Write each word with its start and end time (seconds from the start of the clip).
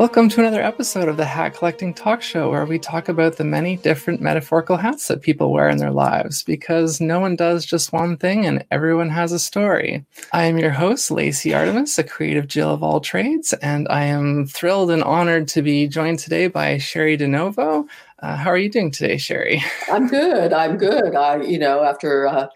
Welcome 0.00 0.30
to 0.30 0.40
another 0.40 0.62
episode 0.62 1.10
of 1.10 1.18
the 1.18 1.26
Hat 1.26 1.52
Collecting 1.52 1.92
Talk 1.92 2.22
Show, 2.22 2.48
where 2.48 2.64
we 2.64 2.78
talk 2.78 3.10
about 3.10 3.36
the 3.36 3.44
many 3.44 3.76
different 3.76 4.22
metaphorical 4.22 4.78
hats 4.78 5.08
that 5.08 5.20
people 5.20 5.52
wear 5.52 5.68
in 5.68 5.76
their 5.76 5.90
lives, 5.90 6.42
because 6.42 7.02
no 7.02 7.20
one 7.20 7.36
does 7.36 7.66
just 7.66 7.92
one 7.92 8.16
thing 8.16 8.46
and 8.46 8.64
everyone 8.70 9.10
has 9.10 9.30
a 9.30 9.38
story. 9.38 10.02
I 10.32 10.44
am 10.44 10.56
your 10.56 10.70
host, 10.70 11.10
Lacey 11.10 11.52
Artemis, 11.52 11.98
a 11.98 12.02
creative 12.02 12.48
Jill 12.48 12.72
of 12.72 12.82
all 12.82 13.00
trades, 13.00 13.52
and 13.60 13.86
I 13.90 14.04
am 14.04 14.46
thrilled 14.46 14.90
and 14.90 15.02
honored 15.02 15.48
to 15.48 15.60
be 15.60 15.86
joined 15.86 16.18
today 16.18 16.46
by 16.46 16.78
Cheri 16.78 17.18
DiNovo. 17.18 17.86
Uh, 18.20 18.36
how 18.36 18.48
are 18.48 18.56
you 18.56 18.70
doing 18.70 18.90
today, 18.90 19.18
Cheri? 19.18 19.62
I'm 19.92 20.08
good. 20.08 20.54
I'm 20.54 20.78
good. 20.78 21.14
I, 21.14 21.42
you 21.42 21.58
know, 21.58 21.84
after 21.84 22.26
uh, 22.26 22.46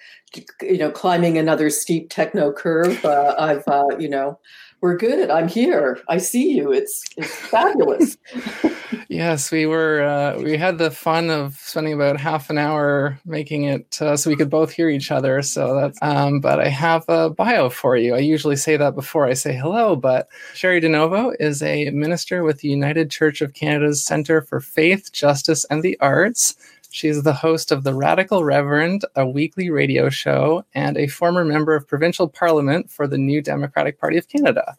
you 0.63 0.79
know 0.79 0.91
climbing 0.91 1.37
another 1.37 1.69
steep 1.69 2.09
techno 2.09 2.53
curve, 2.53 3.05
uh, 3.05 3.35
I've, 3.39 3.69
uh, 3.69 3.99
you 3.99 4.09
know 4.09 4.39
we're 4.85 4.99
good. 4.99 5.31
I'm 5.31 5.49
here. 5.49 5.99
I 6.11 6.19
see 6.19 6.53
you. 6.53 6.71
It's 6.71 7.03
it's 7.17 7.35
fabulous. 7.35 8.19
yes, 9.09 9.51
we 9.51 9.65
were. 9.65 10.03
Uh, 10.03 10.39
we 10.43 10.59
had 10.59 10.77
the 10.77 10.91
fun 10.91 11.31
of 11.31 11.57
spending 11.57 11.95
about 11.95 12.21
half 12.21 12.51
an 12.51 12.59
hour 12.59 13.19
making 13.25 13.65
it 13.65 14.03
uh, 14.03 14.15
so 14.15 14.29
we 14.29 14.37
could 14.37 14.51
both 14.51 14.71
hear 14.71 14.91
each 14.91 15.11
other. 15.11 15.41
So 15.41 15.75
that's. 15.75 15.99
Um, 16.03 16.39
but 16.39 16.61
I 16.61 16.69
have 16.69 17.07
a 17.09 17.31
bio 17.31 17.71
for 17.71 17.97
you. 17.97 18.15
I 18.15 18.19
usually 18.19 18.57
say 18.57 18.77
that 18.77 18.95
before 18.95 19.25
I 19.25 19.33
say 19.33 19.57
hello. 19.57 19.97
But 19.97 20.29
Cheri 20.53 20.83
DiNovo 20.83 21.35
is 21.41 21.63
a 21.63 21.89
minister 21.89 22.45
with 22.45 22.59
the 22.59 22.69
United 22.69 23.11
Church 23.11 23.41
of 23.41 23.55
Canada's 23.55 24.05
Centre 24.05 24.43
for 24.43 24.61
Faith, 24.61 25.13
Justice, 25.13 25.65
and 25.71 25.83
the 25.83 25.99
Arts. 26.01 26.57
She's 26.95 27.25
the 27.25 27.33
host 27.33 27.73
of 27.73 27.83
The 27.83 27.93
Radical 27.93 28.45
Reverend, 28.45 29.05
a 29.17 29.27
weekly 29.27 29.69
radio 29.69 30.09
show, 30.11 30.65
and 30.75 30.97
a 30.97 31.09
former 31.09 31.45
member 31.45 31.75
of 31.75 31.89
provincial 31.89 32.29
parliament 32.29 32.89
for 32.89 33.09
the 33.09 33.19
New 33.19 33.43
Democratic 33.43 33.99
Party 33.99 34.17
of 34.17 34.29
Canada. 34.29 34.77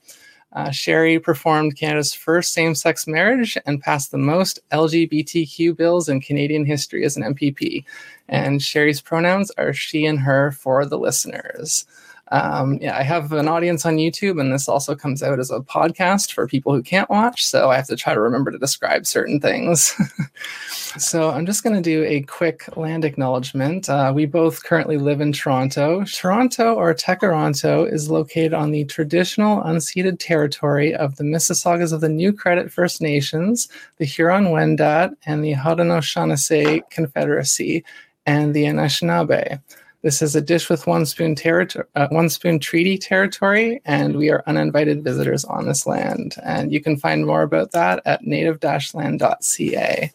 Uh, 0.53 0.69
Cheri 0.69 1.19
performed 1.19 1.75
Canada's 1.75 2.13
first 2.13 2.53
same 2.53 2.73
sex 2.73 3.05
marriage 3.05 3.57
and 3.65 3.81
passed 3.81 4.11
the 4.11 4.17
most 4.17 4.59
LGBTQ 4.71 5.75
bills 5.75 6.07
in 6.07 6.21
Canadian 6.21 6.65
history 6.65 7.03
as 7.03 7.17
an 7.17 7.35
MPP. 7.35 7.83
And 8.29 8.61
Cheri's 8.61 9.01
pronouns 9.01 9.51
are 9.57 9.73
she 9.73 10.05
and 10.05 10.19
her 10.19 10.53
for 10.53 10.85
the 10.85 10.97
listeners. 10.97 11.85
Um, 12.31 12.79
yeah, 12.81 12.97
I 12.97 13.03
have 13.03 13.31
an 13.33 13.47
audience 13.47 13.85
on 13.85 13.97
YouTube, 13.97 14.39
and 14.39 14.51
this 14.51 14.67
also 14.67 14.95
comes 14.95 15.21
out 15.21 15.39
as 15.39 15.51
a 15.51 15.59
podcast 15.59 16.31
for 16.31 16.47
people 16.47 16.73
who 16.73 16.81
can't 16.81 17.09
watch. 17.09 17.45
So 17.45 17.69
I 17.69 17.75
have 17.75 17.87
to 17.87 17.95
try 17.95 18.13
to 18.13 18.19
remember 18.19 18.49
to 18.51 18.57
describe 18.57 19.05
certain 19.05 19.39
things. 19.39 19.93
so 20.97 21.29
I'm 21.29 21.45
just 21.45 21.63
going 21.63 21.75
to 21.75 21.81
do 21.81 22.03
a 22.03 22.21
quick 22.21 22.75
land 22.75 23.05
acknowledgement. 23.05 23.89
Uh, 23.89 24.11
we 24.15 24.25
both 24.25 24.63
currently 24.63 24.97
live 24.97 25.21
in 25.21 25.33
Toronto. 25.33 26.03
Toronto, 26.05 26.73
or 26.73 26.93
Tkaronto, 26.95 27.91
is 27.91 28.09
located 28.09 28.53
on 28.53 28.71
the 28.71 28.85
traditional 28.85 29.61
unceded 29.61 30.17
territory 30.19 30.95
of 30.95 31.17
the 31.17 31.23
Mississaugas 31.23 31.93
of 31.93 32.01
the 32.01 32.09
New 32.09 32.33
Credit 32.33 32.71
First 32.71 33.01
Nations, 33.01 33.69
the 33.97 34.05
Huron 34.05 34.45
Wendat, 34.45 35.15
and 35.27 35.43
the 35.43 35.53
Haudenosaunee 35.53 36.89
Confederacy, 36.89 37.83
and 38.25 38.55
the 38.55 38.63
Anishinaabe. 38.63 39.61
This 40.05 40.21
is 40.21 40.35
a 40.35 40.41
dish 40.41 40.69
with 40.69 40.85
one 40.85 41.07
spoon 41.07 41.33
territory, 41.33 41.87
uh, 41.95 42.07
one 42.09 42.29
spoon 42.29 42.59
treaty 42.59 42.95
territory, 42.95 43.81
and 43.85 44.15
we 44.17 44.29
are 44.29 44.43
uninvited 44.45 45.03
visitors 45.03 45.43
on 45.45 45.65
this 45.65 45.87
land. 45.87 46.35
And 46.43 46.71
you 46.71 46.79
can 46.79 46.95
find 46.95 47.25
more 47.25 47.41
about 47.41 47.71
that 47.71 48.03
at 48.05 48.23
native-land.ca. 48.23 50.13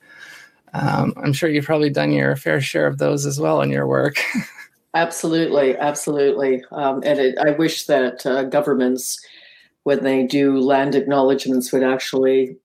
Um, 0.74 1.12
I'm 1.16 1.32
sure 1.32 1.50
you've 1.50 1.64
probably 1.64 1.90
done 1.90 2.12
your 2.12 2.36
fair 2.36 2.60
share 2.60 2.86
of 2.86 2.98
those 2.98 3.26
as 3.26 3.40
well 3.40 3.62
in 3.62 3.70
your 3.70 3.88
work. 3.88 4.22
absolutely, 4.94 5.76
absolutely. 5.76 6.62
Um, 6.70 7.02
and 7.04 7.18
it, 7.18 7.38
I 7.38 7.50
wish 7.50 7.86
that 7.86 8.24
uh, 8.24 8.44
governments, 8.44 9.18
when 9.82 10.04
they 10.04 10.24
do 10.24 10.60
land 10.60 10.94
acknowledgements, 10.94 11.72
would 11.72 11.82
actually 11.82 12.56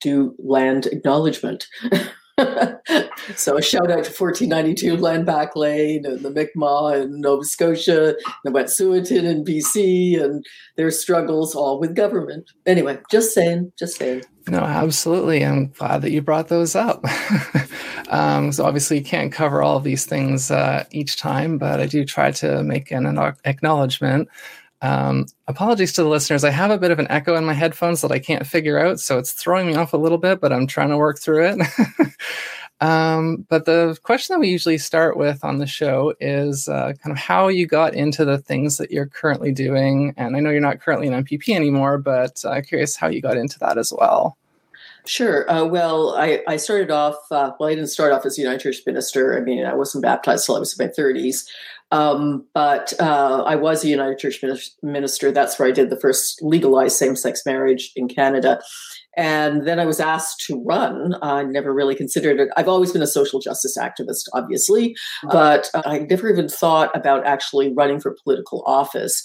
do 0.00 0.34
land 0.40 0.86
acknowledgement. 0.86 1.68
so 3.36 3.56
a 3.56 3.62
shout 3.62 3.90
out 3.90 4.04
to 4.04 4.12
1492 4.12 4.96
Landback 4.96 5.54
Lane 5.54 6.06
and 6.06 6.20
the 6.20 6.30
Mi'kmaq 6.30 7.02
in 7.02 7.20
Nova 7.20 7.44
Scotia, 7.44 8.14
the 8.44 8.50
Wet'suwet'en 8.50 9.24
in 9.24 9.44
BC, 9.44 10.22
and 10.22 10.44
their 10.76 10.90
struggles 10.90 11.54
all 11.54 11.78
with 11.78 11.94
government. 11.94 12.50
Anyway, 12.66 12.98
just 13.10 13.34
saying, 13.34 13.72
just 13.78 13.96
saying. 13.96 14.22
No, 14.48 14.60
absolutely. 14.60 15.44
I'm 15.44 15.68
glad 15.68 16.02
that 16.02 16.10
you 16.10 16.22
brought 16.22 16.48
those 16.48 16.74
up. 16.74 17.04
um, 18.08 18.50
so 18.50 18.64
obviously 18.64 18.98
you 18.98 19.04
can't 19.04 19.32
cover 19.32 19.62
all 19.62 19.76
of 19.76 19.84
these 19.84 20.06
things 20.06 20.50
uh, 20.50 20.84
each 20.90 21.16
time, 21.16 21.58
but 21.58 21.80
I 21.80 21.86
do 21.86 22.04
try 22.04 22.32
to 22.32 22.62
make 22.62 22.90
an 22.90 23.06
acknowledgement 23.44 24.28
um, 24.82 25.26
apologies 25.46 25.92
to 25.94 26.02
the 26.02 26.08
listeners. 26.08 26.42
I 26.42 26.50
have 26.50 26.72
a 26.72 26.78
bit 26.78 26.90
of 26.90 26.98
an 26.98 27.06
echo 27.08 27.36
in 27.36 27.44
my 27.44 27.52
headphones 27.52 28.00
that 28.02 28.10
I 28.10 28.18
can't 28.18 28.46
figure 28.46 28.78
out, 28.78 28.98
so 28.98 29.16
it's 29.16 29.32
throwing 29.32 29.68
me 29.68 29.76
off 29.76 29.92
a 29.92 29.96
little 29.96 30.18
bit, 30.18 30.40
but 30.40 30.52
I'm 30.52 30.66
trying 30.66 30.90
to 30.90 30.98
work 30.98 31.20
through 31.20 31.46
it. 31.46 32.14
um, 32.80 33.46
but 33.48 33.64
the 33.64 33.96
question 34.02 34.34
that 34.34 34.40
we 34.40 34.48
usually 34.48 34.78
start 34.78 35.16
with 35.16 35.44
on 35.44 35.58
the 35.58 35.68
show 35.68 36.14
is 36.20 36.68
uh, 36.68 36.94
kind 37.00 37.12
of 37.12 37.18
how 37.18 37.46
you 37.46 37.64
got 37.64 37.94
into 37.94 38.24
the 38.24 38.38
things 38.38 38.76
that 38.78 38.90
you're 38.90 39.06
currently 39.06 39.52
doing. 39.52 40.14
And 40.16 40.36
I 40.36 40.40
know 40.40 40.50
you're 40.50 40.60
not 40.60 40.80
currently 40.80 41.06
an 41.06 41.24
MPP 41.24 41.54
anymore, 41.54 41.98
but 41.98 42.44
uh, 42.44 42.60
curious 42.60 42.96
how 42.96 43.06
you 43.06 43.22
got 43.22 43.36
into 43.36 43.60
that 43.60 43.78
as 43.78 43.92
well. 43.96 44.36
Sure. 45.04 45.50
Uh, 45.50 45.64
well, 45.64 46.14
I, 46.16 46.42
I 46.46 46.56
started 46.56 46.90
off, 46.90 47.16
uh, 47.30 47.52
well, 47.58 47.68
I 47.68 47.74
didn't 47.74 47.90
start 47.90 48.12
off 48.12 48.24
as 48.24 48.38
a 48.38 48.40
United 48.40 48.60
Church 48.60 48.82
minister. 48.86 49.36
I 49.36 49.40
mean, 49.40 49.64
I 49.64 49.74
wasn't 49.74 50.02
baptized 50.02 50.46
till 50.46 50.56
I 50.56 50.60
was 50.60 50.78
in 50.78 50.86
my 50.86 50.92
30s. 50.92 51.44
Um, 51.92 52.46
but 52.54 52.94
uh, 52.98 53.44
I 53.46 53.54
was 53.54 53.84
a 53.84 53.88
United 53.88 54.18
Church 54.18 54.42
minister. 54.82 55.30
That's 55.30 55.58
where 55.58 55.68
I 55.68 55.72
did 55.72 55.90
the 55.90 56.00
first 56.00 56.40
legalized 56.42 56.96
same 56.96 57.14
sex 57.14 57.42
marriage 57.46 57.92
in 57.94 58.08
Canada. 58.08 58.60
And 59.14 59.66
then 59.68 59.78
I 59.78 59.84
was 59.84 60.00
asked 60.00 60.40
to 60.46 60.62
run. 60.64 61.16
I 61.20 61.42
never 61.42 61.74
really 61.74 61.94
considered 61.94 62.40
it. 62.40 62.48
I've 62.56 62.68
always 62.68 62.92
been 62.92 63.02
a 63.02 63.06
social 63.06 63.40
justice 63.40 63.76
activist, 63.76 64.24
obviously, 64.32 64.96
but 65.30 65.68
I 65.74 65.98
never 65.98 66.30
even 66.30 66.48
thought 66.48 66.90
about 66.96 67.26
actually 67.26 67.74
running 67.74 68.00
for 68.00 68.16
political 68.24 68.62
office. 68.66 69.22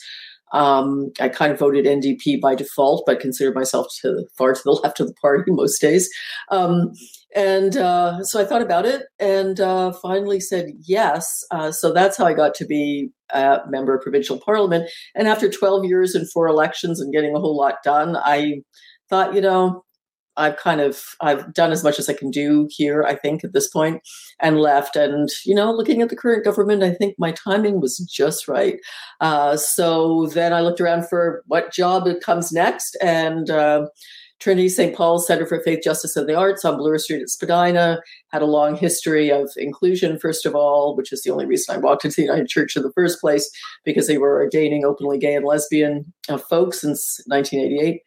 Um, 0.54 1.12
I 1.20 1.30
kind 1.30 1.52
of 1.52 1.60
voted 1.60 1.86
NDP 1.86 2.40
by 2.40 2.56
default, 2.56 3.04
but 3.06 3.20
considered 3.20 3.56
myself 3.56 3.88
to 4.02 4.26
far 4.38 4.54
to 4.54 4.62
the 4.64 4.72
left 4.84 5.00
of 5.00 5.08
the 5.08 5.14
party 5.16 5.52
most 5.52 5.80
days. 5.80 6.10
Um, 6.50 6.94
and 7.36 7.78
uh, 7.78 8.24
so 8.24 8.42
I 8.42 8.46
thought 8.46 8.62
about 8.62 8.86
it 8.86 9.04
and 9.20 9.60
uh, 9.60 9.92
finally 9.92 10.40
said 10.40 10.72
yes. 10.82 11.44
Uh, 11.52 11.72
so 11.72 11.94
that's 11.94 12.18
how 12.18 12.26
I 12.26 12.34
got 12.34 12.56
to 12.56 12.66
be 12.66 13.10
a 13.32 13.60
member 13.68 13.96
of 13.96 14.02
provincial 14.02 14.40
parliament. 14.40 14.90
And 15.14 15.28
after 15.28 15.50
12 15.50 15.86
years 15.86 16.16
and 16.16 16.30
four 16.32 16.48
elections 16.48 17.02
and 17.02 17.14
getting 17.14 17.36
a 17.36 17.40
whole 17.40 17.56
lot 17.56 17.84
done, 17.84 18.16
I 18.16 18.62
thought, 19.10 19.36
you 19.36 19.42
know, 19.42 19.84
I've 20.38 20.58
kind 20.58 20.82
of 20.82 21.16
I've 21.22 21.54
done 21.54 21.72
as 21.72 21.84
much 21.84 22.00
as 22.00 22.10
I 22.10 22.14
can 22.14 22.32
do 22.32 22.68
here, 22.72 23.04
I 23.04 23.16
think, 23.16 23.44
at 23.44 23.54
this 23.54 23.68
point, 23.68 24.02
and 24.40 24.60
left. 24.60 24.96
And 24.96 25.30
you 25.46 25.56
know, 25.56 25.72
looking 25.72 26.02
at 26.02 26.10
the 26.10 26.16
current 26.16 26.46
government, 26.46 26.84
I 26.84 26.94
think 26.94 27.16
my 27.18 27.32
timing 27.32 27.82
was 27.82 27.98
just 27.98 28.48
right. 28.48 28.80
Uh, 29.20 29.58
so 29.58 30.28
then 30.28 30.54
I 30.54 30.62
looked 30.62 30.82
around 30.82 31.08
for 31.08 31.44
what 31.48 31.74
job 31.74 32.08
comes 32.24 32.52
next, 32.52 32.96
and 33.02 33.50
uh, 33.50 33.88
Trinity 34.40 34.70
St. 34.70 34.96
Paul's 34.96 35.26
Center 35.26 35.48
for 35.48 35.60
Faith, 35.62 35.80
Justice, 35.84 36.16
and 36.16 36.30
the 36.30 36.36
Arts 36.36 36.64
on 36.64 36.78
Bloor 36.78 37.00
Street 37.00 37.22
at 37.22 37.30
Spadina 37.30 38.00
had 38.32 38.44
a 38.44 38.46
long 38.46 38.76
history 38.76 39.32
of 39.32 39.50
inclusion, 39.58 40.20
first 40.20 40.46
of 40.46 40.54
all, 40.54 40.96
which 40.96 41.12
is 41.12 41.24
the 41.24 41.32
only 41.32 41.46
reason 41.46 41.76
I 41.76 41.80
walked 41.80 42.06
into 42.06 42.18
the 42.18 42.24
United 42.24 42.48
Church 42.48 42.76
in 42.76 42.84
the 42.84 42.92
first 42.94 43.20
place, 43.20 43.50
because 43.84 44.08
they 44.08 44.20
were 44.20 44.40
ordaining 44.40 44.86
openly 44.86 45.18
gay 45.18 45.34
and 45.34 45.46
lesbian 45.46 46.14
uh, 46.30 46.38
folks 46.38 46.82
since 46.82 47.20
1988. 47.26 48.02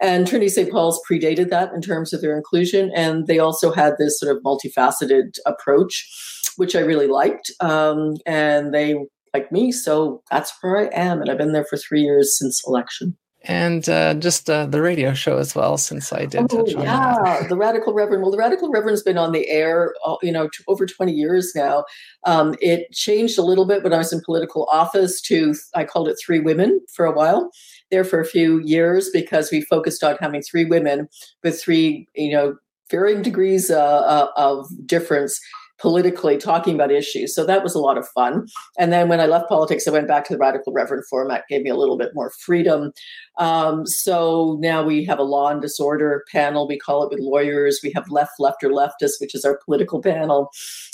And 0.00 0.26
Trinity 0.26 0.48
St. 0.48 0.70
Paul's 0.70 1.00
predated 1.08 1.50
that 1.50 1.72
in 1.72 1.80
terms 1.80 2.12
of 2.12 2.20
their 2.20 2.36
inclusion. 2.36 2.90
And 2.94 3.28
they 3.28 3.38
also 3.38 3.72
had 3.72 3.94
this 3.98 4.18
sort 4.18 4.36
of 4.36 4.42
multifaceted 4.42 5.38
approach, 5.46 6.08
which 6.56 6.74
I 6.74 6.80
really 6.80 7.06
liked. 7.06 7.52
Um, 7.60 8.16
and 8.26 8.74
they 8.74 8.96
like 9.32 9.52
me. 9.52 9.70
So 9.70 10.22
that's 10.30 10.52
where 10.60 10.78
I 10.78 10.86
am. 10.92 11.20
And 11.20 11.30
I've 11.30 11.38
been 11.38 11.52
there 11.52 11.64
for 11.64 11.76
three 11.76 12.02
years 12.02 12.36
since 12.36 12.66
election 12.66 13.16
and 13.48 13.88
uh, 13.88 14.14
just 14.14 14.50
uh, 14.50 14.66
the 14.66 14.82
radio 14.82 15.14
show 15.14 15.38
as 15.38 15.54
well 15.54 15.76
since 15.78 16.12
i 16.12 16.26
did 16.26 16.42
oh, 16.42 16.46
touch 16.46 16.74
on 16.74 16.82
yeah 16.82 17.16
that. 17.24 17.48
the 17.48 17.56
radical 17.56 17.94
reverend. 17.94 18.22
Well 18.22 18.30
the 18.30 18.38
radical 18.38 18.70
reverend's 18.70 19.02
been 19.02 19.18
on 19.18 19.32
the 19.32 19.48
air 19.48 19.94
uh, 20.04 20.16
you 20.22 20.32
know 20.32 20.48
over 20.68 20.86
20 20.86 21.12
years 21.12 21.52
now. 21.54 21.84
Um, 22.24 22.56
it 22.60 22.90
changed 22.92 23.38
a 23.38 23.42
little 23.42 23.66
bit 23.66 23.82
when 23.82 23.92
i 23.92 23.98
was 23.98 24.12
in 24.12 24.20
political 24.24 24.66
office 24.70 25.20
to 25.22 25.54
i 25.74 25.84
called 25.84 26.08
it 26.08 26.16
three 26.24 26.40
women 26.40 26.80
for 26.92 27.06
a 27.06 27.12
while 27.12 27.50
there 27.90 28.04
for 28.04 28.20
a 28.20 28.24
few 28.24 28.60
years 28.60 29.10
because 29.10 29.50
we 29.50 29.62
focused 29.62 30.02
on 30.02 30.16
having 30.20 30.42
three 30.42 30.64
women 30.64 31.08
with 31.42 31.60
three 31.60 32.06
you 32.14 32.32
know 32.32 32.56
varying 32.90 33.22
degrees 33.22 33.70
uh, 33.70 34.00
uh, 34.00 34.28
of 34.36 34.68
difference 34.86 35.40
politically 35.78 36.38
talking 36.38 36.74
about 36.74 36.90
issues. 36.90 37.34
So 37.34 37.44
that 37.44 37.62
was 37.62 37.74
a 37.74 37.78
lot 37.78 37.98
of 37.98 38.08
fun. 38.08 38.46
And 38.78 38.92
then 38.92 39.08
when 39.08 39.20
I 39.20 39.26
left 39.26 39.48
politics, 39.48 39.86
I 39.86 39.90
went 39.90 40.08
back 40.08 40.24
to 40.26 40.34
the 40.34 40.38
Radical 40.38 40.72
Reverend 40.72 41.04
format, 41.08 41.44
gave 41.48 41.62
me 41.62 41.70
a 41.70 41.76
little 41.76 41.98
bit 41.98 42.12
more 42.14 42.30
freedom. 42.30 42.92
Um, 43.38 43.86
so 43.86 44.56
now 44.60 44.82
we 44.82 45.04
have 45.04 45.18
a 45.18 45.22
law 45.22 45.50
and 45.50 45.60
disorder 45.60 46.24
panel, 46.32 46.66
we 46.66 46.78
call 46.78 47.02
it 47.04 47.10
with 47.10 47.20
lawyers. 47.20 47.80
We 47.82 47.92
have 47.94 48.08
left, 48.10 48.32
left, 48.38 48.64
or 48.64 48.70
leftist, 48.70 49.20
which 49.20 49.34
is 49.34 49.44
our 49.44 49.58
political 49.64 50.00
panel. 50.00 50.50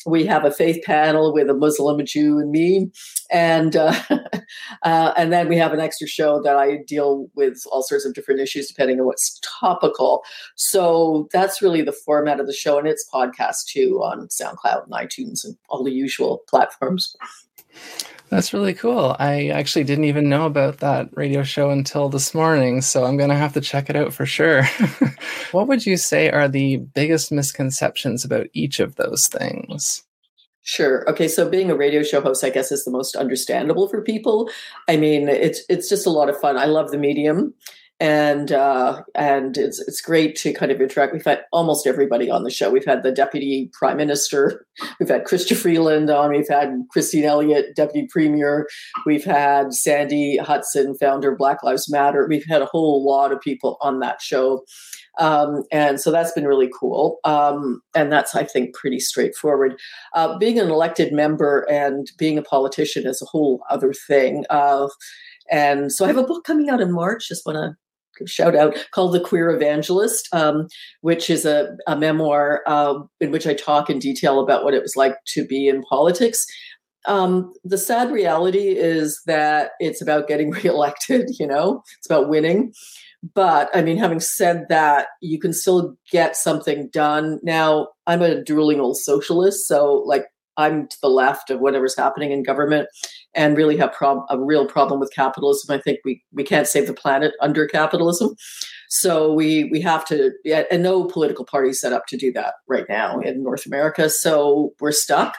We 0.06 0.26
have 0.26 0.44
a 0.44 0.50
faith 0.50 0.82
panel 0.84 1.32
with 1.32 1.48
a 1.48 1.54
Muslim, 1.54 2.00
a 2.00 2.02
Jew, 2.02 2.38
and 2.38 2.50
me. 2.50 2.90
And 3.30 3.76
uh, 3.76 3.94
uh, 4.82 5.12
and 5.16 5.32
then 5.32 5.48
we 5.48 5.56
have 5.56 5.72
an 5.72 5.80
extra 5.80 6.08
show 6.08 6.42
that 6.42 6.56
I 6.56 6.78
deal 6.86 7.28
with 7.34 7.62
all 7.70 7.82
sorts 7.82 8.04
of 8.04 8.14
different 8.14 8.40
issues 8.40 8.66
depending 8.66 8.98
on 8.98 9.06
what's 9.06 9.40
topical. 9.60 10.24
So 10.56 11.28
that's 11.32 11.62
really 11.62 11.82
the 11.82 11.92
format 11.92 12.40
of 12.40 12.46
the 12.46 12.52
show, 12.52 12.78
and 12.78 12.88
it's 12.88 13.08
podcast 13.12 13.66
too 13.68 14.00
on 14.02 14.26
SoundCloud 14.28 14.71
and 14.84 14.92
iTunes 14.92 15.44
and 15.44 15.56
all 15.68 15.84
the 15.84 15.92
usual 15.92 16.42
platforms. 16.48 17.16
That's 18.32 18.54
really 18.54 18.72
cool. 18.72 19.14
I 19.18 19.48
actually 19.48 19.84
didn't 19.84 20.04
even 20.04 20.30
know 20.30 20.46
about 20.46 20.78
that 20.78 21.10
radio 21.12 21.42
show 21.42 21.68
until 21.68 22.08
this 22.08 22.34
morning, 22.34 22.80
so 22.80 23.04
I'm 23.04 23.18
going 23.18 23.28
to 23.28 23.36
have 23.36 23.52
to 23.52 23.60
check 23.60 23.90
it 23.90 23.96
out 23.96 24.14
for 24.14 24.24
sure. 24.24 24.62
what 25.52 25.68
would 25.68 25.84
you 25.84 25.98
say 25.98 26.30
are 26.30 26.48
the 26.48 26.78
biggest 26.78 27.30
misconceptions 27.30 28.24
about 28.24 28.46
each 28.54 28.80
of 28.80 28.96
those 28.96 29.28
things? 29.28 30.02
Sure. 30.62 31.06
Okay. 31.10 31.28
So 31.28 31.46
being 31.46 31.70
a 31.70 31.76
radio 31.76 32.02
show 32.02 32.22
host, 32.22 32.42
I 32.42 32.48
guess, 32.48 32.72
is 32.72 32.84
the 32.84 32.90
most 32.90 33.16
understandable 33.16 33.86
for 33.86 34.00
people. 34.00 34.48
I 34.88 34.96
mean, 34.96 35.28
it's 35.28 35.60
it's 35.68 35.88
just 35.88 36.06
a 36.06 36.10
lot 36.10 36.30
of 36.30 36.40
fun. 36.40 36.56
I 36.56 36.66
love 36.66 36.90
the 36.90 36.98
medium, 36.98 37.52
and 38.02 38.50
uh, 38.50 39.00
and 39.14 39.56
it's 39.56 39.78
it's 39.78 40.00
great 40.00 40.34
to 40.34 40.52
kind 40.52 40.72
of 40.72 40.80
interact. 40.80 41.12
We've 41.12 41.24
had 41.24 41.44
almost 41.52 41.86
everybody 41.86 42.28
on 42.28 42.42
the 42.42 42.50
show. 42.50 42.68
We've 42.68 42.84
had 42.84 43.04
the 43.04 43.12
deputy 43.12 43.70
prime 43.72 43.96
minister, 43.96 44.66
we've 44.98 45.08
had 45.08 45.24
Chrystia 45.24 45.56
Freeland 45.56 46.10
on, 46.10 46.30
we've 46.30 46.48
had 46.48 46.74
Christine 46.90 47.24
Elliott, 47.24 47.76
deputy 47.76 48.08
premier, 48.10 48.66
we've 49.06 49.24
had 49.24 49.72
Sandy 49.72 50.36
Hudson, 50.36 50.96
founder 50.96 51.30
of 51.30 51.38
Black 51.38 51.62
Lives 51.62 51.88
Matter. 51.88 52.26
We've 52.28 52.44
had 52.48 52.60
a 52.60 52.66
whole 52.66 53.06
lot 53.06 53.30
of 53.30 53.40
people 53.40 53.78
on 53.80 54.00
that 54.00 54.20
show. 54.20 54.64
Um, 55.20 55.62
and 55.70 56.00
so 56.00 56.10
that's 56.10 56.32
been 56.32 56.46
really 56.46 56.70
cool. 56.76 57.20
Um, 57.22 57.82
and 57.94 58.10
that's, 58.10 58.34
I 58.34 58.44
think, 58.44 58.74
pretty 58.74 58.98
straightforward. 58.98 59.78
Uh, 60.14 60.38
being 60.38 60.58
an 60.58 60.70
elected 60.70 61.12
member 61.12 61.66
and 61.70 62.10
being 62.18 62.38
a 62.38 62.42
politician 62.42 63.06
is 63.06 63.22
a 63.22 63.26
whole 63.26 63.62
other 63.70 63.92
thing. 63.92 64.44
Uh, 64.50 64.88
and 65.50 65.92
so 65.92 66.04
I 66.04 66.08
have 66.08 66.16
a 66.16 66.22
book 66.22 66.44
coming 66.44 66.70
out 66.70 66.80
in 66.80 66.90
March. 66.90 67.28
Just 67.28 67.44
want 67.44 67.56
to 67.56 67.76
shout 68.26 68.54
out 68.54 68.76
called 68.92 69.14
the 69.14 69.20
queer 69.20 69.50
evangelist 69.50 70.28
um, 70.32 70.66
which 71.00 71.30
is 71.30 71.44
a, 71.44 71.76
a 71.86 71.96
memoir 71.96 72.62
uh, 72.66 72.94
in 73.20 73.30
which 73.30 73.46
i 73.46 73.54
talk 73.54 73.88
in 73.88 73.98
detail 73.98 74.40
about 74.40 74.64
what 74.64 74.74
it 74.74 74.82
was 74.82 74.96
like 74.96 75.16
to 75.26 75.46
be 75.46 75.68
in 75.68 75.82
politics. 75.82 76.46
Um, 77.06 77.52
the 77.64 77.78
sad 77.78 78.12
reality 78.12 78.76
is 78.76 79.20
that 79.26 79.72
it's 79.80 80.00
about 80.00 80.28
getting 80.28 80.50
reelected 80.62 81.30
you 81.38 81.46
know? 81.46 81.82
It's 81.98 82.06
about 82.06 82.28
winning. 82.28 82.72
But 83.34 83.70
I 83.72 83.82
mean, 83.82 83.98
having 83.98 84.18
said 84.18 84.64
that, 84.68 85.06
you 85.20 85.38
can 85.38 85.52
still 85.52 85.96
get 86.10 86.36
something 86.36 86.88
done. 86.92 87.38
Now, 87.44 87.88
I'm 88.08 88.20
a 88.20 88.42
drooling 88.42 88.80
old 88.80 88.96
socialist, 88.96 89.68
so 89.68 90.02
like 90.06 90.26
I'm 90.56 90.88
to 90.88 90.96
the 91.00 91.08
left 91.08 91.48
of 91.48 91.60
whatever's 91.60 91.96
happening 91.96 92.32
in 92.32 92.42
government, 92.42 92.88
and 93.34 93.56
really 93.56 93.76
have 93.76 93.92
prob- 93.92 94.26
a 94.28 94.38
real 94.38 94.66
problem 94.66 95.00
with 95.00 95.12
capitalism. 95.12 95.74
I 95.74 95.80
think 95.80 96.00
we 96.04 96.22
we 96.32 96.44
can't 96.44 96.66
save 96.66 96.86
the 96.86 96.94
planet 96.94 97.32
under 97.40 97.66
capitalism, 97.66 98.34
so 98.88 99.32
we 99.32 99.64
we 99.64 99.80
have 99.80 100.04
to. 100.06 100.32
And 100.70 100.82
no 100.82 101.04
political 101.04 101.44
party 101.44 101.72
set 101.72 101.92
up 101.92 102.06
to 102.08 102.16
do 102.16 102.32
that 102.32 102.54
right 102.68 102.86
now 102.88 103.20
in 103.20 103.42
North 103.42 103.66
America. 103.66 104.10
So 104.10 104.74
we're 104.80 104.92
stuck. 104.92 105.36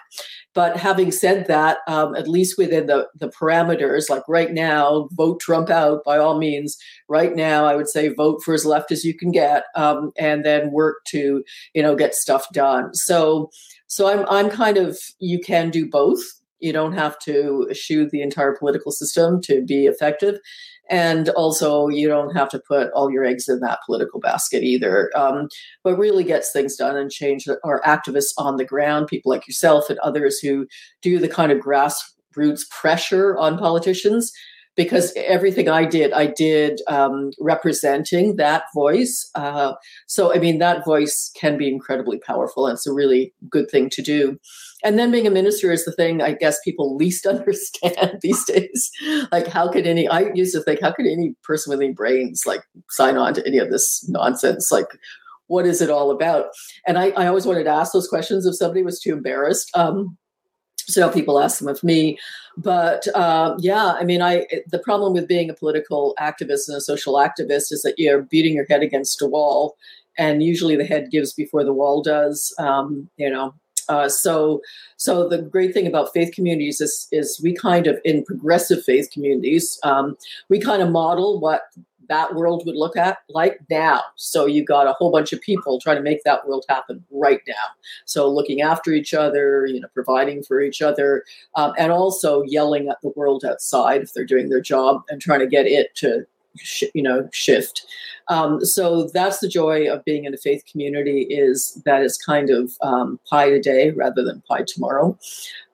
But 0.54 0.78
having 0.78 1.12
said 1.12 1.48
that, 1.48 1.80
um, 1.88 2.16
at 2.16 2.28
least 2.28 2.58
within 2.58 2.86
the, 2.86 3.08
the 3.16 3.30
parameters, 3.30 4.10
like 4.10 4.24
right 4.28 4.52
now, 4.52 5.10
vote 5.14 5.40
Trump 5.40 5.70
out 5.70 6.04
by 6.04 6.18
all 6.18 6.38
means. 6.38 6.78
Right 7.10 7.36
now, 7.36 7.66
I 7.66 7.76
would 7.76 7.90
say 7.90 8.10
vote 8.10 8.42
for 8.44 8.54
as 8.54 8.66
left 8.66 8.92
as 8.92 9.04
you 9.04 9.18
can 9.18 9.32
get, 9.32 9.64
um, 9.76 10.12
and 10.18 10.46
then 10.46 10.72
work 10.72 11.04
to 11.06 11.44
you 11.74 11.82
know 11.82 11.96
get 11.96 12.14
stuff 12.14 12.46
done. 12.54 12.94
So, 12.94 13.50
so 13.88 14.08
I'm 14.08 14.26
I'm 14.30 14.50
kind 14.50 14.78
of 14.78 15.00
you 15.20 15.40
can 15.40 15.70
do 15.70 15.90
both. 15.90 16.22
You 16.64 16.74
don't 16.74 16.94
have 16.94 17.20
to 17.20 17.68
eschew 17.70 18.10
the 18.10 18.22
entire 18.22 18.56
political 18.56 18.92
system 18.92 19.42
to 19.42 19.64
be 19.64 19.86
effective. 19.86 20.40
And 20.90 21.30
also 21.30 21.88
you 21.88 22.08
don't 22.08 22.36
have 22.36 22.50
to 22.50 22.60
put 22.60 22.92
all 22.92 23.12
your 23.12 23.24
eggs 23.24 23.48
in 23.48 23.60
that 23.62 23.80
political 23.86 24.20
basket 24.20 24.64
either. 24.64 25.12
Um, 25.16 25.48
but 25.84 25.98
really 25.98 26.24
gets 26.24 26.52
things 26.52 26.76
done 26.76 26.98
and 26.98 27.12
change 27.12 27.48
our 27.64 27.82
activists 27.82 28.34
on 28.38 28.58
the 28.58 28.66
ground 28.66 29.08
people 29.08 29.30
like 29.30 29.48
yourself 29.48 29.90
and 29.90 30.00
others 30.00 30.40
who 30.40 30.68
do 31.02 31.20
the 31.20 31.30
kind 31.30 31.52
of 31.52 31.60
grassroots 31.60 32.70
pressure 32.70 33.38
on 33.38 33.58
politicians 33.58 34.34
because 34.76 35.14
everything 35.16 35.70
I 35.70 35.86
did, 35.86 36.12
I 36.14 36.28
did 36.28 36.82
um, 36.88 37.32
representing 37.40 38.38
that 38.38 38.64
voice. 38.74 39.30
Uh, 39.36 39.74
so, 40.08 40.34
I 40.34 40.40
mean, 40.40 40.60
that 40.60 40.84
voice 40.84 41.32
can 41.36 41.58
be 41.58 41.68
incredibly 41.68 42.20
powerful, 42.20 42.68
and 42.68 42.76
it's 42.76 42.88
a 42.88 42.94
really 42.94 43.34
good 43.50 43.70
thing 43.70 43.90
to 43.92 44.02
do 44.02 44.40
and 44.84 45.00
then 45.00 45.12
being 45.12 45.26
a 45.26 45.32
minister 45.32 45.72
is 45.72 45.86
the 45.86 45.94
thing 45.94 46.22
I 46.22 46.34
guess 46.34 46.60
people 46.64 46.96
least 46.96 47.26
understand 47.26 48.20
these 48.22 48.44
days. 48.46 48.92
Like, 49.32 49.48
how 49.48 49.70
could 49.70 49.88
any? 49.88 50.08
I 50.08 50.32
used 50.34 50.54
to 50.56 50.62
think, 50.62 50.82
how 50.82 50.92
could 50.92 51.06
any 51.06 51.36
person 51.44 51.72
with 51.72 51.82
any 51.82 51.94
brains 51.94 52.44
like 52.46 52.62
sign 52.90 53.18
on 53.18 53.34
to 53.36 53.48
any 53.48 53.58
of 53.58 53.72
this 53.72 54.08
nonsense? 54.10 54.72
Like, 54.72 54.88
what 55.48 55.66
is 55.66 55.82
it 55.82 55.90
all 55.90 56.12
about? 56.12 56.48
And 56.86 56.98
I, 56.98 57.10
I 57.12 57.28
always 57.28 57.46
wanted 57.46 57.64
to 57.66 57.70
ask 57.70 57.94
those 57.94 58.08
questions 58.08 58.46
if 58.46 58.56
somebody 58.56 58.84
was 58.84 59.00
too 59.00 59.14
embarrassed. 59.14 59.70
Um, 59.74 60.18
so 60.88 61.10
people 61.10 61.40
ask 61.40 61.60
them 61.60 61.68
of 61.68 61.84
me 61.84 62.18
but 62.58 63.08
uh, 63.16 63.56
yeah 63.60 63.94
i 63.94 64.04
mean 64.04 64.22
i 64.22 64.46
the 64.68 64.80
problem 64.80 65.14
with 65.14 65.28
being 65.28 65.50
a 65.50 65.54
political 65.54 66.16
activist 66.20 66.68
and 66.68 66.78
a 66.78 66.82
social 66.82 67.16
activist 67.16 67.72
is 67.72 67.82
that 67.84 67.96
you're 67.98 68.24
beating 68.24 68.56
your 68.56 68.66
head 68.66 68.84
against 68.84 69.22
a 69.22 69.28
wall 69.28 69.76
and 70.18 70.44
usually 70.44 70.76
the 70.76 70.86
head 70.86 71.10
gives 71.12 71.34
before 71.34 71.64
the 71.64 71.74
wall 71.74 72.02
does 72.02 72.54
um, 72.60 73.10
you 73.18 73.30
know 73.30 73.54
uh, 73.90 74.10
so, 74.10 74.62
so 74.98 75.28
the 75.28 75.42
great 75.42 75.74
thing 75.74 75.88
about 75.88 76.14
faith 76.14 76.34
communities 76.34 76.80
is, 76.82 77.08
is 77.12 77.40
we 77.44 77.54
kind 77.54 77.88
of 77.88 78.00
in 78.06 78.24
progressive 78.24 78.84
faith 78.84 79.10
communities, 79.12 79.80
um, 79.84 80.16
we 80.50 80.60
kind 80.60 80.82
of 80.82 80.90
model 80.90 81.40
what 81.40 81.64
that 82.10 82.36
world 82.36 82.64
would 82.66 82.76
look 82.76 82.98
at 82.98 83.20
like 83.30 83.60
now. 83.70 84.02
So 84.16 84.46
you 84.46 84.64
got 84.64 84.88
a 84.88 84.94
whole 84.94 85.12
bunch 85.12 85.34
of 85.34 85.42
people 85.42 85.80
trying 85.80 85.98
to 85.98 86.02
make 86.02 86.24
that 86.24 86.48
world 86.48 86.66
happen 86.70 87.04
right 87.12 87.42
now. 87.48 87.54
So 88.06 88.30
looking 88.30 88.62
after 88.62 88.92
each 88.92 89.14
other, 89.14 89.66
you 89.66 89.80
know, 89.80 89.88
providing 89.94 90.44
for 90.44 90.62
each 90.62 90.82
other, 90.82 91.24
um, 91.56 91.74
and 91.78 91.92
also 91.92 92.44
yelling 92.44 92.90
at 92.90 93.02
the 93.02 93.14
world 93.16 93.46
outside 93.46 94.02
if 94.02 94.14
they're 94.14 94.26
doing 94.26 94.50
their 94.50 94.62
job 94.62 95.02
and 95.10 95.22
trying 95.22 95.40
to 95.40 95.48
get 95.48 95.66
it 95.66 95.96
to 95.96 96.26
sh- 96.58 96.84
you 96.94 97.04
know 97.04 97.28
shift. 97.32 97.86
Um, 98.30 98.64
so 98.64 99.10
that's 99.14 99.40
the 99.40 99.50
joy 99.50 99.92
of 99.92 100.06
being 100.06 100.26
in 100.26 100.34
a 100.34 100.38
faith 100.38 100.64
community 100.70 101.24
is 101.24 101.82
that 101.86 102.02
it's 102.02 102.18
kind 102.18 102.50
of 102.50 102.72
um, 102.82 103.20
pie 103.30 103.50
today 103.50 103.92
rather 103.92 104.24
than 104.24 104.42
pie 104.48 104.64
tomorrow. 104.66 105.18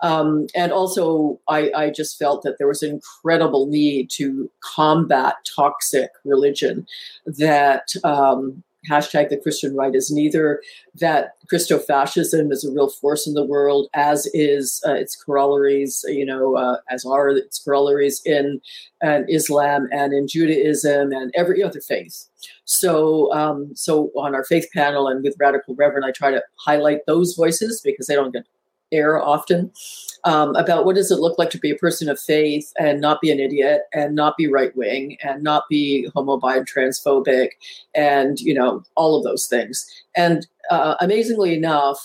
Um, 0.01 0.47
and 0.55 0.71
also 0.71 1.39
I, 1.47 1.71
I 1.75 1.89
just 1.91 2.17
felt 2.17 2.41
that 2.43 2.57
there 2.57 2.67
was 2.67 2.81
an 2.81 2.89
incredible 2.91 3.67
need 3.67 4.09
to 4.11 4.49
combat 4.61 5.35
toxic 5.55 6.09
religion 6.23 6.87
that 7.25 7.89
um, 8.03 8.63
hashtag 8.89 9.29
the 9.29 9.37
Christian 9.37 9.75
right 9.75 9.95
is 9.95 10.11
neither 10.11 10.61
that 10.95 11.33
Christofascism 11.51 12.51
is 12.51 12.63
a 12.63 12.71
real 12.71 12.89
force 12.89 13.27
in 13.27 13.33
the 13.33 13.45
world, 13.45 13.89
as 13.93 14.29
is 14.33 14.81
uh, 14.87 14.93
its 14.93 15.15
corollaries, 15.15 16.05
you 16.07 16.25
know, 16.25 16.55
uh, 16.55 16.77
as 16.89 17.05
are 17.05 17.29
its 17.29 17.59
corollaries 17.59 18.21
in 18.25 18.61
uh, 19.03 19.21
Islam 19.27 19.87
and 19.91 20.13
in 20.13 20.27
Judaism 20.27 21.11
and 21.11 21.31
every 21.35 21.63
other 21.63 21.81
faith. 21.81 22.25
So, 22.65 23.33
um, 23.33 23.71
so 23.75 24.11
on 24.15 24.35
our 24.35 24.43
faith 24.43 24.67
panel 24.73 25.07
and 25.07 25.23
with 25.23 25.35
Radical 25.39 25.75
Reverend, 25.75 26.05
I 26.05 26.11
try 26.11 26.31
to 26.31 26.43
highlight 26.59 27.05
those 27.07 27.33
voices 27.33 27.81
because 27.83 28.07
they 28.07 28.15
don't 28.15 28.31
get 28.31 28.45
air 28.91 29.21
often 29.21 29.71
um, 30.23 30.55
about 30.55 30.85
what 30.85 30.95
does 30.95 31.11
it 31.11 31.19
look 31.19 31.37
like 31.37 31.49
to 31.51 31.59
be 31.59 31.69
a 31.69 31.75
person 31.75 32.09
of 32.09 32.19
faith 32.19 32.73
and 32.79 32.99
not 32.99 33.21
be 33.21 33.31
an 33.31 33.39
idiot 33.39 33.83
and 33.93 34.15
not 34.15 34.35
be 34.37 34.47
right 34.47 34.75
wing 34.75 35.17
and 35.23 35.43
not 35.43 35.63
be 35.69 36.09
homo 36.13 36.37
bi 36.37 36.57
and 36.57 36.67
transphobic 36.67 37.51
and 37.95 38.39
you 38.39 38.53
know 38.53 38.83
all 38.95 39.17
of 39.17 39.23
those 39.23 39.47
things. 39.47 39.85
And 40.15 40.47
uh, 40.69 40.95
amazingly 40.99 41.55
enough 41.55 41.99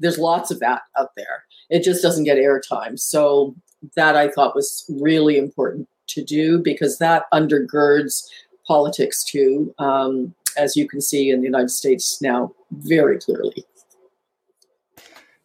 there's 0.00 0.18
lots 0.18 0.50
of 0.52 0.60
that 0.60 0.82
out 0.96 1.10
there. 1.16 1.44
It 1.70 1.82
just 1.82 2.02
doesn't 2.02 2.24
get 2.24 2.38
airtime 2.38 2.98
so 2.98 3.54
that 3.96 4.16
i 4.16 4.28
thought 4.28 4.54
was 4.54 4.84
really 5.00 5.38
important 5.38 5.88
to 6.06 6.22
do 6.22 6.58
because 6.58 6.98
that 6.98 7.24
undergirds 7.32 8.28
politics 8.66 9.24
too 9.24 9.74
um, 9.78 10.34
as 10.56 10.76
you 10.76 10.88
can 10.88 11.00
see 11.00 11.30
in 11.30 11.40
the 11.40 11.46
united 11.46 11.70
states 11.70 12.20
now 12.20 12.52
very 12.72 13.18
clearly 13.18 13.64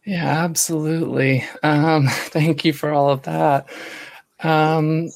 yeah, 0.06 0.44
absolutely. 0.44 1.44
Um, 1.64 2.08
thank 2.10 2.66
you 2.66 2.74
for 2.74 2.92
all 2.92 3.10
of 3.10 3.24
that. 3.24 3.68
Um, 4.42 5.10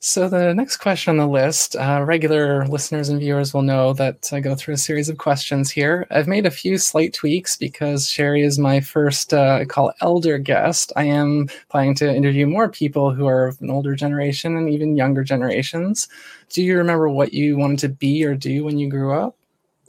So, 0.00 0.28
the 0.28 0.54
next 0.54 0.76
question 0.78 1.12
on 1.12 1.16
the 1.18 1.26
list, 1.32 1.74
uh, 1.76 2.04
regular 2.06 2.66
listeners 2.68 3.08
and 3.08 3.18
viewers 3.18 3.52
will 3.52 3.62
know 3.62 3.92
that 3.94 4.30
I 4.32 4.40
go 4.40 4.54
through 4.54 4.74
a 4.74 4.78
series 4.78 5.08
of 5.08 5.18
questions 5.18 5.70
here. 5.72 6.06
I've 6.10 6.28
made 6.28 6.46
a 6.46 6.52
few 6.52 6.78
slight 6.78 7.14
tweaks 7.14 7.56
because 7.56 8.08
Cheri 8.08 8.42
is 8.42 8.60
my 8.60 8.80
first, 8.80 9.34
uh, 9.34 9.64
call 9.64 9.92
elder 10.00 10.38
guest. 10.38 10.92
I 10.96 11.04
am 11.04 11.48
planning 11.68 11.96
to 11.96 12.14
interview 12.14 12.46
more 12.46 12.68
people 12.68 13.12
who 13.12 13.26
are 13.26 13.48
of 13.48 13.60
an 13.60 13.70
older 13.70 13.96
generation 13.96 14.56
and 14.56 14.70
even 14.70 14.96
younger 14.96 15.24
generations. 15.24 16.08
Do 16.50 16.62
you 16.62 16.78
remember 16.78 17.08
what 17.08 17.32
you 17.34 17.56
wanted 17.56 17.80
to 17.80 17.88
be 17.88 18.24
or 18.24 18.36
do 18.36 18.64
when 18.64 18.78
you 18.78 18.88
grew 18.88 19.12
up? 19.12 19.36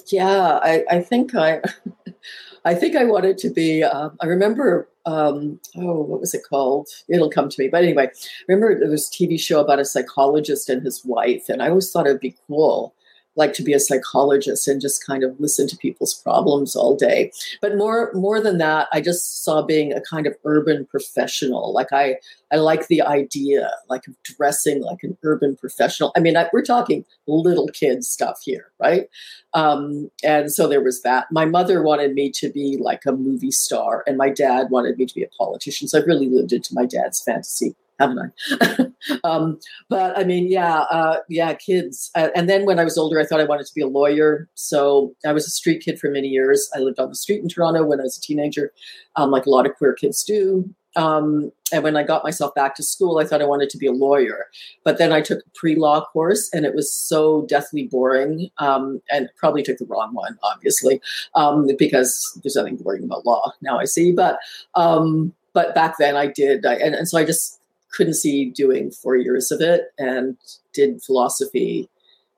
Yeah, 0.08 0.60
I, 0.63 0.84
I 0.89 1.01
think 1.01 1.36
I. 1.36 1.62
I 2.69 2.75
think 2.75 2.95
I 2.95 3.03
wanted 3.03 3.39
to 3.39 3.49
be. 3.49 3.83
Uh, 3.83 4.09
I 4.21 4.27
remember. 4.27 4.88
Um, 5.07 5.59
oh, 5.75 6.01
what 6.01 6.19
was 6.19 6.35
it 6.35 6.43
called? 6.47 6.88
It'll 7.07 7.31
come 7.31 7.49
to 7.49 7.59
me. 7.59 7.67
But 7.67 7.83
anyway, 7.83 8.11
remember 8.47 8.77
there 8.77 8.91
was 8.91 9.07
a 9.07 9.11
TV 9.11 9.39
show 9.39 9.59
about 9.59 9.79
a 9.79 9.85
psychologist 9.85 10.69
and 10.69 10.83
his 10.83 11.03
wife, 11.03 11.49
and 11.49 11.63
I 11.63 11.69
always 11.69 11.91
thought 11.91 12.05
it'd 12.05 12.19
be 12.19 12.38
cool 12.47 12.93
like 13.36 13.53
to 13.53 13.63
be 13.63 13.74
a 13.74 13.79
psychologist 13.79 14.67
and 14.67 14.81
just 14.81 15.05
kind 15.05 15.24
of 15.24 15.39
listen 15.39 15.67
to 15.67 15.77
people's 15.77 16.13
problems 16.13 16.75
all 16.75 16.95
day. 16.95 17.31
But 17.62 17.77
more 17.77 18.12
more 18.13 18.41
than 18.41 18.57
that, 18.57 18.88
I 18.91 19.01
just 19.01 19.43
saw 19.43 19.62
being 19.62 19.93
a 19.93 20.01
kind 20.01 20.27
of 20.27 20.36
urban 20.45 20.86
professional. 20.86 21.74
Like 21.74 21.91
I 21.93 22.17
I 22.51 22.57
like 22.57 22.88
the 22.88 23.01
idea 23.01 23.69
like 23.89 24.07
of 24.07 24.15
dressing 24.24 24.83
like 24.83 25.03
an 25.03 25.17
urban 25.24 25.55
professional. 25.55 26.12
I 26.15 26.19
mean, 26.19 26.36
I, 26.36 26.50
we're 26.51 26.63
talking 26.63 27.05
little 27.27 27.67
kid 27.67 28.03
stuff 28.03 28.41
here, 28.43 28.71
right? 28.79 29.07
Um, 29.53 30.09
and 30.24 30.51
so 30.51 30.67
there 30.67 30.83
was 30.83 31.01
that. 31.03 31.31
My 31.31 31.45
mother 31.45 31.81
wanted 31.81 32.13
me 32.13 32.31
to 32.31 32.50
be 32.50 32.77
like 32.77 33.05
a 33.05 33.12
movie 33.12 33.51
star, 33.51 34.03
and 34.07 34.17
my 34.17 34.29
dad 34.29 34.69
wanted 34.69 34.98
me 34.98 35.05
to 35.05 35.15
be 35.15 35.24
a 35.24 35.29
politician. 35.29 35.88
So 35.88 36.00
I 36.00 36.03
really 36.03 36.29
lived 36.29 36.53
into 36.53 36.74
my 36.74 36.86
dad's 36.86 37.21
fantasy 37.21 37.75
haven't 38.00 38.34
I? 38.51 39.20
um, 39.24 39.60
but 39.89 40.18
I 40.18 40.24
mean, 40.24 40.50
yeah, 40.50 40.79
uh, 40.79 41.18
yeah, 41.29 41.53
kids. 41.53 42.10
Uh, 42.15 42.29
and 42.36 42.50
then 42.50 42.65
when 42.65 42.79
I 42.79 42.84
was 42.84 42.98
older, 42.98 43.20
I 43.20 43.25
thought 43.25 43.41
I 43.41 43.46
wanted 43.46 43.68
to 43.68 43.75
be 43.75 43.82
a 43.82 43.88
lawyer. 43.88 44.50
So 44.56 45.13
I 45.25 45.34
was 45.34 45.46
a 45.46 45.51
street 45.51 45.84
kid 45.84 46.00
for 46.00 46.10
many 46.10 46.27
years. 46.27 46.70
I 46.75 46.79
lived 46.79 47.00
on 47.00 47.10
the 47.10 47.15
street 47.15 47.41
in 47.41 47.50
Toronto 47.50 47.84
when 47.84 48.00
I 48.00 48.03
was 48.03 48.18
a 48.18 48.22
teenager, 48.22 48.72
um, 49.15 49.32
like 49.32 49.46
a 49.46 49.50
lot 49.50 49.65
of 49.65 49.75
queer 49.75 49.94
kids 49.94 50.24
do. 50.24 50.74
Um, 50.96 51.51
and 51.72 51.84
when 51.84 51.96
I 51.96 52.03
got 52.03 52.24
myself 52.24 52.53
back 52.56 52.75
to 52.75 52.84
school, 52.84 53.20
I 53.20 53.25
thought 53.25 53.41
I 53.41 53.46
wanted 53.46 53.70
to 53.70 53.77
be 53.77 53.86
a 53.86 53.91
lawyer. 53.91 54.48
But 54.84 54.98
then 54.98 55.13
I 55.13 55.22
took 55.22 55.39
a 55.39 55.50
pre 55.53 55.75
law 55.75 56.03
course 56.06 56.50
and 56.51 56.65
it 56.65 56.74
was 56.74 56.91
so 56.91 57.46
deathly 57.48 57.88
boring. 57.88 58.50
Um, 58.58 59.01
and 59.12 59.29
probably 59.38 59.62
took 59.62 59.77
the 59.77 59.86
wrong 59.86 60.13
one, 60.13 60.38
obviously, 60.41 61.00
um, 61.36 61.68
because 61.77 62.38
there's 62.44 62.56
nothing 62.56 62.77
boring 62.77 63.03
about 63.03 63.25
law 63.25 63.53
now 63.62 63.79
I 63.79 63.86
see. 63.86 64.12
But 64.12 64.39
um, 64.75 65.34
but 65.53 65.75
back 65.75 65.96
then 66.00 66.15
I 66.15 66.27
did. 66.27 66.65
I, 66.65 66.75
and, 66.75 66.96
and 66.96 67.08
so 67.08 67.18
I 67.18 67.25
just 67.25 67.59
couldn't 67.91 68.13
see 68.15 68.50
doing 68.50 68.91
four 68.91 69.15
years 69.15 69.51
of 69.51 69.62
it 69.62 69.93
and 69.98 70.38
did 70.74 71.01
philosophy 71.01 71.89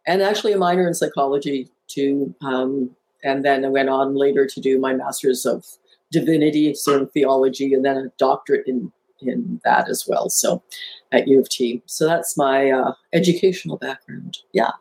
and 0.08 0.22
actually 0.22 0.54
a 0.54 0.58
minor 0.58 0.88
in 0.88 0.94
psychology 0.94 1.70
too. 1.88 2.34
Um, 2.42 2.92
and 3.24 3.46
then 3.46 3.66
I 3.66 3.70
went 3.70 3.90
on 3.90 4.16
later 4.16 4.48
to 4.48 4.60
do 4.60 4.80
my 4.80 4.94
master's 4.94 5.46
of 5.46 5.66
divinity, 6.12 6.74
so 6.74 6.98
in 6.98 7.08
theology, 7.08 7.74
and 7.74 7.86
then 7.86 7.98
a 7.98 8.12
doctorate 8.18 8.68
in 8.68 8.92
in 9.20 9.62
that 9.64 9.88
as 9.88 10.06
well. 10.08 10.30
So 10.30 10.64
at 11.12 11.28
U 11.28 11.40
of 11.40 11.48
T. 11.48 11.84
So 11.86 12.08
that's 12.08 12.36
my 12.36 12.72
uh, 12.72 12.94
educational 13.14 13.78
background. 13.78 14.40
Yeah. 14.52 14.72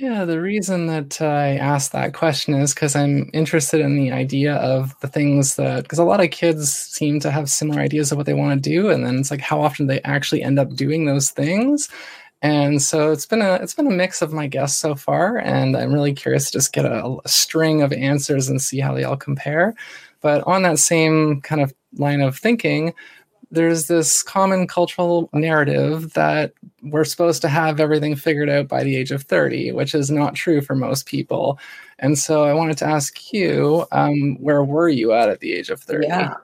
Yeah, 0.00 0.24
the 0.26 0.40
reason 0.40 0.86
that 0.86 1.20
I 1.20 1.56
asked 1.56 1.90
that 1.92 2.14
question 2.14 2.54
is 2.54 2.72
because 2.72 2.94
I'm 2.94 3.30
interested 3.32 3.80
in 3.80 3.96
the 3.96 4.12
idea 4.12 4.54
of 4.56 4.94
the 5.00 5.08
things 5.08 5.56
that, 5.56 5.82
because 5.82 5.98
a 5.98 6.04
lot 6.04 6.22
of 6.22 6.30
kids 6.30 6.72
seem 6.72 7.18
to 7.20 7.30
have 7.32 7.50
similar 7.50 7.80
ideas 7.80 8.12
of 8.12 8.16
what 8.18 8.26
they 8.26 8.34
want 8.34 8.62
to 8.62 8.70
do, 8.70 8.90
and 8.90 9.04
then 9.04 9.18
it's 9.18 9.30
like 9.32 9.40
how 9.40 9.60
often 9.60 9.86
they 9.88 10.00
actually 10.02 10.42
end 10.42 10.58
up 10.58 10.74
doing 10.76 11.04
those 11.06 11.30
things. 11.30 11.88
And 12.42 12.80
so 12.82 13.10
it's 13.12 13.26
been 13.26 13.42
a 13.42 13.54
it's 13.54 13.74
been 13.74 13.88
a 13.88 13.90
mix 13.90 14.22
of 14.22 14.32
my 14.32 14.46
guests 14.46 14.78
so 14.80 14.94
far, 14.94 15.38
and 15.38 15.76
I'm 15.76 15.92
really 15.92 16.12
curious 16.14 16.46
to 16.46 16.58
just 16.58 16.72
get 16.72 16.84
a, 16.84 17.04
a 17.24 17.28
string 17.28 17.82
of 17.82 17.92
answers 17.92 18.48
and 18.48 18.62
see 18.62 18.78
how 18.80 18.94
they 18.94 19.04
all 19.04 19.16
compare. 19.16 19.74
But 20.20 20.44
on 20.46 20.62
that 20.62 20.78
same 20.78 21.40
kind 21.42 21.60
of 21.62 21.74
line 21.94 22.20
of 22.20 22.38
thinking, 22.38 22.94
there's 23.50 23.86
this 23.86 24.22
common 24.22 24.66
cultural 24.66 25.28
narrative 25.32 26.12
that 26.12 26.52
we're 26.82 27.04
supposed 27.04 27.42
to 27.42 27.48
have 27.48 27.80
everything 27.80 28.14
figured 28.14 28.48
out 28.48 28.68
by 28.68 28.84
the 28.84 28.96
age 28.96 29.10
of 29.10 29.22
30, 29.22 29.72
which 29.72 29.94
is 29.94 30.10
not 30.10 30.34
true 30.34 30.60
for 30.60 30.74
most 30.74 31.06
people. 31.06 31.58
And 31.98 32.18
so 32.18 32.44
I 32.44 32.52
wanted 32.52 32.78
to 32.78 32.86
ask 32.86 33.32
you, 33.32 33.86
um, 33.92 34.36
where 34.40 34.62
were 34.62 34.88
you 34.88 35.12
at 35.12 35.28
at 35.28 35.40
the 35.40 35.54
age 35.54 35.70
of 35.70 35.80
30? 35.80 36.06
Yeah. 36.06 36.34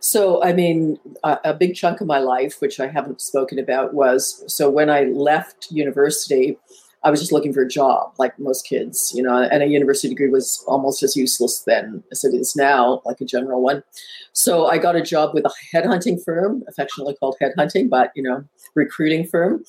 So, 0.00 0.42
I 0.42 0.52
mean, 0.52 0.98
a, 1.22 1.38
a 1.44 1.54
big 1.54 1.74
chunk 1.74 2.00
of 2.00 2.06
my 2.06 2.18
life, 2.18 2.60
which 2.60 2.80
I 2.80 2.86
haven't 2.86 3.20
spoken 3.20 3.58
about, 3.58 3.94
was 3.94 4.42
so 4.46 4.70
when 4.70 4.90
I 4.90 5.04
left 5.04 5.70
university, 5.70 6.58
I 7.04 7.10
was 7.10 7.20
just 7.20 7.32
looking 7.32 7.52
for 7.52 7.62
a 7.62 7.68
job, 7.68 8.14
like 8.18 8.38
most 8.38 8.66
kids, 8.66 9.12
you 9.14 9.22
know, 9.22 9.42
and 9.42 9.62
a 9.62 9.66
university 9.66 10.08
degree 10.08 10.30
was 10.30 10.64
almost 10.66 11.02
as 11.02 11.16
useless 11.16 11.62
then 11.66 12.02
as 12.10 12.24
it 12.24 12.34
is 12.34 12.56
now, 12.56 13.02
like 13.04 13.20
a 13.20 13.26
general 13.26 13.62
one. 13.62 13.82
So 14.32 14.66
I 14.66 14.78
got 14.78 14.96
a 14.96 15.02
job 15.02 15.34
with 15.34 15.44
a 15.44 15.52
headhunting 15.72 16.24
firm, 16.24 16.64
affectionately 16.66 17.14
called 17.14 17.36
headhunting, 17.40 17.90
but 17.90 18.10
you 18.16 18.22
know, 18.22 18.42
recruiting 18.74 19.26
firm, 19.26 19.62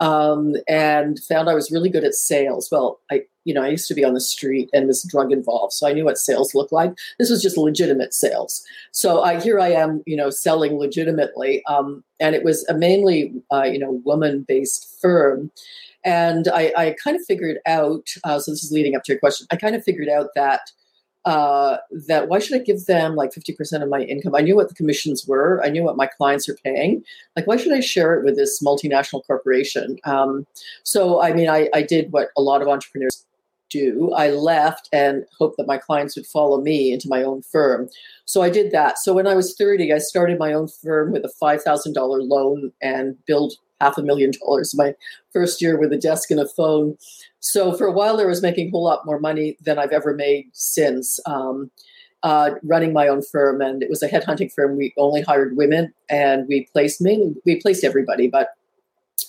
um, 0.00 0.56
and 0.68 1.18
found 1.20 1.48
I 1.48 1.54
was 1.54 1.70
really 1.70 1.90
good 1.90 2.04
at 2.04 2.14
sales. 2.14 2.68
Well, 2.70 3.00
I, 3.10 3.22
you 3.44 3.54
know, 3.54 3.62
I 3.62 3.68
used 3.68 3.88
to 3.88 3.94
be 3.94 4.04
on 4.04 4.14
the 4.14 4.20
street 4.20 4.68
and 4.72 4.88
was 4.88 5.02
drug 5.04 5.32
involved, 5.32 5.72
so 5.72 5.86
I 5.86 5.92
knew 5.92 6.04
what 6.04 6.18
sales 6.18 6.54
looked 6.54 6.72
like. 6.72 6.92
This 7.18 7.30
was 7.30 7.40
just 7.40 7.56
legitimate 7.56 8.12
sales. 8.12 8.62
So 8.90 9.22
I 9.22 9.40
here 9.40 9.60
I 9.60 9.68
am, 9.68 10.02
you 10.06 10.16
know, 10.16 10.28
selling 10.28 10.76
legitimately, 10.76 11.62
um, 11.66 12.02
and 12.18 12.34
it 12.34 12.42
was 12.42 12.66
a 12.68 12.74
mainly, 12.74 13.32
uh, 13.52 13.62
you 13.62 13.78
know, 13.78 14.02
woman-based 14.04 14.98
firm 15.00 15.52
and 16.04 16.48
I, 16.48 16.72
I 16.76 16.96
kind 17.02 17.16
of 17.16 17.24
figured 17.26 17.58
out, 17.66 18.08
uh, 18.24 18.38
so 18.38 18.50
this 18.50 18.64
is 18.64 18.72
leading 18.72 18.96
up 18.96 19.04
to 19.04 19.12
your 19.12 19.20
question, 19.20 19.46
I 19.50 19.56
kind 19.56 19.74
of 19.74 19.84
figured 19.84 20.08
out 20.08 20.28
that 20.34 20.70
uh, 21.26 21.76
that 22.08 22.28
why 22.28 22.38
should 22.38 22.58
I 22.58 22.64
give 22.64 22.86
them 22.86 23.14
like 23.14 23.30
50% 23.32 23.82
of 23.82 23.88
my 23.88 24.00
income? 24.00 24.34
I 24.34 24.40
knew 24.40 24.56
what 24.56 24.68
the 24.68 24.74
commissions 24.74 25.26
were. 25.26 25.62
I 25.62 25.68
knew 25.68 25.82
what 25.82 25.96
my 25.96 26.06
clients 26.06 26.48
are 26.48 26.56
paying. 26.64 27.04
Like, 27.36 27.46
why 27.46 27.58
should 27.58 27.72
I 27.72 27.80
share 27.80 28.14
it 28.14 28.24
with 28.24 28.36
this 28.36 28.62
multinational 28.62 29.26
corporation? 29.26 29.98
Um, 30.04 30.46
so, 30.82 31.20
I 31.20 31.34
mean, 31.34 31.48
I, 31.48 31.68
I 31.74 31.82
did 31.82 32.10
what 32.12 32.28
a 32.38 32.40
lot 32.40 32.62
of 32.62 32.68
entrepreneurs 32.68 33.26
do. 33.70 34.12
I 34.12 34.30
left 34.30 34.88
and 34.92 35.24
hoped 35.38 35.56
that 35.58 35.66
my 35.66 35.78
clients 35.78 36.16
would 36.16 36.26
follow 36.26 36.60
me 36.60 36.92
into 36.92 37.08
my 37.08 37.22
own 37.22 37.42
firm. 37.42 37.88
So 38.24 38.42
I 38.42 38.50
did 38.50 38.72
that. 38.72 38.98
So 38.98 39.12
when 39.12 39.26
I 39.26 39.34
was 39.34 39.54
30, 39.56 39.92
I 39.92 39.98
started 39.98 40.38
my 40.38 40.52
own 40.52 40.68
firm 40.68 41.12
with 41.12 41.24
a 41.24 41.32
$5,000 41.40 41.94
loan 41.96 42.72
and 42.82 43.16
built 43.26 43.56
half 43.80 43.98
a 43.98 44.02
million 44.02 44.32
dollars 44.40 44.74
my 44.74 44.94
first 45.32 45.60
year 45.60 45.78
with 45.78 45.92
a 45.92 45.98
desk 45.98 46.30
and 46.30 46.40
a 46.40 46.46
phone. 46.46 46.96
So 47.40 47.72
for 47.72 47.86
a 47.86 47.92
while, 47.92 48.20
I 48.20 48.24
was 48.24 48.42
making 48.42 48.68
a 48.68 48.70
whole 48.70 48.84
lot 48.84 49.06
more 49.06 49.18
money 49.18 49.56
than 49.60 49.78
I've 49.78 49.92
ever 49.92 50.14
made 50.14 50.48
since. 50.52 51.18
Um, 51.26 51.70
uh, 52.22 52.50
running 52.62 52.92
my 52.92 53.08
own 53.08 53.22
firm, 53.22 53.62
and 53.62 53.82
it 53.82 53.88
was 53.88 54.02
a 54.02 54.08
headhunting 54.08 54.52
firm. 54.52 54.76
We 54.76 54.92
only 54.98 55.22
hired 55.22 55.56
women, 55.56 55.92
and 56.10 56.46
we 56.48 56.68
placed 56.72 57.00
mainly 57.00 57.34
we 57.46 57.56
placed 57.60 57.82
everybody, 57.82 58.28
but 58.28 58.50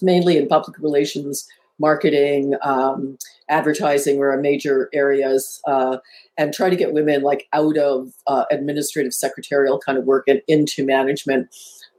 mainly 0.02 0.38
in 0.38 0.48
public 0.48 0.78
relations, 0.80 1.48
marketing, 1.80 2.56
um, 2.62 3.18
advertising 3.50 4.18
were 4.18 4.32
our 4.32 4.42
major 4.42 4.90
areas, 4.94 5.62
uh, 5.68 5.98
and 6.38 6.54
try 6.54 6.70
to 6.70 6.76
get 6.76 6.94
women 6.94 7.22
like 7.22 7.48
out 7.54 7.78
of 7.78 8.14
uh, 8.28 8.46
administrative 8.52 9.14
secretarial 9.14 9.80
kind 9.80 9.98
of 9.98 10.04
work 10.04 10.26
and 10.28 10.42
into 10.48 10.86
management 10.86 11.48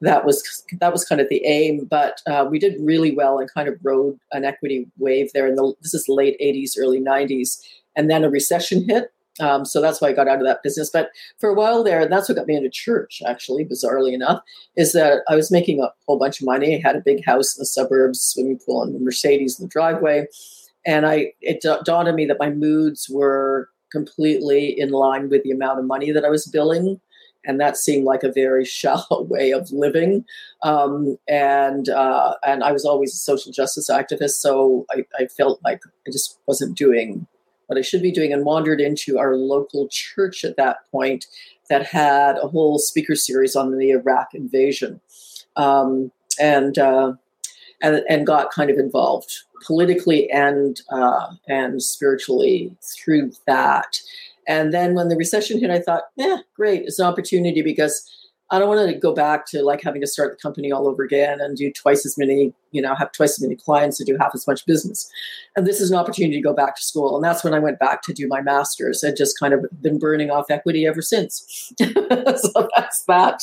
that 0.03 0.25
was 0.25 0.65
that 0.81 0.93
was 0.93 1.05
kind 1.05 1.21
of 1.21 1.29
the 1.29 1.45
aim. 1.47 1.87
But 1.89 2.21
uh, 2.27 2.47
we 2.49 2.59
did 2.59 2.81
really 2.81 3.15
well 3.15 3.39
and 3.39 3.53
kind 3.53 3.69
of 3.69 3.79
rode 3.83 4.19
an 4.33 4.45
equity 4.45 4.87
wave 4.99 5.31
there. 5.33 5.47
In 5.47 5.55
the 5.55 5.73
this 5.81 5.95
is 5.95 6.09
late 6.09 6.37
'80s, 6.41 6.73
early 6.79 7.01
'90s, 7.01 7.61
and 7.97 8.11
then 8.11 8.25
a 8.25 8.31
recession 8.31 8.87
hit. 8.89 9.13
Um, 9.41 9.65
so 9.65 9.81
that's 9.81 10.01
why 10.01 10.09
I 10.09 10.13
got 10.13 10.29
out 10.29 10.41
of 10.41 10.45
that 10.45 10.63
business. 10.63 10.91
But 10.93 11.11
for 11.39 11.49
a 11.49 11.55
while 11.55 11.83
there, 11.83 12.07
that's 12.07 12.29
what 12.29 12.37
got 12.37 12.47
me 12.47 12.55
into 12.55 12.69
church, 12.69 13.23
actually, 13.27 13.65
bizarrely 13.65 14.13
enough, 14.13 14.43
is 14.77 14.93
that 14.93 15.23
I 15.27 15.37
was 15.37 15.51
making 15.51 15.81
a 15.81 15.91
whole 16.07 16.19
bunch 16.19 16.41
of 16.41 16.47
money. 16.47 16.77
I 16.77 16.87
had 16.87 16.97
a 16.97 17.01
big 17.01 17.25
house 17.25 17.57
in 17.57 17.63
the 17.63 17.67
suburbs, 17.67 18.21
swimming 18.21 18.59
pool, 18.59 18.83
and 18.83 19.01
Mercedes 19.01 19.59
in 19.59 19.65
the 19.65 19.71
driveway. 19.71 20.27
And 20.85 21.07
I 21.07 21.33
it 21.41 21.63
dawned 21.63 22.09
on 22.09 22.15
me 22.15 22.27
that 22.27 22.41
my 22.41 22.51
moods 22.51 23.09
were 23.09 23.71
completely 23.91 24.79
in 24.79 24.91
line 24.91 25.29
with 25.29 25.45
the 25.45 25.51
amount 25.51 25.79
of 25.79 25.85
money 25.85 26.11
that 26.11 26.25
I 26.25 26.31
was 26.31 26.47
billing 26.47 27.01
and 27.45 27.61
that 27.61 27.77
seemed 27.77 28.05
like 28.05 28.23
a 28.23 28.33
very 28.33 28.65
shallow 28.81 29.23
way 29.23 29.53
of 29.53 29.71
living. 29.71 30.25
Um, 30.63 31.19
and 31.29 31.89
uh, 31.89 32.35
and 32.45 32.63
I 32.63 32.73
was 32.73 32.85
always 32.85 33.15
a 33.15 33.19
social 33.19 33.53
justice 33.53 33.91
activist, 33.91 34.33
so 34.33 34.87
I, 34.91 35.05
I, 35.19 35.27
felt 35.27 35.61
like 35.65 35.83
I 36.07 36.11
just 36.11 36.39
wasn't 36.47 36.77
doing 36.77 37.27
what 37.67 37.79
I 37.79 37.83
should 37.83 38.03
be 38.03 38.13
doing, 38.13 38.33
and 38.33 38.45
wandered 38.45 38.81
into 38.81 39.19
our 39.19 39.37
local 39.37 39.89
church 39.89 40.45
at 40.45 40.57
that 40.57 40.79
point 40.91 41.27
that 41.69 41.87
had 41.87 42.37
a 42.39 42.49
whole 42.49 42.79
speaker 42.79 43.15
series 43.15 43.57
on 43.57 43.77
the 43.77 43.91
Iraq 43.91 44.35
invasion, 44.35 45.01
um, 45.57 46.11
and. 46.41 46.79
Uh, 46.79 47.15
and, 47.85 48.05
and 48.09 48.27
got 48.29 48.53
kind 48.53 48.71
of 48.71 48.79
involved 48.79 49.43
politically 49.67 50.31
and 50.31 50.81
uh, 50.91 51.35
and 51.49 51.83
spiritually 51.83 52.75
through 52.81 53.33
that. 53.47 54.01
And 54.49 54.73
then 54.73 54.95
when 54.95 55.09
the 55.09 55.17
recession 55.17 55.61
hit, 55.61 55.71
I 55.71 55.81
thought, 55.81 56.05
yeah, 56.17 56.39
great, 56.57 56.83
it's 56.83 56.99
an 56.99 57.07
opportunity 57.07 57.63
because 57.63 58.09
I 58.53 58.59
don't 58.59 58.69
want 58.69 58.93
to 58.93 58.99
go 58.99 59.15
back 59.15 59.47
to 59.47 59.63
like 59.63 59.81
having 59.83 60.03
to 60.03 60.07
start 60.07 60.33
the 60.33 60.37
company 60.37 60.71
all 60.71 60.87
over 60.87 61.03
again 61.03 61.41
and 61.41 61.57
do 61.57 61.73
twice 61.73 62.05
as 62.05 62.19
many, 62.19 62.53
you 62.71 62.83
know, 62.83 62.95
have 62.95 63.11
twice 63.13 63.39
as 63.39 63.41
many 63.41 63.57
clients 63.57 63.97
to 63.97 64.05
do 64.05 64.19
half 64.21 64.33
as 64.35 64.47
much 64.47 64.67
business. 64.67 65.11
And 65.57 65.67
this 65.67 65.81
is 65.81 65.91
an 65.91 65.97
opportunity 65.97 66.37
to 66.37 66.43
go 66.43 66.53
back 66.53 66.77
to 66.77 66.83
school. 66.83 67.17
And 67.17 67.25
that's 67.25 67.43
when 67.43 67.55
I 67.55 67.59
went 67.59 67.79
back 67.79 68.03
to 68.03 68.13
do 68.13 68.29
my 68.29 68.43
master's. 68.43 69.03
I'd 69.03 69.17
just 69.17 69.41
kind 69.41 69.55
of 69.55 69.65
been 69.81 69.99
burning 69.99 70.31
off 70.31 70.51
equity 70.51 70.87
ever 70.87 71.01
since. 71.01 71.73
so 71.79 72.69
that's 72.77 73.05
that. 73.05 73.43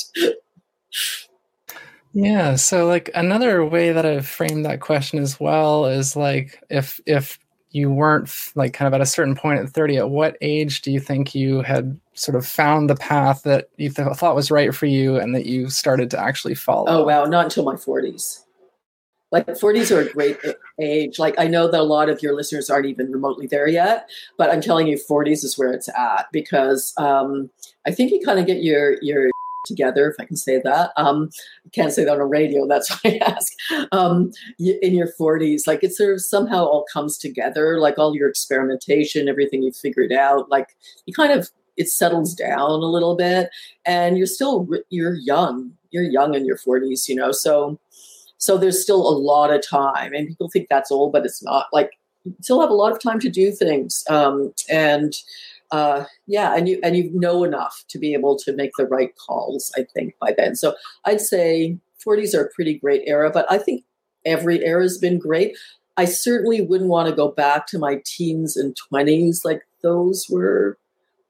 Yeah. 2.13 2.55
So 2.55 2.85
like 2.85 3.09
another 3.15 3.65
way 3.65 3.91
that 3.91 4.05
I've 4.05 4.27
framed 4.27 4.63
that 4.65 4.79
question 4.79 5.17
as 5.17 5.39
well 5.39 5.87
is 5.87 6.15
like 6.15 6.61
if 6.69 7.01
if 7.07 7.39
you 7.71 7.91
weren't 7.91 8.51
like 8.55 8.73
kind 8.73 8.87
of 8.87 8.93
at 8.93 9.01
a 9.01 9.05
certain 9.05 9.35
point 9.35 9.59
at 9.59 9.69
30 9.69 9.97
at 9.97 10.09
what 10.09 10.37
age 10.41 10.81
do 10.81 10.91
you 10.91 10.99
think 10.99 11.35
you 11.35 11.61
had 11.61 11.99
sort 12.13 12.35
of 12.35 12.45
found 12.45 12.89
the 12.89 12.95
path 12.95 13.43
that 13.43 13.69
you 13.77 13.89
th- 13.89 14.15
thought 14.15 14.35
was 14.35 14.49
right 14.51 14.73
for 14.73 14.87
you 14.87 15.17
and 15.17 15.35
that 15.35 15.45
you 15.45 15.69
started 15.69 16.09
to 16.11 16.19
actually 16.19 16.55
follow? 16.55 16.85
Oh 16.87 17.05
wow 17.05 17.25
not 17.25 17.45
until 17.45 17.63
my 17.63 17.75
40s 17.75 18.43
like 19.31 19.45
40s 19.47 19.95
are 19.95 20.01
a 20.01 20.11
great 20.11 20.37
age. 20.79 21.19
Like 21.19 21.35
i 21.37 21.47
know 21.47 21.69
that 21.69 21.79
a 21.79 21.83
lot 21.83 22.09
of 22.09 22.21
your 22.23 22.35
listeners 22.35 22.69
aren't 22.69 22.87
even 22.87 23.11
remotely 23.11 23.47
there 23.47 23.67
yet 23.67 24.09
but 24.37 24.49
i'm 24.49 24.61
telling 24.61 24.87
you 24.87 24.97
40s 24.97 25.43
is 25.43 25.57
where 25.57 25.71
it's 25.71 25.89
at 25.89 26.27
because 26.31 26.93
um, 26.97 27.49
i 27.85 27.91
think 27.91 28.11
you 28.11 28.21
kind 28.25 28.39
of 28.39 28.45
get 28.45 28.63
your 28.63 29.01
your 29.01 29.29
together, 29.65 30.09
if 30.09 30.15
I 30.19 30.25
can 30.25 30.37
say 30.37 30.61
that. 30.63 30.91
Um, 30.97 31.29
I 31.65 31.69
can't 31.69 31.91
say 31.91 32.03
that 32.03 32.13
on 32.13 32.19
a 32.19 32.25
radio. 32.25 32.67
That's 32.67 32.89
why 33.03 33.19
I 33.21 33.31
ask. 33.31 33.53
Um, 33.91 34.31
in 34.59 34.93
your 34.93 35.11
40s, 35.19 35.67
like 35.67 35.83
it 35.83 35.93
sort 35.93 36.13
of 36.13 36.21
somehow 36.21 36.65
all 36.65 36.85
comes 36.91 37.17
together, 37.17 37.79
like 37.79 37.97
all 37.97 38.15
your 38.15 38.29
experimentation, 38.29 39.29
everything 39.29 39.63
you 39.63 39.71
figured 39.71 40.11
out, 40.11 40.49
like 40.49 40.75
you 41.05 41.13
kind 41.13 41.31
of 41.31 41.49
it 41.77 41.89
settles 41.89 42.35
down 42.35 42.69
a 42.69 42.91
little 42.91 43.15
bit, 43.15 43.49
and 43.85 44.17
you're 44.17 44.27
still 44.27 44.67
you're 44.89 45.15
young. 45.15 45.71
You're 45.91 46.03
young 46.03 46.35
in 46.35 46.45
your 46.45 46.57
40s, 46.57 47.07
you 47.07 47.15
know. 47.15 47.31
So 47.31 47.79
so 48.37 48.57
there's 48.57 48.81
still 48.81 49.07
a 49.07 49.17
lot 49.17 49.53
of 49.53 49.65
time, 49.65 50.13
and 50.13 50.27
people 50.27 50.49
think 50.49 50.67
that's 50.69 50.91
old, 50.91 51.11
but 51.11 51.25
it's 51.25 51.43
not. 51.43 51.67
Like 51.71 51.91
still 52.41 52.61
have 52.61 52.69
a 52.69 52.73
lot 52.73 52.91
of 52.91 53.01
time 53.01 53.19
to 53.21 53.29
do 53.29 53.51
things, 53.51 54.03
um, 54.09 54.53
and 54.69 55.13
uh, 55.71 56.05
yeah, 56.27 56.55
and 56.55 56.67
you 56.67 56.79
and 56.83 56.95
you 56.97 57.11
know 57.13 57.43
enough 57.43 57.83
to 57.89 57.99
be 57.99 58.13
able 58.13 58.37
to 58.39 58.53
make 58.53 58.71
the 58.77 58.85
right 58.85 59.15
calls. 59.15 59.71
I 59.77 59.85
think 59.93 60.15
by 60.19 60.33
then, 60.35 60.55
so 60.55 60.75
I'd 61.05 61.21
say 61.21 61.77
40s 62.05 62.33
are 62.33 62.43
a 62.43 62.49
pretty 62.49 62.75
great 62.75 63.03
era, 63.05 63.29
but 63.31 63.45
I 63.51 63.57
think 63.57 63.83
every 64.25 64.63
era 64.65 64.83
has 64.83 64.97
been 64.97 65.19
great. 65.19 65.57
I 65.97 66.05
certainly 66.05 66.61
wouldn't 66.61 66.89
want 66.89 67.09
to 67.09 67.15
go 67.15 67.29
back 67.29 67.67
to 67.67 67.79
my 67.79 68.01
teens 68.05 68.55
and 68.55 68.75
20s. 68.91 69.43
Like 69.43 69.63
those 69.83 70.27
were, 70.29 70.77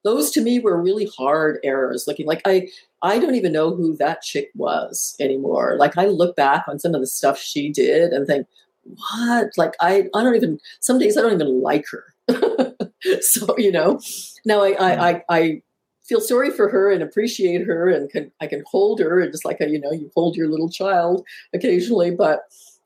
those 0.04 0.32
to 0.32 0.42
me 0.42 0.60
were 0.60 0.82
really 0.82 1.10
hard 1.18 1.60
eras. 1.64 2.06
Looking 2.08 2.28
like 2.28 2.42
I, 2.46 2.70
I 3.02 3.20
don't 3.20 3.36
even 3.36 3.52
know 3.52 3.76
who 3.76 3.96
that 3.98 4.22
chick 4.22 4.52
was 4.56 5.16
anymore. 5.20 5.76
Like 5.80 5.98
I 5.98 6.06
look 6.06 6.36
back 6.36 6.66
on 6.68 6.80
some 6.80 6.94
of 6.94 7.02
the 7.02 7.08
stuff 7.08 7.40
she 7.40 7.70
did 7.70 8.12
and 8.12 8.28
think, 8.28 8.48
what? 8.84 9.50
Like 9.58 9.74
I, 9.82 10.08
I 10.14 10.24
don't 10.24 10.36
even. 10.36 10.60
Some 10.80 11.00
days 11.00 11.18
I 11.18 11.22
don't 11.22 11.34
even 11.34 11.62
like 11.62 11.86
her. 11.90 12.14
so 13.22 13.58
you 13.58 13.72
know, 13.72 14.00
now 14.46 14.62
I, 14.62 14.70
I, 14.70 14.96
hmm. 14.96 15.02
I, 15.02 15.24
I 15.30 15.62
feel 16.10 16.20
sorry 16.20 16.50
for 16.50 16.68
her 16.70 16.92
and 16.92 17.04
appreciate 17.04 17.66
her 17.66 17.88
and 17.88 18.10
can 18.10 18.32
I 18.42 18.48
can 18.48 18.64
hold 18.66 19.00
her 19.00 19.22
and 19.22 19.32
just 19.32 19.46
like 19.46 19.62
a, 19.62 19.70
you 19.70 19.80
know 19.80 19.92
you 19.92 20.10
hold 20.16 20.36
your 20.36 20.48
little 20.48 20.70
child 20.70 21.24
occasionally 21.54 22.10
but 22.10 22.42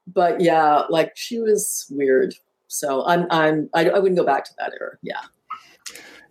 but 0.06 0.42
yeah 0.42 0.84
like 0.90 1.14
she 1.16 1.40
was 1.40 1.88
weird. 1.90 2.36
So 2.68 3.06
I'm 3.06 3.26
I'm 3.32 3.70
I, 3.74 3.90
I 3.90 4.00
wouldn't 4.00 4.20
go 4.20 4.26
back 4.26 4.44
to 4.46 4.52
that 4.60 4.74
era. 4.80 4.98
Yeah. 5.02 5.22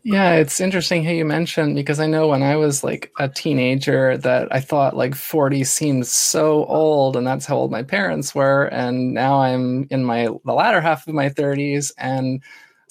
Yeah 0.05 0.35
it's 0.35 0.61
interesting 0.61 1.03
how 1.03 1.13
you 1.13 1.25
mentioned 1.25 1.77
because 1.77 1.99
I 1.99 2.07
know 2.07 2.29
when 2.29 2.43
I 2.43 2.57
was 2.57 2.85
like 2.85 3.11
a 3.19 3.29
teenager 3.29 4.19
that 4.19 4.55
I 4.55 4.61
thought 4.61 4.97
like 4.97 5.15
40 5.15 5.65
seemed 5.65 6.07
so 6.07 6.67
old 6.67 7.17
and 7.17 7.27
that's 7.27 7.47
how 7.47 7.57
old 7.57 7.71
my 7.71 7.85
parents 7.85 8.35
were. 8.35 8.65
And 8.65 9.15
now 9.15 9.41
I'm 9.41 9.87
in 9.91 10.05
my 10.05 10.29
the 10.45 10.53
latter 10.53 10.83
half 10.83 11.09
of 11.09 11.15
my 11.15 11.31
30s 11.31 11.91
and 11.97 12.43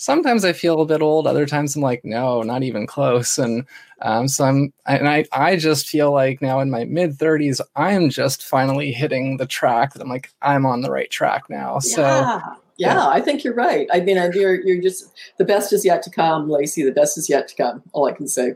sometimes 0.02 0.44
I 0.44 0.52
feel 0.52 0.82
a 0.82 0.86
bit 0.86 1.02
old. 1.02 1.28
Other 1.28 1.46
times 1.46 1.76
I'm 1.76 1.82
like, 1.84 2.04
no, 2.04 2.42
not 2.42 2.64
even 2.64 2.88
close. 2.88 3.38
And 3.38 3.66
um, 4.02 4.28
so 4.28 4.46
I'm, 4.46 4.74
and 4.88 5.08
I, 5.08 5.26
I 5.32 5.56
just 5.56 5.88
feel 5.88 6.12
like 6.12 6.42
now 6.42 6.60
in 6.60 6.72
my 6.72 6.86
mid 6.86 7.20
30s, 7.20 7.62
I'm 7.76 8.10
just 8.10 8.44
finally 8.44 8.92
hitting 8.92 9.38
the 9.38 9.46
track. 9.46 9.94
That 9.94 10.02
I'm 10.02 10.10
like, 10.10 10.32
I'm 10.42 10.66
on 10.66 10.82
the 10.82 10.92
right 10.92 11.10
track 11.10 11.50
now. 11.50 11.80
So. 11.80 12.02
Yeah. 12.02 12.42
Yeah, 12.78 13.08
I 13.08 13.22
think 13.22 13.44
you're 13.44 13.54
right. 13.54 13.88
I 13.94 14.00
mean, 14.00 14.18
you're 14.34 14.60
you're 14.66 14.82
just 14.82 15.14
the 15.38 15.46
best 15.46 15.72
is 15.72 15.86
yet 15.86 16.02
to 16.02 16.10
come, 16.10 16.50
Lacey. 16.50 16.82
The 16.82 16.92
best 16.92 17.16
is 17.16 17.30
yet 17.30 17.48
to 17.50 17.56
come. 17.56 17.84
All 17.92 18.08
I 18.08 18.12
can 18.12 18.28
say. 18.28 18.56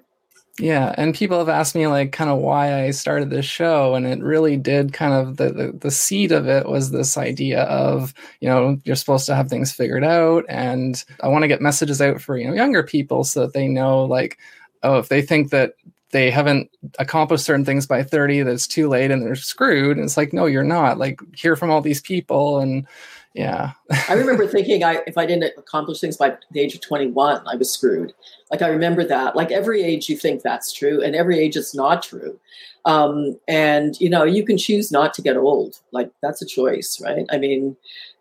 Yeah, 0.58 0.96
and 0.98 1.14
people 1.14 1.38
have 1.40 1.50
asked 1.50 1.76
me 1.76 1.86
like 1.88 2.14
kind 2.14 2.30
of 2.30 2.40
why 2.40 2.86
I 2.86 2.92
started 2.92 3.30
this 3.30 3.46
show, 3.46 3.94
and 3.94 4.08
it 4.08 4.24
really 4.24 4.56
did 4.56 4.94
kind 4.94 5.14
of 5.14 5.36
the, 5.36 5.52
the 5.52 5.72
the 5.74 5.92
seed 5.92 6.32
of 6.32 6.48
it 6.48 6.70
was 6.70 6.92
this 6.92 7.18
idea 7.18 7.64
of 7.64 8.14
you 8.40 8.48
know 8.48 8.80
you're 8.86 8.96
supposed 8.96 9.26
to 9.26 9.36
have 9.36 9.50
things 9.50 9.74
figured 9.74 10.06
out, 10.06 10.46
and 10.48 11.04
I 11.22 11.28
want 11.28 11.44
to 11.44 11.50
get 11.50 11.62
messages 11.62 12.02
out 12.02 12.22
for 12.22 12.38
you 12.38 12.48
know 12.48 12.54
younger 12.54 12.84
people 12.84 13.26
so 13.26 13.42
that 13.42 13.54
they 13.54 13.68
know 13.68 14.06
like 14.06 14.38
oh 14.84 14.98
if 14.98 15.10
they 15.10 15.22
think 15.22 15.50
that 15.50 15.74
they 16.12 16.32
haven't 16.32 16.70
accomplished 17.00 17.44
certain 17.44 17.66
things 17.66 17.86
by 17.86 18.02
30 18.02 18.44
that's 18.44 18.68
too 18.68 18.88
late 18.88 19.12
and 19.12 19.22
they're 19.22 19.36
screwed 19.36 19.98
and 19.98 20.06
it's 20.06 20.16
like 20.16 20.32
no 20.32 20.46
you're 20.46 20.64
not. 20.64 20.98
Like 20.98 21.20
hear 21.36 21.58
from 21.58 21.70
all 21.70 21.82
these 21.82 22.02
people 22.02 22.60
and 22.60 22.88
yeah. 23.34 23.74
I 24.08 24.14
remember 24.14 24.48
thinking 24.56 24.86
i 24.86 25.02
if 25.06 25.18
i 25.18 25.26
didn't 25.26 25.52
accomplish 25.58 26.00
things 26.00 26.16
by 26.16 26.38
the 26.52 26.62
age 26.62 26.74
of 26.74 26.80
21 26.80 27.46
i 27.46 27.56
was 27.58 27.70
screwed 27.70 28.14
like 28.52 28.62
i 28.62 28.68
remember 28.68 29.04
that. 29.04 29.36
Like 29.36 29.52
every 29.52 29.84
age 29.84 30.10
you 30.10 30.18
think 30.18 30.42
that's 30.42 30.72
true 30.72 31.02
and 31.02 31.16
every 31.16 31.40
age 31.40 31.56
it's 31.56 31.76
not 31.76 32.04
true. 32.04 32.40
Um, 32.86 33.40
and 33.48 34.00
you 34.00 34.10
know 34.10 34.24
you 34.24 34.46
can 34.46 34.58
choose 34.58 34.92
not 34.92 35.14
to 35.16 35.22
get 35.22 35.38
old. 35.38 35.80
Like 35.92 36.12
that's 36.22 36.42
a 36.42 36.46
choice 36.46 37.02
right? 37.04 37.26
I 37.32 37.38
mean 37.38 37.76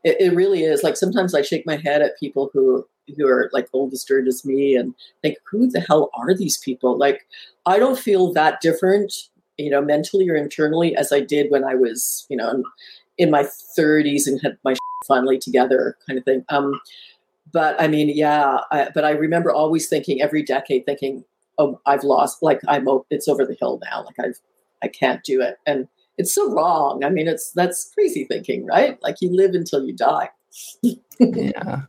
it, 0.04 0.16
it 0.20 0.34
really 0.34 0.62
is. 0.62 0.82
Like 0.82 0.96
sometimes 0.96 1.34
i 1.34 1.42
shake 1.42 1.66
my 1.66 1.76
head 1.76 2.02
at 2.02 2.18
people 2.18 2.50
who 2.52 2.86
who 3.16 3.26
are 3.28 3.50
like 3.52 3.68
old 3.72 3.92
as 3.92 4.04
dirt 4.04 4.26
as 4.26 4.44
me 4.44 4.74
and 4.76 4.94
think 5.20 5.36
who 5.50 5.70
the 5.70 5.80
hell 5.80 6.10
are 6.14 6.34
these 6.34 6.58
people? 6.58 6.96
Like 6.98 7.26
i 7.66 7.78
don't 7.78 7.98
feel 7.98 8.32
that 8.32 8.60
different 8.60 9.12
you 9.56 9.70
know 9.70 9.80
mentally 9.80 10.28
or 10.28 10.34
internally 10.34 10.96
as 10.96 11.12
i 11.12 11.20
did 11.20 11.48
when 11.48 11.62
i 11.62 11.76
was 11.76 12.26
you 12.28 12.36
know 12.36 12.62
in 13.18 13.30
my 13.30 13.44
30s 13.78 14.26
and 14.26 14.40
had 14.42 14.58
my 14.64 14.74
finally 15.06 15.38
together 15.38 15.96
kind 16.06 16.18
of 16.18 16.24
thing. 16.24 16.44
Um, 16.48 16.80
but 17.54 17.80
I 17.80 17.86
mean, 17.86 18.10
yeah, 18.14 18.58
I, 18.72 18.90
but 18.92 19.04
I 19.04 19.12
remember 19.12 19.52
always 19.52 19.88
thinking 19.88 20.20
every 20.20 20.42
decade, 20.42 20.84
thinking, 20.84 21.24
oh, 21.56 21.80
I've 21.86 22.02
lost, 22.02 22.42
like 22.42 22.60
I'm, 22.66 22.86
it's 23.10 23.28
over 23.28 23.46
the 23.46 23.56
hill 23.58 23.80
now. 23.84 24.04
Like 24.04 24.18
I've, 24.18 24.40
I 24.82 24.88
can't 24.88 25.22
do 25.22 25.40
it. 25.40 25.56
And 25.64 25.86
it's 26.18 26.34
so 26.34 26.52
wrong. 26.52 27.04
I 27.04 27.10
mean, 27.10 27.28
it's, 27.28 27.52
that's 27.52 27.92
crazy 27.94 28.24
thinking, 28.24 28.66
right? 28.66 29.00
Like 29.02 29.16
you 29.20 29.34
live 29.34 29.54
until 29.54 29.84
you 29.84 29.94
die. 29.94 30.30
yeah. 31.18 31.82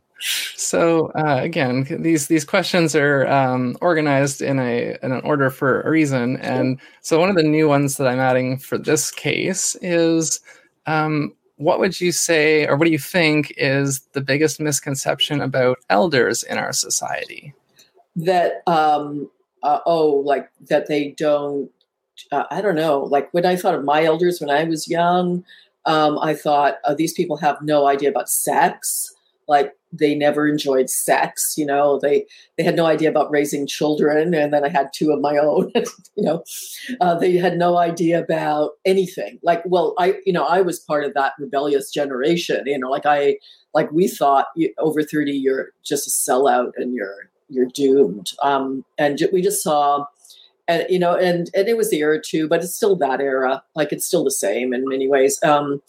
So 0.54 1.08
uh, 1.08 1.40
again, 1.42 1.86
these 2.00 2.26
these 2.28 2.44
questions 2.44 2.96
are 2.96 3.26
um, 3.28 3.76
organized 3.82 4.40
in 4.40 4.58
a 4.58 4.96
in 5.02 5.12
an 5.12 5.20
order 5.24 5.50
for 5.50 5.82
a 5.82 5.90
reason, 5.90 6.38
and 6.38 6.80
so 7.02 7.20
one 7.20 7.28
of 7.28 7.36
the 7.36 7.42
new 7.42 7.68
ones 7.68 7.98
that 7.98 8.08
I'm 8.08 8.18
adding 8.18 8.56
for 8.56 8.78
this 8.78 9.10
case 9.10 9.76
is 9.82 10.40
um, 10.86 11.34
what 11.56 11.80
would 11.80 12.00
you 12.00 12.12
say, 12.12 12.66
or 12.66 12.76
what 12.76 12.84
do 12.84 12.90
you 12.90 12.98
think 12.98 13.52
is 13.56 14.00
the 14.12 14.20
biggest 14.20 14.60
misconception 14.60 15.40
about 15.40 15.78
elders 15.88 16.42
in 16.42 16.58
our 16.58 16.72
society? 16.72 17.54
That, 18.14 18.62
um, 18.66 19.30
uh, 19.62 19.80
oh, 19.86 20.22
like 20.24 20.50
that 20.68 20.86
they 20.86 21.10
don't, 21.16 21.70
uh, 22.32 22.44
I 22.50 22.60
don't 22.60 22.74
know, 22.74 23.00
like 23.00 23.32
when 23.32 23.46
I 23.46 23.56
thought 23.56 23.74
of 23.74 23.84
my 23.84 24.04
elders 24.04 24.40
when 24.40 24.50
I 24.50 24.64
was 24.64 24.88
young, 24.88 25.44
um, 25.86 26.18
I 26.18 26.34
thought 26.34 26.78
uh, 26.84 26.94
these 26.94 27.12
people 27.12 27.36
have 27.38 27.62
no 27.62 27.86
idea 27.86 28.10
about 28.10 28.28
sex. 28.28 29.14
Like 29.48 29.72
they 29.92 30.14
never 30.14 30.46
enjoyed 30.46 30.90
sex 30.90 31.54
you 31.56 31.64
know? 31.66 31.98
They 32.00 32.26
they 32.56 32.64
had 32.64 32.76
no 32.76 32.86
idea 32.86 33.08
about 33.08 33.30
raising 33.30 33.66
children 33.66 34.34
and 34.34 34.52
then 34.52 34.64
i 34.64 34.68
had 34.68 34.90
two 34.94 35.12
of 35.12 35.20
my 35.20 35.36
own 35.36 35.72
you 36.16 36.22
know 36.22 36.44
uh, 37.00 37.14
they 37.14 37.36
had 37.36 37.56
no 37.56 37.78
idea 37.78 38.20
about 38.20 38.72
anything. 38.84 39.38
Like 39.42 39.62
well 39.64 39.94
i 39.98 40.16
you 40.24 40.32
know 40.32 40.44
i 40.44 40.60
was 40.60 40.80
part 40.80 41.04
of 41.04 41.14
that 41.14 41.32
rebellious 41.38 41.90
generation 41.90 42.62
you 42.66 42.78
know 42.78 42.90
like 42.90 43.06
i 43.06 43.36
like 43.74 43.92
we 43.92 44.08
thought 44.08 44.46
over 44.78 45.02
30 45.02 45.32
you're 45.32 45.70
just 45.84 46.06
a 46.06 46.10
sellout 46.10 46.72
and 46.76 46.94
you're 46.94 47.30
you're 47.48 47.66
doomed. 47.66 48.32
Um 48.42 48.84
and 48.98 49.22
we 49.32 49.42
just 49.42 49.62
saw 49.62 50.06
and 50.66 50.86
you 50.88 50.98
know 50.98 51.14
and 51.14 51.50
and 51.54 51.68
it 51.68 51.76
was 51.76 51.90
the 51.90 51.98
era 51.98 52.20
too 52.20 52.48
but 52.48 52.62
it's 52.62 52.74
still 52.74 52.96
that 52.96 53.20
era. 53.20 53.62
Like 53.74 53.92
it's 53.92 54.06
still 54.06 54.24
the 54.24 54.30
same 54.30 54.72
in 54.72 54.88
many 54.88 55.08
ways. 55.08 55.38
Um 55.42 55.82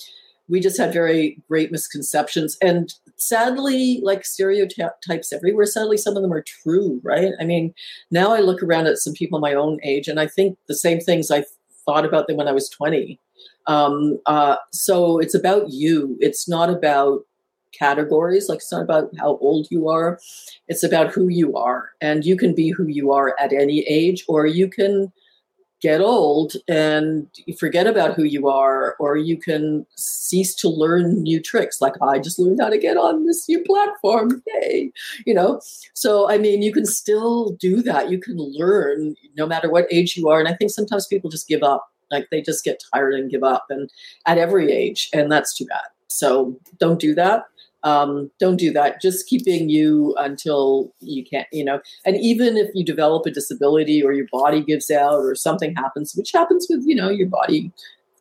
we 0.49 0.59
just 0.59 0.77
had 0.77 0.93
very 0.93 1.41
great 1.47 1.71
misconceptions. 1.71 2.57
And 2.61 2.93
sadly 3.19 3.99
like 4.03 4.23
stereotypes 4.23 5.33
everywhere 5.33 5.65
sadly 5.65 5.97
some 5.97 6.15
of 6.15 6.21
them 6.21 6.31
are 6.31 6.43
true 6.43 7.01
right? 7.03 7.33
I 7.39 7.45
mean 7.45 7.73
now 8.11 8.31
i 8.31 8.41
look 8.41 8.61
around 8.61 8.85
at 8.85 8.99
some 8.99 9.13
people 9.13 9.39
my 9.39 9.55
own 9.55 9.79
age 9.83 10.07
and 10.07 10.19
i 10.19 10.27
think 10.27 10.55
the 10.67 10.75
same 10.75 10.99
things 10.99 11.31
i 11.31 11.43
thought 11.83 12.05
about 12.05 12.27
them 12.27 12.37
when 12.37 12.47
i 12.47 12.51
was 12.51 12.69
20 12.69 13.19
um, 13.67 14.19
uh, 14.25 14.55
so 14.71 15.19
it's 15.19 15.35
about 15.35 15.69
you. 15.69 16.17
It's 16.19 16.47
not 16.47 16.69
about 16.69 17.21
categories 17.73 18.47
like 18.49 18.57
it's 18.57 18.71
not 18.71 18.81
about 18.81 19.11
how 19.19 19.37
old 19.37 19.67
you 19.69 19.87
are. 19.89 20.19
It's 20.67 20.83
about 20.83 21.11
who 21.11 21.27
you 21.27 21.55
are. 21.55 21.91
And 22.01 22.25
you 22.25 22.35
can 22.35 22.55
be 22.55 22.71
who 22.71 22.87
you 22.87 23.11
are 23.11 23.35
at 23.39 23.53
any 23.53 23.81
age 23.81 24.23
or 24.27 24.47
you 24.47 24.69
can 24.69 25.11
get 25.81 26.01
old 26.01 26.53
and 26.67 27.27
you 27.45 27.55
forget 27.55 27.87
about 27.87 28.15
who 28.15 28.23
you 28.23 28.47
are, 28.47 28.95
or 28.99 29.15
you 29.17 29.37
can 29.37 29.85
cease 29.95 30.55
to 30.55 30.69
learn 30.69 31.21
new 31.21 31.41
tricks. 31.41 31.81
Like 31.81 31.93
I 32.01 32.19
just 32.19 32.39
learned 32.39 32.59
how 32.61 32.69
to 32.69 32.77
get 32.77 32.97
on 32.97 33.25
this 33.25 33.47
new 33.47 33.63
platform. 33.63 34.41
Yay. 34.47 34.91
You 35.25 35.33
know, 35.33 35.61
so 35.93 36.29
I 36.29 36.37
mean, 36.37 36.61
you 36.61 36.73
can 36.73 36.85
still 36.85 37.51
do 37.59 37.81
that. 37.83 38.09
You 38.09 38.19
can 38.19 38.37
learn 38.37 39.15
no 39.37 39.45
matter 39.45 39.69
what 39.69 39.87
age 39.91 40.17
you 40.17 40.29
are. 40.29 40.39
And 40.39 40.47
I 40.47 40.53
think 40.53 40.71
sometimes 40.71 41.07
people 41.07 41.29
just 41.29 41.47
give 41.47 41.63
up. 41.63 41.87
Like 42.09 42.27
they 42.31 42.41
just 42.41 42.63
get 42.63 42.81
tired 42.93 43.15
and 43.15 43.29
give 43.29 43.43
up 43.43 43.65
and 43.69 43.89
at 44.25 44.37
every 44.37 44.71
age. 44.71 45.09
And 45.13 45.31
that's 45.31 45.55
too 45.55 45.65
bad. 45.65 45.81
So 46.07 46.57
don't 46.79 46.99
do 46.99 47.13
that 47.15 47.43
um, 47.87 48.29
don't 48.37 48.57
do 48.57 48.71
that. 48.73 49.01
Just 49.01 49.27
keeping 49.27 49.69
you 49.69 50.13
until 50.17 50.93
you 50.99 51.23
can't, 51.23 51.47
you 51.53 51.63
know. 51.63 51.79
And 52.05 52.17
even 52.17 52.57
if 52.57 52.69
you 52.73 52.83
develop 52.83 53.25
a 53.25 53.31
disability 53.31 54.03
or 54.03 54.11
your 54.11 54.27
body 54.29 54.61
gives 54.61 54.91
out 54.91 55.19
or 55.19 55.35
something 55.35 55.73
happens, 55.75 56.13
which 56.13 56.33
happens 56.33 56.67
with, 56.69 56.83
you 56.85 56.95
know, 56.95 57.09
your 57.09 57.29
body 57.29 57.71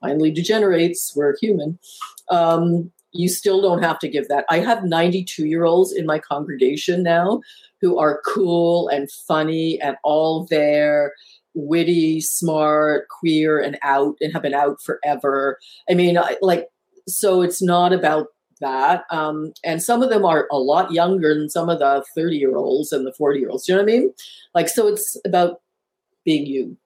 finally 0.00 0.30
degenerates, 0.30 1.14
we're 1.16 1.36
human, 1.40 1.80
um, 2.30 2.92
you 3.10 3.28
still 3.28 3.60
don't 3.60 3.82
have 3.82 3.98
to 3.98 4.08
give 4.08 4.28
that. 4.28 4.44
I 4.48 4.60
have 4.60 4.84
92 4.84 5.46
year 5.46 5.64
olds 5.64 5.92
in 5.92 6.06
my 6.06 6.20
congregation 6.20 7.02
now 7.02 7.40
who 7.80 7.98
are 7.98 8.22
cool 8.24 8.86
and 8.88 9.10
funny 9.10 9.80
and 9.80 9.96
all 10.04 10.46
there 10.48 11.12
witty, 11.54 12.20
smart, 12.20 13.08
queer, 13.08 13.58
and 13.58 13.78
out, 13.82 14.14
and 14.20 14.32
have 14.32 14.42
been 14.42 14.54
out 14.54 14.80
forever. 14.82 15.58
I 15.90 15.94
mean, 15.94 16.18
I, 16.18 16.36
like, 16.42 16.68
so 17.08 17.40
it's 17.40 17.62
not 17.62 17.94
about 17.94 18.26
that. 18.60 19.04
Um, 19.10 19.52
and 19.64 19.82
some 19.82 20.02
of 20.02 20.10
them 20.10 20.24
are 20.24 20.48
a 20.50 20.58
lot 20.58 20.92
younger 20.92 21.34
than 21.34 21.48
some 21.48 21.68
of 21.68 21.78
the 21.78 22.04
30 22.14 22.36
year 22.36 22.56
olds 22.56 22.92
and 22.92 23.06
the 23.06 23.12
40 23.12 23.40
year 23.40 23.50
olds. 23.50 23.68
You 23.68 23.74
know 23.74 23.82
what 23.82 23.90
I 23.90 23.92
mean? 23.92 24.12
Like, 24.54 24.68
so 24.68 24.86
it's 24.86 25.16
about 25.24 25.60
being 26.24 26.46
you. 26.46 26.76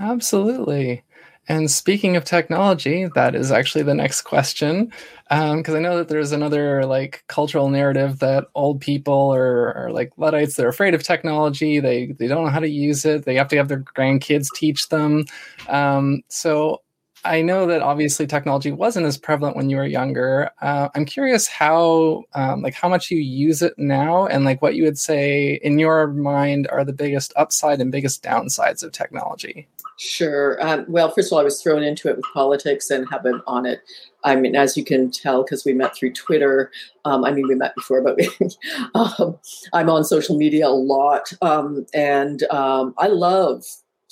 Absolutely. 0.00 1.02
And 1.48 1.70
speaking 1.70 2.16
of 2.16 2.24
technology, 2.24 3.08
that 3.14 3.36
is 3.36 3.52
actually 3.52 3.84
the 3.84 3.94
next 3.94 4.22
question. 4.22 4.92
Because 5.28 5.68
um, 5.68 5.76
I 5.76 5.78
know 5.78 5.96
that 5.98 6.08
there's 6.08 6.32
another 6.32 6.84
like 6.84 7.22
cultural 7.28 7.68
narrative 7.68 8.18
that 8.18 8.46
old 8.54 8.80
people 8.80 9.32
are, 9.32 9.72
are 9.74 9.90
like 9.92 10.12
Luddites, 10.16 10.56
they're 10.56 10.68
afraid 10.68 10.94
of 10.94 11.04
technology. 11.04 11.78
They, 11.78 12.12
they 12.12 12.26
don't 12.26 12.44
know 12.44 12.50
how 12.50 12.60
to 12.60 12.68
use 12.68 13.04
it. 13.04 13.24
They 13.24 13.36
have 13.36 13.48
to 13.48 13.56
have 13.56 13.68
their 13.68 13.80
grandkids 13.80 14.48
teach 14.54 14.88
them. 14.88 15.24
Um, 15.68 16.22
so 16.28 16.82
I 17.26 17.42
know 17.42 17.66
that 17.66 17.82
obviously 17.82 18.26
technology 18.26 18.72
wasn't 18.72 19.06
as 19.06 19.18
prevalent 19.18 19.56
when 19.56 19.70
you 19.70 19.76
were 19.76 19.86
younger. 19.86 20.50
Uh, 20.60 20.88
I'm 20.94 21.04
curious 21.04 21.46
how, 21.46 22.24
um, 22.34 22.62
like, 22.62 22.74
how 22.74 22.88
much 22.88 23.10
you 23.10 23.18
use 23.18 23.62
it 23.62 23.74
now, 23.76 24.26
and 24.26 24.44
like 24.44 24.62
what 24.62 24.74
you 24.74 24.84
would 24.84 24.98
say 24.98 25.60
in 25.62 25.78
your 25.78 26.08
mind 26.08 26.68
are 26.70 26.84
the 26.84 26.92
biggest 26.92 27.32
upside 27.36 27.80
and 27.80 27.92
biggest 27.92 28.22
downsides 28.22 28.82
of 28.82 28.92
technology. 28.92 29.68
Sure. 29.98 30.62
Um, 30.64 30.84
well, 30.88 31.10
first 31.10 31.28
of 31.28 31.32
all, 31.32 31.38
I 31.38 31.44
was 31.44 31.62
thrown 31.62 31.82
into 31.82 32.08
it 32.08 32.16
with 32.16 32.26
politics 32.34 32.90
and 32.90 33.08
have 33.10 33.22
been 33.22 33.40
on 33.46 33.64
it. 33.64 33.80
I 34.24 34.36
mean, 34.36 34.54
as 34.54 34.76
you 34.76 34.84
can 34.84 35.10
tell, 35.10 35.42
because 35.42 35.64
we 35.64 35.72
met 35.72 35.96
through 35.96 36.12
Twitter. 36.12 36.70
Um, 37.04 37.24
I 37.24 37.32
mean, 37.32 37.46
we 37.48 37.54
met 37.54 37.74
before, 37.74 38.02
but 38.02 38.16
we, 38.16 38.28
um, 38.94 39.38
I'm 39.72 39.88
on 39.88 40.04
social 40.04 40.36
media 40.36 40.66
a 40.66 40.68
lot, 40.68 41.32
um, 41.40 41.86
and 41.94 42.42
um, 42.50 42.94
I 42.98 43.06
love 43.06 43.64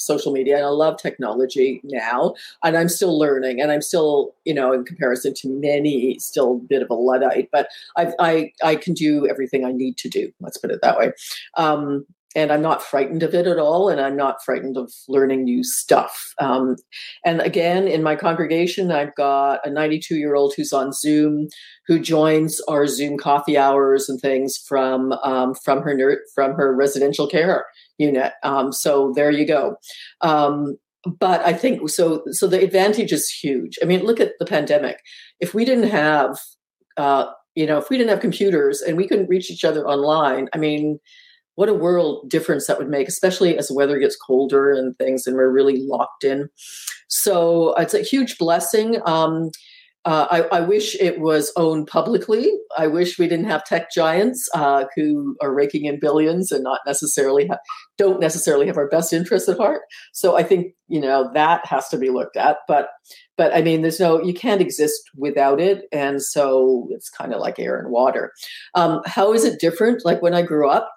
social 0.04 0.32
media 0.32 0.56
and 0.56 0.66
I 0.66 0.68
love 0.68 0.96
technology 0.98 1.80
now 1.84 2.34
and 2.62 2.76
I'm 2.76 2.88
still 2.88 3.18
learning 3.18 3.60
and 3.60 3.72
I'm 3.72 3.82
still 3.82 4.34
you 4.44 4.54
know 4.54 4.72
in 4.72 4.84
comparison 4.84 5.34
to 5.34 5.48
many 5.48 6.18
still 6.18 6.52
a 6.52 6.58
bit 6.58 6.82
of 6.82 6.90
a 6.90 6.94
luddite 6.94 7.48
but 7.52 7.68
I 7.96 8.12
I, 8.18 8.52
I 8.62 8.76
can 8.76 8.94
do 8.94 9.28
everything 9.28 9.64
I 9.64 9.72
need 9.72 9.96
to 9.98 10.08
do 10.08 10.32
let's 10.40 10.58
put 10.58 10.70
it 10.70 10.80
that 10.82 10.98
way 10.98 11.12
um, 11.56 12.06
and 12.34 12.52
I'm 12.52 12.62
not 12.62 12.82
frightened 12.82 13.22
of 13.22 13.34
it 13.34 13.46
at 13.46 13.58
all, 13.58 13.88
and 13.88 14.00
I'm 14.00 14.16
not 14.16 14.44
frightened 14.44 14.76
of 14.76 14.92
learning 15.08 15.44
new 15.44 15.62
stuff. 15.62 16.34
Um, 16.38 16.76
and 17.24 17.40
again, 17.40 17.86
in 17.86 18.02
my 18.02 18.16
congregation, 18.16 18.90
I've 18.90 19.14
got 19.14 19.64
a 19.64 19.70
92 19.70 20.16
year 20.16 20.34
old 20.34 20.54
who's 20.56 20.72
on 20.72 20.92
Zoom, 20.92 21.48
who 21.86 21.98
joins 22.00 22.60
our 22.62 22.86
Zoom 22.86 23.18
coffee 23.18 23.56
hours 23.56 24.08
and 24.08 24.20
things 24.20 24.56
from 24.56 25.12
um, 25.12 25.54
from 25.54 25.82
her 25.82 26.18
from 26.34 26.54
her 26.54 26.74
residential 26.74 27.28
care 27.28 27.66
unit. 27.98 28.32
Um, 28.42 28.72
so 28.72 29.12
there 29.14 29.30
you 29.30 29.46
go. 29.46 29.76
Um, 30.20 30.76
but 31.06 31.44
I 31.44 31.52
think 31.52 31.88
so. 31.90 32.22
So 32.30 32.46
the 32.46 32.62
advantage 32.62 33.12
is 33.12 33.28
huge. 33.28 33.78
I 33.82 33.86
mean, 33.86 34.04
look 34.04 34.20
at 34.20 34.32
the 34.38 34.46
pandemic. 34.46 35.00
If 35.40 35.54
we 35.54 35.64
didn't 35.64 35.90
have, 35.90 36.38
uh, 36.96 37.26
you 37.54 37.66
know, 37.66 37.78
if 37.78 37.90
we 37.90 37.98
didn't 37.98 38.10
have 38.10 38.20
computers 38.20 38.80
and 38.80 38.96
we 38.96 39.06
couldn't 39.06 39.28
reach 39.28 39.50
each 39.50 39.64
other 39.64 39.86
online, 39.86 40.48
I 40.54 40.58
mean, 40.58 40.98
what 41.56 41.68
a 41.68 41.74
world 41.74 42.28
difference 42.28 42.66
that 42.66 42.78
would 42.78 42.88
make, 42.88 43.06
especially 43.06 43.56
as 43.56 43.68
the 43.68 43.74
weather 43.74 43.98
gets 43.98 44.16
colder 44.16 44.72
and 44.72 44.96
things, 44.98 45.26
and 45.26 45.36
we're 45.36 45.50
really 45.50 45.84
locked 45.86 46.24
in. 46.24 46.48
So 47.08 47.74
it's 47.74 47.94
a 47.94 48.00
huge 48.00 48.38
blessing. 48.38 49.00
Um, 49.06 49.50
uh, 50.04 50.26
I, 50.30 50.58
I, 50.58 50.60
wish 50.60 50.94
it 51.00 51.18
was 51.18 51.50
owned 51.56 51.86
publicly. 51.86 52.52
I 52.76 52.86
wish 52.86 53.18
we 53.18 53.26
didn't 53.26 53.46
have 53.46 53.64
tech 53.64 53.90
giants 53.90 54.48
uh, 54.54 54.84
who 54.94 55.34
are 55.40 55.54
raking 55.54 55.86
in 55.86 55.98
billions 55.98 56.52
and 56.52 56.62
not 56.62 56.80
necessarily 56.86 57.46
ha- 57.46 57.58
don't 57.96 58.20
necessarily 58.20 58.66
have 58.66 58.76
our 58.76 58.88
best 58.88 59.14
interests 59.14 59.48
at 59.48 59.56
heart. 59.56 59.80
So 60.12 60.36
I 60.36 60.42
think 60.42 60.74
you 60.88 61.00
know 61.00 61.30
that 61.32 61.64
has 61.64 61.88
to 61.88 61.96
be 61.96 62.10
looked 62.10 62.36
at. 62.36 62.58
But 62.68 62.88
but 63.38 63.54
I 63.54 63.62
mean, 63.62 63.80
there's 63.80 64.00
no 64.00 64.22
you 64.22 64.34
can't 64.34 64.60
exist 64.60 65.00
without 65.16 65.58
it, 65.58 65.86
and 65.90 66.22
so 66.22 66.86
it's 66.90 67.08
kind 67.08 67.32
of 67.32 67.40
like 67.40 67.58
air 67.58 67.78
and 67.78 67.90
water. 67.90 68.30
Um, 68.74 69.00
how 69.06 69.32
is 69.32 69.44
it 69.44 69.60
different? 69.60 70.04
Like 70.04 70.20
when 70.20 70.34
I 70.34 70.42
grew 70.42 70.68
up, 70.68 70.90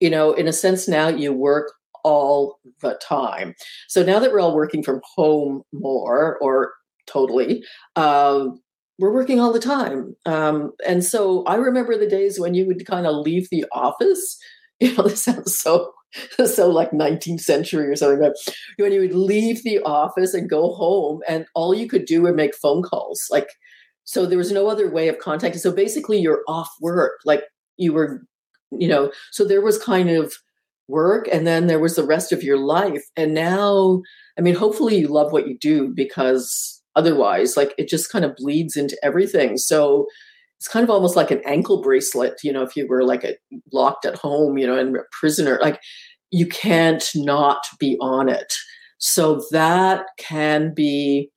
you 0.00 0.10
know, 0.10 0.32
in 0.32 0.46
a 0.46 0.52
sense, 0.52 0.86
now 0.86 1.08
you 1.08 1.32
work 1.32 1.72
all 2.04 2.58
the 2.82 2.98
time. 3.02 3.54
So 3.88 4.02
now 4.02 4.18
that 4.18 4.32
we're 4.32 4.40
all 4.40 4.54
working 4.54 4.82
from 4.82 5.00
home 5.16 5.62
more 5.72 6.38
or 6.40 6.72
totally. 7.10 7.64
Um, 7.96 8.60
we're 8.98 9.12
working 9.12 9.40
all 9.40 9.52
the 9.52 9.58
time. 9.58 10.14
Um, 10.26 10.72
and 10.86 11.04
so 11.04 11.42
I 11.44 11.54
remember 11.54 11.96
the 11.96 12.08
days 12.08 12.38
when 12.38 12.54
you 12.54 12.66
would 12.66 12.86
kind 12.86 13.06
of 13.06 13.16
leave 13.16 13.48
the 13.50 13.64
office. 13.72 14.38
You 14.82 14.96
know, 14.96 15.02
this 15.02 15.24
sounds 15.24 15.58
so 15.60 15.92
so 16.46 16.70
like 16.70 16.90
19th 16.90 17.40
century 17.40 17.86
or 17.86 17.96
something, 17.96 18.18
but 18.18 18.34
when 18.78 18.92
you 18.92 19.00
would 19.02 19.14
leave 19.14 19.62
the 19.62 19.78
office 19.80 20.32
and 20.32 20.48
go 20.48 20.72
home, 20.72 21.20
and 21.28 21.44
all 21.54 21.74
you 21.74 21.86
could 21.86 22.06
do 22.06 22.22
were 22.22 22.32
make 22.32 22.54
phone 22.54 22.82
calls. 22.82 23.26
Like, 23.30 23.50
so 24.04 24.24
there 24.24 24.38
was 24.38 24.50
no 24.50 24.68
other 24.68 24.90
way 24.90 25.08
of 25.08 25.18
contacting. 25.18 25.60
So 25.60 25.70
basically, 25.70 26.18
you're 26.18 26.42
off 26.48 26.70
work. 26.80 27.20
Like 27.26 27.44
you 27.76 27.92
were, 27.92 28.22
you 28.70 28.88
know, 28.88 29.12
so 29.30 29.44
there 29.44 29.60
was 29.60 29.76
kind 29.76 30.08
of 30.08 30.32
work 30.88 31.28
and 31.30 31.46
then 31.46 31.66
there 31.66 31.78
was 31.78 31.96
the 31.96 32.04
rest 32.04 32.32
of 32.32 32.42
your 32.42 32.58
life. 32.58 33.04
And 33.16 33.32
now, 33.32 34.02
I 34.38 34.40
mean, 34.40 34.54
hopefully 34.54 34.96
you 34.98 35.08
love 35.08 35.32
what 35.32 35.46
you 35.46 35.56
do 35.58 35.92
because 35.94 36.79
otherwise 36.96 37.56
like 37.56 37.74
it 37.78 37.88
just 37.88 38.10
kind 38.10 38.24
of 38.24 38.36
bleeds 38.36 38.76
into 38.76 38.96
everything. 39.02 39.56
So 39.56 40.06
it's 40.58 40.68
kind 40.68 40.84
of 40.84 40.90
almost 40.90 41.16
like 41.16 41.30
an 41.30 41.40
ankle 41.46 41.80
bracelet 41.80 42.34
you 42.44 42.52
know 42.52 42.62
if 42.62 42.76
you 42.76 42.86
were 42.86 43.02
like 43.02 43.24
a, 43.24 43.34
locked 43.72 44.04
at 44.04 44.14
home 44.14 44.58
you 44.58 44.66
know 44.66 44.78
and 44.78 44.94
a 44.94 45.00
prisoner 45.18 45.58
like 45.62 45.80
you 46.30 46.46
can't 46.46 47.10
not 47.14 47.66
be 47.78 47.96
on 48.00 48.28
it. 48.28 48.54
So 48.98 49.42
that 49.50 50.06
can 50.18 50.72
be 50.74 51.30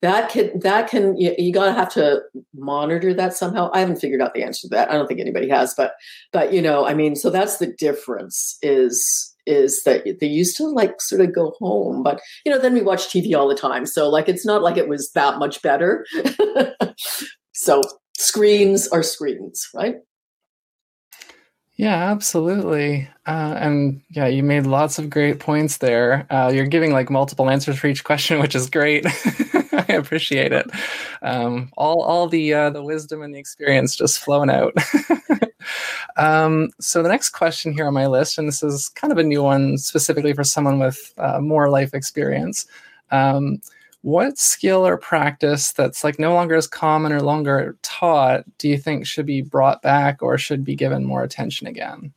that 0.00 0.30
can 0.30 0.58
that 0.60 0.88
can 0.88 1.16
you, 1.16 1.34
you 1.38 1.52
gotta 1.52 1.72
have 1.72 1.92
to 1.94 2.22
monitor 2.54 3.14
that 3.14 3.34
somehow. 3.34 3.70
I 3.72 3.80
haven't 3.80 4.00
figured 4.00 4.20
out 4.20 4.34
the 4.34 4.42
answer 4.42 4.62
to 4.62 4.68
that. 4.68 4.90
I 4.90 4.94
don't 4.94 5.06
think 5.06 5.20
anybody 5.20 5.48
has 5.48 5.74
but 5.74 5.94
but 6.32 6.52
you 6.52 6.60
know 6.60 6.86
i 6.86 6.94
mean 6.94 7.16
so 7.16 7.30
that's 7.30 7.58
the 7.58 7.72
difference 7.78 8.58
is 8.62 9.31
is 9.46 9.82
that 9.84 10.04
they 10.20 10.26
used 10.26 10.56
to 10.56 10.64
like 10.66 11.00
sort 11.00 11.20
of 11.20 11.34
go 11.34 11.52
home 11.58 12.02
but 12.02 12.20
you 12.44 12.52
know 12.52 12.58
then 12.58 12.74
we 12.74 12.82
watch 12.82 13.08
tv 13.08 13.36
all 13.36 13.48
the 13.48 13.54
time 13.54 13.86
so 13.86 14.08
like 14.08 14.28
it's 14.28 14.46
not 14.46 14.62
like 14.62 14.76
it 14.76 14.88
was 14.88 15.10
that 15.12 15.38
much 15.38 15.62
better. 15.62 16.06
So 17.54 17.80
screens 18.18 18.88
are 18.88 19.02
screens 19.02 19.68
right? 19.74 19.96
Yeah 21.76 22.10
absolutely. 22.10 23.08
Uh, 23.26 23.54
and 23.58 24.00
yeah 24.10 24.26
you 24.26 24.42
made 24.42 24.66
lots 24.66 24.98
of 24.98 25.10
great 25.10 25.38
points 25.38 25.78
there. 25.78 26.26
Uh, 26.30 26.50
you're 26.52 26.66
giving 26.66 26.92
like 26.92 27.10
multiple 27.10 27.48
answers 27.50 27.78
for 27.78 27.86
each 27.86 28.04
question 28.04 28.40
which 28.40 28.54
is 28.54 28.68
great. 28.68 29.06
I 29.72 29.94
appreciate 29.94 30.52
it. 30.52 30.68
Um, 31.22 31.70
all 31.76 32.02
all 32.02 32.26
the 32.26 32.52
uh, 32.52 32.70
the 32.70 32.82
wisdom 32.82 33.22
and 33.22 33.34
the 33.34 33.38
experience 33.38 33.94
just 33.94 34.18
flowing 34.18 34.50
out 34.50 34.74
um, 36.16 36.70
so 36.80 37.02
the 37.02 37.08
next 37.08 37.30
question 37.30 37.72
here 37.72 37.86
on 37.86 37.94
my 37.94 38.06
list, 38.06 38.38
and 38.38 38.48
this 38.48 38.62
is 38.62 38.88
kind 38.90 39.12
of 39.12 39.18
a 39.18 39.22
new 39.22 39.42
one 39.42 39.78
specifically 39.78 40.32
for 40.32 40.44
someone 40.44 40.78
with 40.78 41.12
uh, 41.18 41.40
more 41.40 41.68
life 41.68 41.94
experience. 41.94 42.66
Um, 43.10 43.60
what 44.02 44.36
skill 44.36 44.86
or 44.86 44.96
practice 44.96 45.72
that's 45.72 46.02
like 46.02 46.18
no 46.18 46.34
longer 46.34 46.56
as 46.56 46.66
common 46.66 47.12
or 47.12 47.20
longer 47.20 47.76
taught 47.82 48.44
do 48.58 48.68
you 48.68 48.76
think 48.76 49.06
should 49.06 49.26
be 49.26 49.42
brought 49.42 49.80
back 49.80 50.22
or 50.22 50.36
should 50.36 50.64
be 50.64 50.74
given 50.74 51.04
more 51.04 51.22
attention 51.22 51.68
again? 51.68 52.12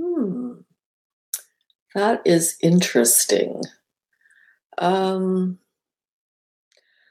Hmm. 0.00 0.52
That 1.94 2.22
is 2.24 2.56
interesting. 2.62 3.62
Um, 4.78 5.58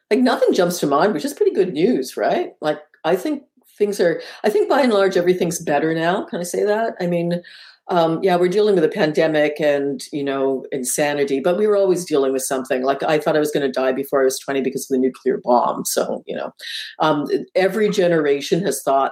like 0.09 0.19
nothing 0.19 0.53
jumps 0.53 0.79
to 0.79 0.87
mind, 0.87 1.13
which 1.13 1.25
is 1.25 1.33
pretty 1.33 1.53
good 1.53 1.73
news, 1.73 2.17
right? 2.17 2.53
Like 2.61 2.81
I 3.03 3.15
think 3.15 3.43
things 3.82 4.00
are 4.00 4.22
i 4.44 4.50
think 4.50 4.70
by 4.70 4.82
and 4.82 4.94
large 4.94 5.17
everything's 5.17 5.60
better 5.60 5.94
now 5.94 6.24
can 6.26 6.39
i 6.39 6.44
say 6.44 6.63
that 6.63 6.96
i 7.02 7.08
mean 7.08 7.41
um, 7.88 8.20
yeah, 8.24 8.38
we're 8.38 8.48
dealing 8.48 8.76
with 8.76 8.86
a 8.86 8.89
pandemic 8.89 9.60
and 9.60 10.02
you 10.13 10.24
know 10.24 10.65
insanity, 10.72 11.41
but 11.41 11.58
we 11.58 11.67
were 11.67 11.76
always 11.76 12.06
dealing 12.06 12.32
with 12.32 12.44
something. 12.44 12.84
Like 12.84 13.04
I 13.04 13.20
thought 13.20 13.36
I 13.36 13.39
was 13.39 13.52
going 13.52 13.65
to 13.65 13.72
die 13.72 13.91
before 13.91 14.22
I 14.22 14.24
was 14.24 14.39
twenty 14.39 14.62
because 14.62 14.89
of 14.89 14.96
the 14.96 15.02
nuclear 15.02 15.41
bomb. 15.44 15.84
So 15.84 16.24
you 16.26 16.38
know, 16.38 16.52
um, 17.00 17.26
every 17.54 17.89
generation 17.89 18.63
has 18.63 18.82
thought 18.82 19.12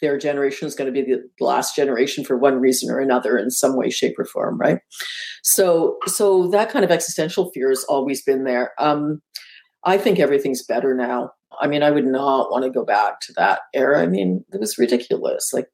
their 0.00 0.18
generation 0.18 0.68
is 0.68 0.74
going 0.74 0.92
to 0.92 1.02
be 1.02 1.10
the 1.10 1.22
last 1.40 1.74
generation 1.74 2.24
for 2.24 2.36
one 2.36 2.60
reason 2.60 2.90
or 2.90 3.00
another 3.00 3.38
in 3.38 3.50
some 3.50 3.76
way, 3.76 3.90
shape, 3.90 4.18
or 4.18 4.24
form, 4.24 4.58
right? 4.58 4.78
So, 5.42 5.98
so 6.06 6.48
that 6.48 6.70
kind 6.70 6.84
of 6.84 6.90
existential 6.90 7.50
fear 7.52 7.70
has 7.70 7.84
always 7.84 8.22
been 8.22 8.44
there. 8.44 8.72
Um, 8.78 9.20
I 9.84 9.98
think 9.98 10.18
everything's 10.18 10.64
better 10.64 10.94
now. 10.94 11.30
I 11.60 11.66
mean, 11.66 11.82
I 11.82 11.90
would 11.90 12.06
not 12.06 12.50
want 12.50 12.64
to 12.64 12.70
go 12.70 12.84
back 12.84 13.20
to 13.22 13.32
that 13.34 13.60
era. 13.74 14.02
I 14.02 14.06
mean, 14.06 14.44
it 14.52 14.60
was 14.60 14.78
ridiculous. 14.78 15.52
Like 15.52 15.70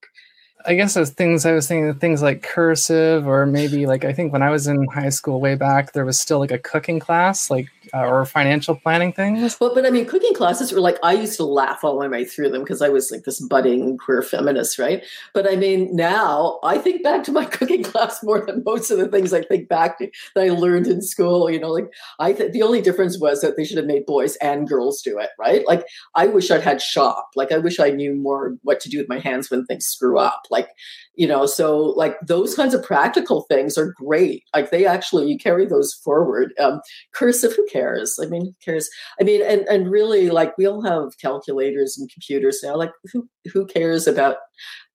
I 0.67 0.75
guess 0.75 0.97
as 0.97 1.11
things 1.11 1.45
I 1.45 1.53
was 1.53 1.69
thinking 1.69 1.93
things 1.95 2.23
like 2.23 2.43
cursive 2.43 3.27
or 3.27 3.45
maybe 3.45 3.87
like 3.87 4.05
I 4.05 4.13
think 4.13 4.33
when 4.33 4.43
I 4.43 4.51
was 4.51 4.67
in 4.67 4.87
high 4.87 5.11
school 5.11 5.41
way 5.41 5.57
back 5.57 5.93
there 5.93 6.07
was 6.07 6.19
still 6.19 6.39
like 6.39 6.51
a 6.51 6.59
cooking 6.59 6.99
class 6.99 7.51
like 7.51 7.69
uh, 7.95 8.07
or 8.07 8.25
financial 8.25 8.75
planning 8.75 9.13
things. 9.13 9.59
Well, 9.61 9.75
but 9.75 9.87
I 9.87 9.91
mean 9.91 10.07
cooking 10.07 10.35
classes 10.35 10.73
were 10.73 10.81
like 10.81 10.99
I 11.03 11.13
used 11.13 11.37
to 11.37 11.45
laugh 11.45 11.85
all 11.85 11.99
my 11.99 12.09
way 12.09 12.25
through 12.25 12.51
them 12.51 12.63
because 12.63 12.83
I 12.83 12.89
was 12.89 13.11
like 13.11 13.23
this 13.25 13.41
budding 13.41 13.97
queer 13.99 14.23
feminist, 14.23 14.79
right? 14.79 15.05
But 15.33 15.51
I 15.51 15.57
mean 15.57 15.95
now 15.95 16.59
I 16.63 16.79
think 16.79 17.03
back 17.03 17.23
to 17.25 17.33
my 17.33 17.45
cooking 17.57 17.83
class 17.83 18.23
more 18.23 18.45
than 18.45 18.63
most 18.65 18.91
of 18.91 18.99
the 18.99 19.09
things 19.09 19.33
I 19.33 19.43
think 19.43 19.69
back 19.69 19.99
to 19.99 20.11
that 20.35 20.45
I 20.45 20.51
learned 20.51 20.87
in 20.87 21.03
school. 21.03 21.51
You 21.51 21.61
know, 21.61 21.71
like 21.71 21.93
I 22.19 22.33
th- 22.33 22.53
the 22.53 22.63
only 22.63 22.81
difference 22.81 23.19
was 23.19 23.41
that 23.41 23.57
they 23.57 23.65
should 23.65 23.79
have 23.79 23.87
made 23.87 24.07
boys 24.07 24.37
and 24.37 24.69
girls 24.69 25.03
do 25.03 25.19
it, 25.19 25.31
right? 25.39 25.67
Like 25.67 25.85
I 26.15 26.27
wish 26.27 26.51
I'd 26.51 26.63
had 26.63 26.83
shop. 26.83 27.31
Like 27.37 27.53
I 27.53 27.59
wish 27.59 27.79
I 27.79 27.91
knew 27.91 28.15
more 28.15 28.57
what 28.63 28.81
to 28.81 28.89
do 28.89 28.99
with 28.99 29.09
my 29.09 29.19
hands 29.19 29.51
when 29.51 29.65
things 29.67 29.87
screw 29.87 30.19
up 30.19 30.47
like 30.51 30.69
you 31.17 31.27
know 31.27 31.47
so 31.47 31.79
like 31.97 32.17
those 32.27 32.55
kinds 32.55 32.75
of 32.75 32.83
practical 32.83 33.43
things 33.43 33.79
are 33.79 33.93
great. 33.97 34.45
Like 34.55 34.71
they 34.71 34.87
actually 34.87 35.31
you 35.31 35.39
carry 35.39 35.67
those 35.67 35.95
forward. 35.95 36.53
Um 36.59 36.81
cursive 37.13 37.55
who 37.55 37.67
cares? 37.67 38.19
I 38.23 38.27
mean 38.27 38.47
who 38.47 38.55
cares? 38.65 38.89
I 39.21 39.25
mean 39.25 39.43
and 39.43 39.63
and 39.69 39.91
really 39.91 40.31
like 40.31 40.57
we 40.59 40.67
all 40.67 40.83
have 40.83 41.19
calculators 41.21 41.97
and 41.99 42.11
computers 42.11 42.61
now. 42.63 42.77
Like 42.77 42.93
who 43.13 43.29
who 43.53 43.67
cares 43.67 44.07
about 44.07 44.37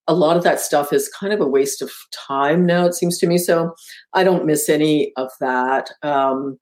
a 0.08 0.14
lot 0.14 0.38
of 0.38 0.44
that 0.44 0.60
stuff 0.60 0.92
is 0.92 1.08
kind 1.10 1.34
of 1.34 1.40
a 1.40 1.48
waste 1.48 1.82
of 1.84 1.92
time 2.12 2.66
now 2.66 2.86
it 2.86 2.96
seems 2.96 3.18
to 3.20 3.28
me. 3.28 3.38
So 3.38 3.74
i 4.14 4.24
don't 4.24 4.46
miss 4.46 4.70
any 4.70 5.14
of 5.18 5.30
that. 5.40 5.92
Um 6.04 6.60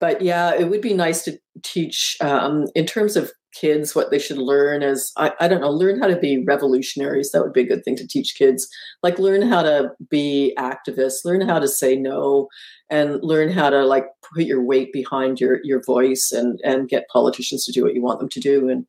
but 0.00 0.20
yeah 0.22 0.54
it 0.54 0.68
would 0.68 0.82
be 0.82 0.94
nice 0.94 1.22
to 1.24 1.38
teach 1.62 2.16
um, 2.20 2.66
in 2.74 2.86
terms 2.86 3.16
of 3.16 3.30
kids 3.52 3.94
what 3.94 4.10
they 4.10 4.18
should 4.18 4.38
learn 4.38 4.82
is 4.82 5.12
I, 5.16 5.32
I 5.38 5.46
don't 5.46 5.60
know 5.60 5.70
learn 5.70 6.00
how 6.00 6.06
to 6.06 6.16
be 6.16 6.42
revolutionaries. 6.44 7.30
That 7.30 7.42
would 7.42 7.52
be 7.52 7.60
a 7.60 7.66
good 7.66 7.84
thing 7.84 7.96
to 7.96 8.06
teach 8.06 8.34
kids. 8.34 8.66
Like 9.02 9.18
learn 9.18 9.42
how 9.42 9.62
to 9.62 9.90
be 10.08 10.54
activists 10.58 11.24
learn 11.24 11.46
how 11.46 11.58
to 11.58 11.68
say 11.68 11.96
no 11.96 12.48
and 12.90 13.22
learn 13.22 13.50
how 13.50 13.70
to 13.70 13.84
like 13.84 14.06
put 14.34 14.44
your 14.44 14.62
weight 14.62 14.92
behind 14.92 15.40
your 15.40 15.60
your 15.62 15.82
voice 15.84 16.32
and 16.32 16.60
and 16.64 16.88
get 16.88 17.08
politicians 17.12 17.64
to 17.66 17.72
do 17.72 17.84
what 17.84 17.94
you 17.94 18.02
want 18.02 18.20
them 18.20 18.28
to 18.30 18.40
do. 18.40 18.68
And 18.68 18.86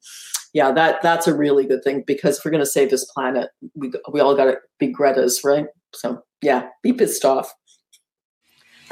yeah 0.53 0.71
that 0.71 1.01
that's 1.01 1.27
a 1.27 1.35
really 1.35 1.65
good 1.65 1.83
thing 1.83 2.03
because 2.05 2.37
if 2.37 2.45
we're 2.45 2.51
going 2.51 2.63
to 2.63 2.65
save 2.65 2.89
this 2.89 3.05
planet 3.05 3.49
we 3.75 3.91
we 4.11 4.19
all 4.19 4.35
got 4.35 4.45
to 4.45 4.57
be 4.79 4.87
greta's 4.87 5.41
right? 5.43 5.65
So 5.93 6.23
yeah 6.41 6.69
be 6.81 6.93
pissed 6.93 7.25
off. 7.25 7.53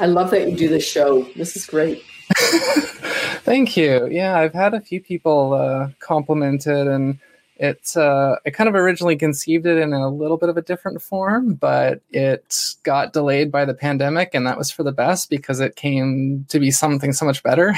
I 0.00 0.06
love 0.06 0.30
that 0.32 0.50
you 0.50 0.56
do 0.56 0.68
this 0.68 0.86
show. 0.86 1.22
This 1.36 1.56
is 1.56 1.64
great 1.66 2.02
Thank 3.44 3.76
you. 3.76 4.06
Yeah, 4.08 4.38
I've 4.38 4.54
had 4.54 4.72
a 4.72 4.80
few 4.80 5.00
people 5.00 5.52
uh, 5.54 5.88
compliment 5.98 6.66
it, 6.68 6.86
and 6.86 7.18
it's 7.56 7.96
uh, 7.96 8.36
I 8.46 8.50
kind 8.50 8.68
of 8.68 8.76
originally 8.76 9.16
conceived 9.16 9.66
it 9.66 9.78
in 9.78 9.92
a 9.92 10.08
little 10.08 10.36
bit 10.36 10.48
of 10.48 10.56
a 10.56 10.62
different 10.62 11.02
form, 11.02 11.54
but 11.54 12.00
it 12.10 12.56
got 12.84 13.12
delayed 13.12 13.50
by 13.50 13.64
the 13.64 13.74
pandemic, 13.74 14.30
and 14.32 14.46
that 14.46 14.58
was 14.58 14.70
for 14.70 14.84
the 14.84 14.92
best 14.92 15.28
because 15.28 15.58
it 15.58 15.74
came 15.74 16.46
to 16.50 16.60
be 16.60 16.70
something 16.70 17.12
so 17.12 17.26
much 17.26 17.42
better. 17.42 17.74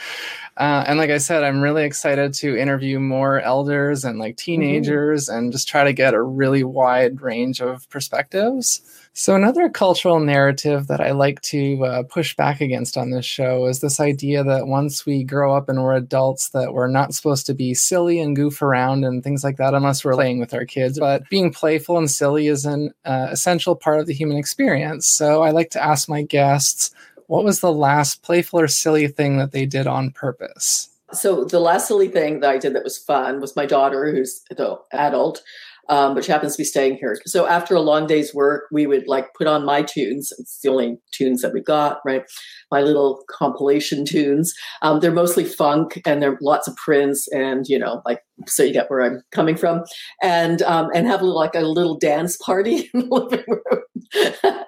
uh, 0.56 0.84
and 0.86 0.98
like 0.98 1.10
I 1.10 1.18
said, 1.18 1.44
I'm 1.44 1.62
really 1.62 1.84
excited 1.84 2.34
to 2.34 2.56
interview 2.56 2.98
more 3.00 3.40
elders 3.40 4.04
and 4.04 4.18
like 4.18 4.36
mm-hmm. 4.36 4.44
teenagers, 4.44 5.28
mm-hmm. 5.28 5.38
and 5.38 5.52
just 5.52 5.68
try 5.68 5.84
to 5.84 5.92
get 5.92 6.14
a 6.14 6.22
really 6.22 6.62
wide 6.62 7.20
range 7.22 7.60
of 7.60 7.88
perspectives. 7.88 8.82
So, 9.14 9.34
another 9.34 9.68
cultural 9.68 10.20
narrative 10.20 10.86
that 10.86 11.00
I 11.00 11.12
like 11.12 11.42
to 11.42 11.84
uh, 11.84 12.02
push 12.04 12.34
back 12.34 12.62
against 12.62 12.96
on 12.96 13.10
this 13.10 13.26
show 13.26 13.66
is 13.66 13.80
this 13.80 14.00
idea 14.00 14.42
that 14.44 14.66
once 14.66 15.04
we 15.04 15.22
grow 15.22 15.54
up 15.54 15.68
and 15.68 15.82
we're 15.82 15.96
adults, 15.96 16.48
that 16.50 16.72
we're 16.72 16.86
not 16.86 17.12
supposed 17.12 17.44
to 17.46 17.54
be 17.54 17.74
silly 17.74 18.20
and 18.20 18.34
goof 18.34 18.62
around 18.62 19.04
and 19.04 19.22
things 19.22 19.44
like 19.44 19.58
that 19.58 19.74
unless 19.74 20.02
we're 20.02 20.14
playing 20.14 20.38
with 20.38 20.54
our 20.54 20.64
kids. 20.64 20.98
But 20.98 21.28
being 21.28 21.52
playful 21.52 21.98
and 21.98 22.10
silly 22.10 22.46
is 22.46 22.64
an 22.64 22.92
uh, 23.04 23.28
essential 23.30 23.76
part 23.76 24.00
of 24.00 24.06
the 24.06 24.14
human 24.14 24.38
experience. 24.38 25.08
So, 25.08 25.42
I 25.42 25.50
like 25.50 25.70
to 25.70 25.82
ask 25.82 26.08
my 26.08 26.22
guests, 26.22 26.90
what 27.26 27.44
was 27.44 27.60
the 27.60 27.72
last 27.72 28.22
playful 28.22 28.60
or 28.60 28.68
silly 28.68 29.08
thing 29.08 29.38
that 29.38 29.52
they 29.52 29.66
did 29.66 29.86
on 29.86 30.10
purpose? 30.10 30.88
So, 31.12 31.44
the 31.44 31.60
last 31.60 31.88
silly 31.88 32.08
thing 32.08 32.40
that 32.40 32.50
I 32.50 32.58
did 32.58 32.74
that 32.74 32.84
was 32.84 32.98
fun 32.98 33.40
was 33.40 33.54
my 33.54 33.66
daughter, 33.66 34.10
who's 34.10 34.42
the 34.50 34.78
adult 34.92 35.42
um, 35.88 36.14
which 36.14 36.26
happens 36.26 36.56
to 36.56 36.60
be 36.60 36.64
staying 36.64 36.96
here. 36.96 37.20
So 37.26 37.46
after 37.46 37.74
a 37.74 37.80
long 37.80 38.06
day's 38.06 38.34
work, 38.34 38.64
we 38.70 38.86
would 38.86 39.06
like 39.08 39.34
put 39.34 39.46
on 39.46 39.64
my 39.64 39.82
tunes. 39.82 40.32
It's 40.38 40.60
the 40.60 40.70
only 40.70 40.98
tunes 41.12 41.42
that 41.42 41.52
we 41.52 41.60
got, 41.60 42.00
right? 42.04 42.22
My 42.70 42.80
little 42.80 43.22
compilation 43.28 44.04
tunes. 44.04 44.54
Um, 44.82 45.00
they're 45.00 45.12
mostly 45.12 45.44
funk 45.44 46.00
and 46.06 46.22
there 46.22 46.32
are 46.32 46.38
lots 46.40 46.68
of 46.68 46.76
Prince 46.76 47.28
and, 47.28 47.66
you 47.68 47.78
know, 47.78 48.00
like, 48.06 48.20
so 48.46 48.62
you 48.62 48.72
get 48.72 48.90
where 48.90 49.02
I'm 49.02 49.22
coming 49.32 49.56
from. 49.56 49.84
And, 50.22 50.62
um, 50.62 50.88
and 50.94 51.06
have 51.06 51.22
like 51.22 51.54
a 51.54 51.60
little 51.60 51.98
dance 51.98 52.36
party 52.36 52.90
in 52.94 53.08
the 53.08 53.14
living 53.14 53.44
room. 53.48 54.61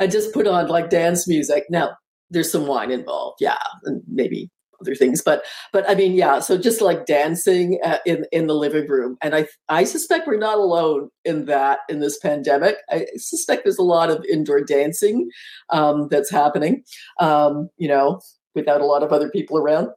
I 0.00 0.06
just 0.06 0.32
put 0.32 0.46
on 0.46 0.68
like 0.68 0.90
dance 0.90 1.26
music. 1.28 1.64
Now, 1.70 1.96
there's 2.30 2.50
some 2.50 2.66
wine 2.66 2.90
involved, 2.90 3.38
yeah, 3.40 3.58
and 3.84 4.02
maybe 4.08 4.50
other 4.80 4.94
things 4.94 5.22
but 5.22 5.44
but 5.72 5.88
i 5.88 5.94
mean 5.94 6.12
yeah 6.12 6.38
so 6.38 6.58
just 6.58 6.80
like 6.80 7.06
dancing 7.06 7.78
uh, 7.84 7.98
in 8.04 8.26
in 8.32 8.46
the 8.46 8.54
living 8.54 8.86
room 8.88 9.16
and 9.22 9.34
i 9.34 9.46
i 9.68 9.84
suspect 9.84 10.26
we're 10.26 10.36
not 10.36 10.58
alone 10.58 11.08
in 11.24 11.46
that 11.46 11.80
in 11.88 12.00
this 12.00 12.18
pandemic 12.18 12.76
i 12.90 13.06
suspect 13.16 13.64
there's 13.64 13.78
a 13.78 13.82
lot 13.82 14.10
of 14.10 14.24
indoor 14.30 14.62
dancing 14.62 15.28
um, 15.70 16.08
that's 16.10 16.30
happening 16.30 16.82
um, 17.20 17.68
you 17.78 17.88
know 17.88 18.20
without 18.54 18.80
a 18.80 18.86
lot 18.86 19.02
of 19.02 19.12
other 19.12 19.30
people 19.30 19.56
around 19.56 19.88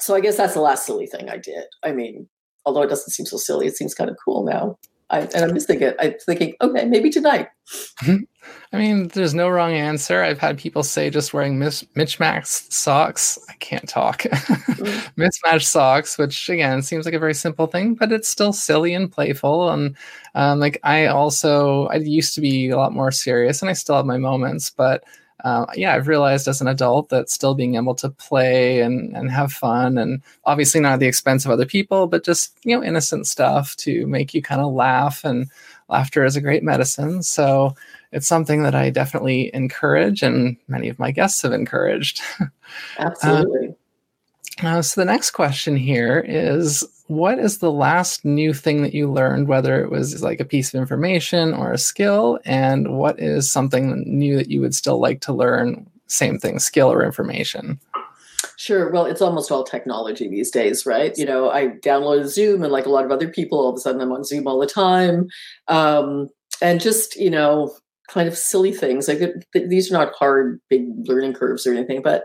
so 0.00 0.14
i 0.14 0.20
guess 0.20 0.36
that's 0.36 0.54
the 0.54 0.60
last 0.60 0.86
silly 0.86 1.06
thing 1.06 1.28
i 1.28 1.36
did 1.36 1.64
i 1.84 1.92
mean 1.92 2.28
although 2.64 2.82
it 2.82 2.88
doesn't 2.88 3.12
seem 3.12 3.26
so 3.26 3.36
silly 3.36 3.66
it 3.66 3.76
seems 3.76 3.94
kind 3.94 4.10
of 4.10 4.16
cool 4.24 4.44
now 4.44 4.78
I, 5.12 5.22
and 5.22 5.44
I'm 5.44 5.54
just 5.54 5.66
thinking, 5.66 5.92
I'm 5.98 6.14
thinking, 6.24 6.54
okay, 6.62 6.84
maybe 6.84 7.10
tonight. 7.10 7.48
Mm-hmm. 8.02 8.18
I 8.72 8.78
mean, 8.78 9.08
there's 9.08 9.34
no 9.34 9.48
wrong 9.48 9.72
answer. 9.72 10.22
I've 10.22 10.38
had 10.38 10.56
people 10.56 10.84
say 10.84 11.10
just 11.10 11.34
wearing 11.34 11.58
mis- 11.58 11.84
mismatched 11.96 12.72
socks. 12.72 13.36
I 13.48 13.54
can't 13.54 13.88
talk. 13.88 14.22
mm. 14.22 15.10
mismatched 15.16 15.66
socks, 15.66 16.16
which 16.16 16.48
again 16.48 16.80
seems 16.82 17.04
like 17.04 17.14
a 17.14 17.18
very 17.18 17.34
simple 17.34 17.66
thing, 17.66 17.94
but 17.94 18.12
it's 18.12 18.28
still 18.28 18.52
silly 18.52 18.94
and 18.94 19.10
playful. 19.10 19.70
And 19.70 19.96
um, 20.36 20.60
like 20.60 20.78
I 20.84 21.06
also, 21.06 21.86
I 21.86 21.96
used 21.96 22.32
to 22.36 22.40
be 22.40 22.70
a 22.70 22.76
lot 22.76 22.92
more 22.92 23.10
serious, 23.10 23.60
and 23.60 23.68
I 23.68 23.72
still 23.72 23.96
have 23.96 24.06
my 24.06 24.18
moments, 24.18 24.70
but 24.70 25.02
uh, 25.42 25.66
yeah, 25.74 25.94
I've 25.94 26.06
realized 26.06 26.46
as 26.46 26.60
an 26.60 26.68
adult 26.68 27.08
that 27.08 27.30
still 27.30 27.54
being 27.54 27.74
able 27.74 27.94
to 27.96 28.10
play 28.10 28.82
and, 28.82 29.16
and 29.16 29.30
have 29.32 29.52
fun, 29.52 29.98
and 29.98 30.22
obviously 30.44 30.80
not 30.80 30.92
at 30.92 31.00
the 31.00 31.06
expense 31.06 31.44
of 31.44 31.50
other 31.50 31.66
people, 31.66 32.06
but 32.06 32.24
just 32.24 32.56
you 32.64 32.76
know 32.76 32.84
innocent 32.84 33.26
stuff 33.26 33.74
to 33.76 34.06
make 34.06 34.32
you 34.32 34.42
kind 34.42 34.60
of 34.60 34.72
laugh. 34.72 35.24
And 35.24 35.50
laughter 35.88 36.24
is 36.24 36.36
a 36.36 36.40
great 36.40 36.62
medicine. 36.62 37.22
So 37.22 37.74
it's 38.12 38.26
something 38.26 38.62
that 38.62 38.74
I 38.74 38.90
definitely 38.90 39.54
encourage, 39.54 40.22
and 40.22 40.56
many 40.68 40.88
of 40.88 40.98
my 40.98 41.10
guests 41.10 41.42
have 41.42 41.52
encouraged. 41.52 42.20
Absolutely. 42.98 43.68
uh, 44.62 44.66
uh, 44.66 44.82
so 44.82 45.00
the 45.00 45.06
next 45.06 45.30
question 45.30 45.76
here 45.76 46.24
is 46.26 46.84
what 47.06 47.38
is 47.38 47.58
the 47.58 47.72
last 47.72 48.24
new 48.24 48.52
thing 48.52 48.82
that 48.82 48.94
you 48.94 49.10
learned, 49.10 49.48
whether 49.48 49.82
it 49.82 49.90
was 49.90 50.22
like 50.22 50.38
a 50.38 50.44
piece 50.44 50.72
of 50.72 50.80
information 50.80 51.54
or 51.54 51.72
a 51.72 51.78
skill? 51.78 52.38
And 52.44 52.96
what 52.96 53.18
is 53.18 53.50
something 53.50 54.04
new 54.06 54.36
that 54.36 54.50
you 54.50 54.60
would 54.60 54.74
still 54.74 55.00
like 55.00 55.20
to 55.22 55.32
learn? 55.32 55.88
Same 56.06 56.38
thing, 56.38 56.58
skill 56.58 56.92
or 56.92 57.04
information? 57.04 57.80
Sure. 58.56 58.90
Well, 58.90 59.06
it's 59.06 59.22
almost 59.22 59.50
all 59.50 59.64
technology 59.64 60.28
these 60.28 60.50
days, 60.50 60.84
right? 60.84 61.16
You 61.16 61.24
know, 61.24 61.50
I 61.50 61.68
downloaded 61.68 62.26
Zoom, 62.26 62.62
and 62.62 62.70
like 62.70 62.86
a 62.86 62.90
lot 62.90 63.04
of 63.04 63.10
other 63.10 63.28
people, 63.28 63.58
all 63.58 63.70
of 63.70 63.76
a 63.76 63.80
sudden 63.80 64.00
I'm 64.00 64.12
on 64.12 64.22
Zoom 64.22 64.46
all 64.46 64.58
the 64.58 64.66
time. 64.66 65.28
Um, 65.68 66.28
and 66.60 66.80
just, 66.80 67.16
you 67.16 67.30
know, 67.30 67.74
kind 68.10 68.28
of 68.28 68.36
silly 68.36 68.72
things. 68.72 69.08
Like 69.08 69.20
these 69.54 69.90
are 69.90 69.94
not 69.94 70.12
hard, 70.18 70.60
big 70.68 70.86
learning 71.04 71.34
curves 71.34 71.66
or 71.66 71.72
anything, 71.72 72.02
but 72.02 72.24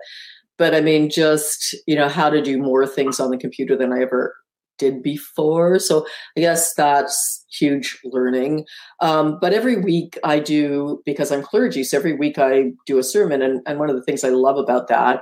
but 0.58 0.74
I 0.74 0.82
mean, 0.82 1.10
just 1.10 1.76
you 1.88 1.95
know, 1.95 2.10
how 2.10 2.30
to 2.30 2.41
do 2.41 2.58
more 2.58 2.88
things 2.88 3.19
on 3.19 3.30
the 3.32 3.38
computer 3.38 3.78
than 3.78 3.93
I 3.93 4.02
ever 4.02 4.36
did 4.78 5.02
before. 5.02 5.80
So 5.80 6.06
I 6.36 6.41
guess 6.41 6.74
that's 6.74 7.45
huge 7.50 7.98
learning. 8.04 8.65
Um, 9.00 9.38
but 9.39 9.54
every 9.54 9.78
week 9.82 10.17
I 10.24 10.39
do, 10.39 11.02
because 11.06 11.32
I'm 11.32 11.41
clergy, 11.41 11.84
so 11.84 11.98
every 11.98 12.13
week 12.13 12.38
I 12.38 12.71
do 12.86 12.98
a 12.98 13.04
sermon. 13.04 13.41
And, 13.41 13.62
and 13.65 13.80
one 13.80 13.89
of 13.89 13.95
the 13.95 14.04
things 14.04 14.24
I 14.24 14.30
love 14.30 14.58
about 14.58 14.89
that 14.89 15.21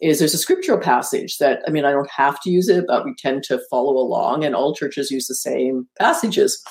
is 0.00 0.18
there's 0.18 0.34
a 0.34 0.38
scriptural 0.38 0.78
passage 0.78 1.38
that, 1.38 1.62
I 1.66 1.70
mean, 1.70 1.84
I 1.84 1.92
don't 1.92 2.10
have 2.10 2.40
to 2.42 2.50
use 2.50 2.68
it, 2.68 2.84
but 2.86 3.04
we 3.04 3.14
tend 3.18 3.44
to 3.44 3.60
follow 3.70 3.96
along, 3.96 4.44
and 4.44 4.54
all 4.54 4.74
churches 4.74 5.10
use 5.10 5.26
the 5.26 5.34
same 5.34 5.88
passages. 5.98 6.62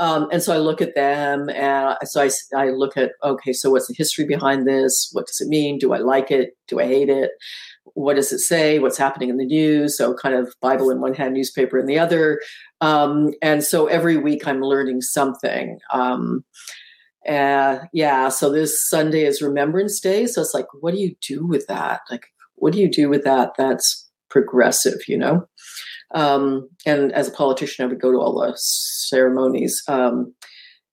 Um, 0.00 0.28
and 0.32 0.42
so 0.42 0.54
I 0.54 0.58
look 0.58 0.80
at 0.80 0.94
them, 0.94 1.50
and 1.50 1.96
so 2.04 2.22
I, 2.22 2.30
I 2.56 2.70
look 2.70 2.96
at 2.96 3.12
okay, 3.22 3.52
so 3.52 3.70
what's 3.70 3.88
the 3.88 3.94
history 3.94 4.24
behind 4.24 4.66
this? 4.66 5.10
What 5.12 5.26
does 5.26 5.40
it 5.40 5.48
mean? 5.48 5.78
Do 5.78 5.92
I 5.92 5.98
like 5.98 6.30
it? 6.30 6.56
Do 6.66 6.80
I 6.80 6.86
hate 6.86 7.10
it? 7.10 7.30
What 7.94 8.16
does 8.16 8.32
it 8.32 8.38
say? 8.38 8.78
What's 8.78 8.96
happening 8.96 9.28
in 9.28 9.36
the 9.36 9.44
news? 9.44 9.98
So 9.98 10.14
kind 10.14 10.34
of 10.34 10.54
Bible 10.60 10.90
in 10.90 11.00
one 11.00 11.14
hand, 11.14 11.34
newspaper 11.34 11.78
in 11.78 11.86
the 11.86 11.98
other. 11.98 12.40
Um, 12.80 13.32
and 13.42 13.62
so 13.62 13.86
every 13.86 14.16
week 14.16 14.46
I'm 14.46 14.62
learning 14.62 15.02
something. 15.02 15.78
Um, 15.92 16.44
uh, 17.28 17.78
yeah, 17.92 18.28
so 18.28 18.50
this 18.50 18.88
Sunday 18.88 19.24
is 19.24 19.42
Remembrance 19.42 20.00
Day. 20.00 20.26
So 20.26 20.40
it's 20.40 20.54
like, 20.54 20.66
what 20.80 20.94
do 20.94 21.00
you 21.00 21.14
do 21.20 21.46
with 21.46 21.66
that? 21.66 22.00
Like, 22.10 22.26
what 22.54 22.72
do 22.72 22.80
you 22.80 22.90
do 22.90 23.08
with 23.08 23.24
that? 23.24 23.52
That's 23.56 24.10
progressive, 24.30 25.06
you 25.06 25.18
know? 25.18 25.46
Um, 26.14 26.68
and 26.86 27.12
as 27.12 27.28
a 27.28 27.32
politician, 27.32 27.84
I 27.84 27.88
would 27.88 28.00
go 28.00 28.12
to 28.12 28.18
all 28.18 28.40
the 28.40 28.52
ceremonies. 28.56 29.82
Um, 29.88 30.34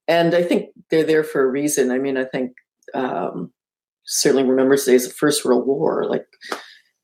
and 0.08 0.34
I 0.34 0.44
think 0.44 0.70
they're 0.90 1.04
there 1.04 1.24
for 1.24 1.44
a 1.44 1.52
reason. 1.52 1.92
I 1.92 2.00
mean, 2.00 2.18
I 2.18 2.26
think 2.26 2.52
um, 2.94 3.52
certainly 4.06 4.44
Remembrance 4.44 4.86
Day 4.86 4.96
is 4.96 5.08
the 5.08 5.14
First 5.14 5.46
World 5.46 5.68
War. 5.68 6.06
Like 6.10 6.26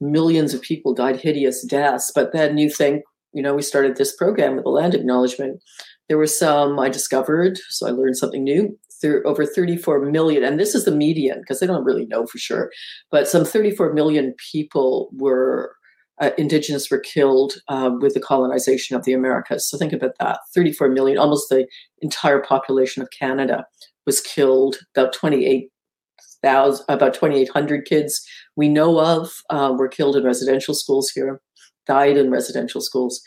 millions 0.02 0.54
of 0.54 0.62
people 0.62 0.94
died 0.94 1.18
hideous 1.18 1.64
deaths. 1.66 2.12
But 2.14 2.34
then 2.34 2.58
you 2.58 2.70
think, 2.70 3.04
you 3.34 3.44
know, 3.44 3.54
we 3.54 3.62
started 3.62 3.98
this 3.98 4.16
program 4.16 4.56
with 4.56 4.66
a 4.66 4.70
land 4.70 4.96
acknowledgement. 4.96 5.62
There 6.08 6.18
were 6.18 6.28
some 6.28 6.80
I 6.80 6.90
discovered, 6.90 7.58
so 7.70 7.88
I 7.88 7.92
learned 7.92 8.18
something 8.18 8.44
new 8.44 8.78
over 9.26 9.46
34 9.46 10.06
million, 10.06 10.44
and 10.44 10.60
this 10.60 10.76
is 10.76 10.86
the 10.86 10.96
median 10.96 11.42
because 11.42 11.60
they 11.60 11.68
don't 11.68 11.84
really 11.84 12.06
know 12.06 12.26
for 12.26 12.38
sure, 12.38 12.72
but 13.12 13.28
some 13.28 13.46
34 13.46 13.94
million 13.94 14.34
people 14.52 15.10
were 15.14 15.76
uh, 16.22 16.32
indigenous 16.38 16.90
were 16.90 17.00
killed 17.00 17.56
uh, 17.68 17.92
with 18.00 18.14
the 18.14 18.20
colonization 18.20 18.96
of 18.96 19.04
the 19.04 19.14
Americas. 19.14 19.70
So 19.70 19.78
think 19.78 19.94
about 19.94 20.14
that: 20.20 20.40
34 20.54 20.90
million, 20.90 21.18
almost 21.18 21.50
the 21.50 21.68
entire 22.02 22.40
population 22.40 23.02
of 23.02 23.10
Canada 23.12 23.66
was 24.06 24.22
killed. 24.22 24.78
About 24.96 25.14
28,000, 25.14 26.86
about 26.88 27.14
2,800 27.14 27.86
kids 27.86 28.26
we 28.56 28.70
know 28.70 29.00
of 29.00 29.32
uh, 29.50 29.74
were 29.78 29.88
killed 29.88 30.16
in 30.16 30.24
residential 30.24 30.74
schools 30.74 31.10
here, 31.10 31.42
died 31.86 32.18
in 32.18 32.32
residential 32.32 32.82
schools. 32.82 33.22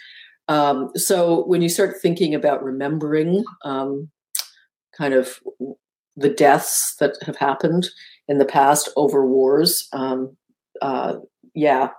Um, 0.48 0.90
so 0.96 1.44
when 1.44 1.60
you 1.60 1.68
start 1.68 1.96
thinking 2.00 2.34
about 2.34 2.64
remembering 2.64 3.44
um, 3.64 4.08
kind 4.96 5.14
of 5.14 5.38
the 6.18 6.28
deaths 6.28 6.96
that 6.98 7.14
have 7.24 7.36
happened 7.36 7.88
in 8.26 8.38
the 8.38 8.44
past 8.44 8.90
over 8.96 9.26
wars. 9.26 9.88
Um, 9.92 10.36
uh, 10.82 11.14
yeah, 11.54 11.90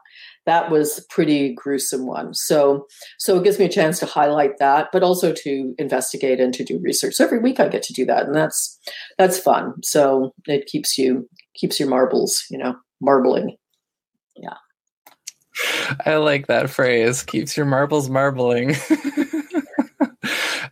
that 0.50 0.72
was 0.72 0.98
a 0.98 1.04
pretty 1.14 1.54
gruesome 1.54 2.08
one. 2.08 2.34
So, 2.34 2.88
so 3.20 3.38
it 3.38 3.44
gives 3.44 3.60
me 3.60 3.66
a 3.66 3.70
chance 3.70 4.00
to 4.00 4.08
highlight 4.08 4.58
that, 4.58 4.88
but 4.92 5.04
also 5.04 5.32
to 5.32 5.76
investigate 5.78 6.40
and 6.40 6.52
to 6.56 6.64
do 6.64 6.80
research. 6.82 7.14
So 7.14 7.24
every 7.24 7.38
week 7.38 7.60
I 7.60 7.68
get 7.68 7.84
to 7.84 7.94
do 7.94 8.04
that, 8.08 8.26
and 8.26 8.34
that's 8.34 8.80
that's 9.20 9.38
fun. 9.38 9.76
So 9.84 10.34
it 10.48 10.66
keeps 10.66 10.98
you 10.98 11.30
keeps 11.54 11.80
your 11.80 11.88
marbles, 11.88 12.44
you 12.50 12.58
know, 12.58 12.76
marbling. 13.00 13.58
Yeah. 14.36 14.56
I 16.08 16.16
like 16.16 16.48
that 16.48 16.72
phrase. 16.72 17.22
Keeps 17.22 17.56
your 17.56 17.68
marbles 17.68 18.10
marbling. 18.10 18.76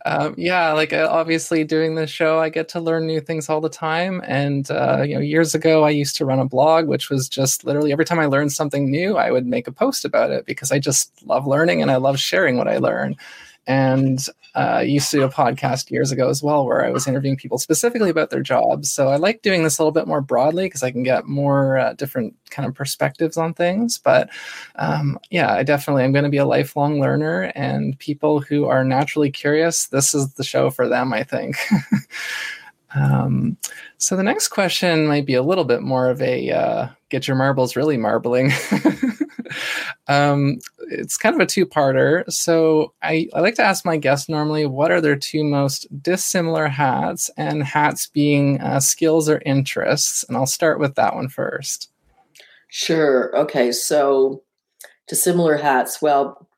um, 0.04 0.34
yeah, 0.36 0.72
like 0.72 0.92
uh, 0.92 1.08
obviously 1.10 1.64
doing 1.64 1.94
this 1.94 2.10
show, 2.10 2.38
I 2.38 2.48
get 2.48 2.68
to 2.70 2.80
learn 2.80 3.06
new 3.06 3.20
things 3.20 3.48
all 3.48 3.60
the 3.60 3.68
time. 3.68 4.22
And 4.26 4.70
uh, 4.70 5.02
you 5.02 5.14
know, 5.14 5.20
years 5.20 5.54
ago, 5.54 5.84
I 5.84 5.90
used 5.90 6.16
to 6.16 6.24
run 6.24 6.38
a 6.38 6.44
blog, 6.44 6.86
which 6.86 7.10
was 7.10 7.28
just 7.28 7.64
literally 7.64 7.92
every 7.92 8.04
time 8.04 8.18
I 8.18 8.26
learned 8.26 8.52
something 8.52 8.90
new, 8.90 9.16
I 9.16 9.30
would 9.30 9.46
make 9.46 9.66
a 9.66 9.72
post 9.72 10.04
about 10.04 10.30
it 10.30 10.46
because 10.46 10.72
I 10.72 10.78
just 10.78 11.12
love 11.26 11.46
learning 11.46 11.82
and 11.82 11.90
I 11.90 11.96
love 11.96 12.18
sharing 12.18 12.56
what 12.56 12.68
I 12.68 12.78
learn. 12.78 13.16
And 13.66 14.26
uh, 14.54 14.82
used 14.84 15.10
to 15.10 15.18
do 15.18 15.22
a 15.24 15.28
podcast 15.28 15.90
years 15.90 16.10
ago 16.10 16.28
as 16.28 16.42
well 16.42 16.64
where 16.66 16.84
I 16.84 16.90
was 16.90 17.06
interviewing 17.06 17.36
people 17.36 17.58
specifically 17.58 18.10
about 18.10 18.30
their 18.30 18.42
jobs. 18.42 18.90
So 18.90 19.08
I 19.08 19.16
like 19.16 19.42
doing 19.42 19.62
this 19.62 19.78
a 19.78 19.82
little 19.82 19.92
bit 19.92 20.08
more 20.08 20.20
broadly 20.20 20.66
because 20.66 20.82
I 20.82 20.90
can 20.90 21.02
get 21.02 21.26
more 21.26 21.78
uh, 21.78 21.92
different 21.94 22.34
kind 22.50 22.68
of 22.68 22.74
perspectives 22.74 23.36
on 23.36 23.54
things. 23.54 23.98
But 23.98 24.30
um, 24.76 25.18
yeah, 25.30 25.52
I 25.52 25.62
definitely 25.62 26.04
am 26.04 26.12
going 26.12 26.24
to 26.24 26.30
be 26.30 26.38
a 26.38 26.46
lifelong 26.46 27.00
learner, 27.00 27.52
and 27.54 27.98
people 27.98 28.40
who 28.40 28.66
are 28.66 28.84
naturally 28.84 29.30
curious, 29.30 29.86
this 29.86 30.14
is 30.14 30.34
the 30.34 30.44
show 30.44 30.70
for 30.70 30.88
them. 30.88 31.12
I 31.12 31.22
think. 31.22 31.56
um, 32.94 33.56
so 33.98 34.16
the 34.16 34.22
next 34.22 34.48
question 34.48 35.06
might 35.06 35.26
be 35.26 35.34
a 35.34 35.42
little 35.42 35.64
bit 35.64 35.82
more 35.82 36.08
of 36.08 36.20
a 36.22 36.50
uh, 36.50 36.88
get 37.10 37.28
your 37.28 37.36
marbles 37.36 37.76
really 37.76 37.96
marbling. 37.96 38.52
um, 40.06 40.58
it's 40.90 41.16
kind 41.16 41.34
of 41.34 41.40
a 41.40 41.46
two-parter. 41.46 42.30
So 42.32 42.92
I, 43.02 43.28
I 43.34 43.40
like 43.40 43.54
to 43.56 43.64
ask 43.64 43.84
my 43.84 43.96
guests 43.96 44.28
normally, 44.28 44.66
what 44.66 44.90
are 44.90 45.00
their 45.00 45.16
two 45.16 45.44
most 45.44 45.86
dissimilar 46.02 46.68
hats, 46.68 47.30
and 47.36 47.62
hats 47.62 48.06
being 48.06 48.60
uh, 48.60 48.80
skills 48.80 49.28
or 49.28 49.42
interests. 49.44 50.24
And 50.24 50.36
I'll 50.36 50.46
start 50.46 50.78
with 50.78 50.94
that 50.96 51.14
one 51.14 51.28
first. 51.28 51.90
Sure. 52.68 53.36
Okay. 53.36 53.72
So 53.72 54.42
dissimilar 55.08 55.56
hats. 55.56 56.00
Well, 56.02 56.48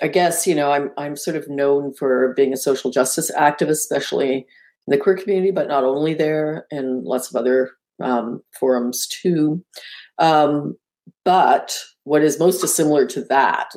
I 0.00 0.08
guess 0.08 0.46
you 0.46 0.54
know 0.54 0.70
I'm 0.70 0.90
I'm 0.96 1.16
sort 1.16 1.36
of 1.36 1.48
known 1.48 1.92
for 1.92 2.32
being 2.34 2.52
a 2.52 2.56
social 2.56 2.90
justice 2.90 3.30
activist, 3.36 3.70
especially 3.70 4.34
in 4.36 4.44
the 4.86 4.98
queer 4.98 5.16
community, 5.16 5.50
but 5.50 5.68
not 5.68 5.84
only 5.84 6.14
there, 6.14 6.66
and 6.70 7.04
lots 7.04 7.28
of 7.28 7.36
other 7.36 7.72
um, 8.00 8.42
forums 8.58 9.06
too. 9.08 9.64
Um, 10.18 10.76
but 11.28 11.78
what 12.04 12.22
is 12.22 12.38
most 12.38 12.66
similar 12.66 13.04
to 13.04 13.20
that, 13.24 13.72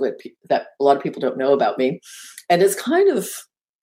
that 0.47 0.67
a 0.79 0.83
lot 0.85 0.95
of 0.95 1.03
people 1.03 1.19
don't 1.19 1.37
know 1.37 1.51
about 1.51 1.77
me, 1.77 1.99
and 2.49 2.63
it's 2.63 2.81
kind 2.81 3.09
of 3.09 3.27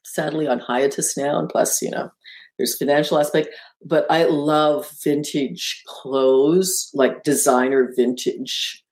sadly 0.06 0.48
on 0.48 0.58
hiatus 0.58 1.18
now, 1.18 1.38
and 1.38 1.50
plus, 1.50 1.82
you 1.82 1.90
know, 1.90 2.10
there's 2.56 2.78
financial 2.78 3.18
aspect, 3.18 3.50
but 3.84 4.06
I 4.08 4.24
love 4.24 4.90
vintage 5.04 5.82
clothes, 5.86 6.90
like 6.94 7.24
designer 7.24 7.92
vintage, 7.94 8.82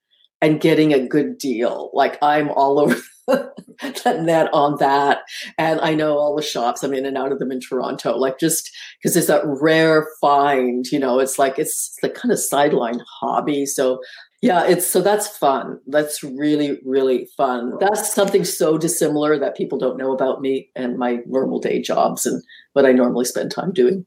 and 0.41 0.61
getting 0.61 0.93
a 0.93 1.07
good 1.07 1.39
deal. 1.39 1.89
Like 1.91 2.19
I'm 2.21 2.49
all 2.49 2.79
over 2.79 2.95
the 3.27 4.21
net 4.21 4.49
on 4.53 4.77
that. 4.77 5.21
And 5.57 5.81
I 5.81 5.95
know 5.95 6.17
all 6.17 6.35
the 6.35 6.43
shops. 6.43 6.83
I'm 6.83 6.93
in 6.93 7.05
and 7.05 7.17
out 7.17 7.31
of 7.31 7.39
them 7.39 7.51
in 7.51 7.59
Toronto, 7.59 8.15
like 8.15 8.39
just 8.39 8.69
because 9.01 9.17
it's 9.17 9.27
that 9.27 9.41
rare 9.43 10.07
find, 10.21 10.85
you 10.91 10.99
know, 10.99 11.19
it's 11.19 11.39
like 11.39 11.57
it's 11.57 11.97
the 12.03 12.09
kind 12.09 12.31
of 12.31 12.39
sideline 12.39 13.01
hobby. 13.19 13.65
So 13.65 13.99
yeah, 14.41 14.65
it's 14.65 14.85
so 14.85 15.01
that's 15.01 15.27
fun. 15.27 15.79
That's 15.87 16.23
really, 16.23 16.79
really 16.85 17.27
fun. 17.35 17.73
That's 17.79 18.13
something 18.13 18.43
so 18.43 18.77
dissimilar 18.77 19.39
that 19.39 19.57
people 19.57 19.79
don't 19.79 19.97
know 19.97 20.13
about 20.13 20.41
me 20.41 20.69
and 20.75 20.97
my 20.97 21.19
normal 21.25 21.59
day 21.59 21.81
jobs 21.81 22.25
and 22.25 22.43
what 22.73 22.85
I 22.85 22.91
normally 22.91 23.25
spend 23.25 23.51
time 23.51 23.73
doing. 23.73 24.05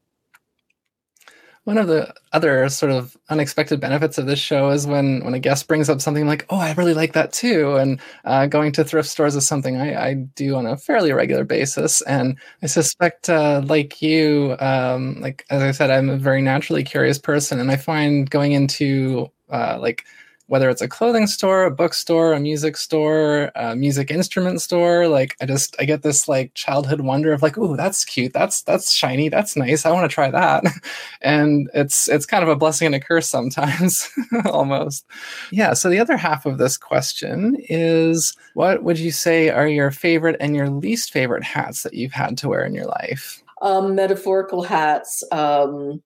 One 1.65 1.77
of 1.77 1.87
the 1.87 2.11
other 2.31 2.69
sort 2.69 2.91
of 2.91 3.15
unexpected 3.29 3.79
benefits 3.79 4.17
of 4.17 4.25
this 4.25 4.39
show 4.39 4.71
is 4.71 4.87
when 4.87 5.23
when 5.23 5.33
a 5.35 5.39
guest 5.39 5.67
brings 5.67 5.89
up 5.89 6.01
something 6.01 6.25
like, 6.25 6.45
"Oh, 6.49 6.57
I 6.57 6.73
really 6.73 6.95
like 6.95 7.13
that 7.13 7.33
too," 7.33 7.75
and 7.75 7.99
uh, 8.23 8.47
going 8.47 8.71
to 8.71 8.83
thrift 8.85 9.09
stores 9.09 9.35
is 9.35 9.45
something 9.45 9.77
I, 9.77 10.09
I, 10.09 10.13
do 10.13 10.55
on 10.55 10.65
a 10.65 10.75
fairly 10.75 11.11
regular 11.11 11.43
basis. 11.43 12.01
And 12.03 12.39
I 12.63 12.65
suspect, 12.65 13.29
uh, 13.29 13.61
like 13.65 14.01
you, 14.01 14.55
um, 14.59 15.21
like 15.21 15.45
as 15.51 15.61
I 15.61 15.69
said, 15.71 15.91
I'm 15.91 16.09
a 16.09 16.17
very 16.17 16.41
naturally 16.41 16.83
curious 16.83 17.19
person, 17.19 17.59
and 17.59 17.69
I 17.69 17.75
find 17.75 18.27
going 18.27 18.53
into 18.53 19.29
uh, 19.51 19.77
like 19.79 20.05
whether 20.51 20.69
it's 20.69 20.81
a 20.81 20.87
clothing 20.89 21.27
store, 21.27 21.63
a 21.63 21.71
bookstore, 21.71 22.33
a 22.33 22.39
music 22.41 22.75
store, 22.75 23.53
a 23.55 23.73
music 23.73 24.11
instrument 24.11 24.59
store, 24.59 25.07
like 25.07 25.33
I 25.39 25.45
just 25.45 25.77
I 25.79 25.85
get 25.85 26.01
this 26.01 26.27
like 26.27 26.53
childhood 26.55 26.99
wonder 26.99 27.31
of 27.31 27.41
like, 27.41 27.57
oh, 27.57 27.77
that's 27.77 28.03
cute, 28.03 28.33
that's 28.33 28.61
that's 28.63 28.91
shiny, 28.91 29.29
that's 29.29 29.55
nice. 29.55 29.85
I 29.85 29.91
want 29.91 30.11
to 30.11 30.13
try 30.13 30.29
that. 30.29 30.65
and 31.21 31.69
it's 31.73 32.09
it's 32.09 32.25
kind 32.25 32.43
of 32.43 32.49
a 32.49 32.57
blessing 32.57 32.87
and 32.87 32.95
a 32.95 32.99
curse 32.99 33.29
sometimes, 33.29 34.09
almost. 34.45 35.05
Yeah. 35.51 35.71
So 35.71 35.89
the 35.89 35.99
other 35.99 36.17
half 36.17 36.45
of 36.45 36.57
this 36.57 36.77
question 36.77 37.55
is 37.69 38.35
what 38.53 38.83
would 38.83 38.99
you 38.99 39.11
say 39.11 39.47
are 39.47 39.69
your 39.69 39.89
favorite 39.89 40.35
and 40.41 40.53
your 40.53 40.69
least 40.69 41.13
favorite 41.13 41.45
hats 41.45 41.83
that 41.83 41.93
you've 41.93 42.11
had 42.11 42.37
to 42.39 42.49
wear 42.49 42.65
in 42.65 42.75
your 42.75 42.87
life? 42.87 43.41
Um, 43.61 43.95
metaphorical 43.95 44.63
hats. 44.63 45.23
Um, 45.31 46.03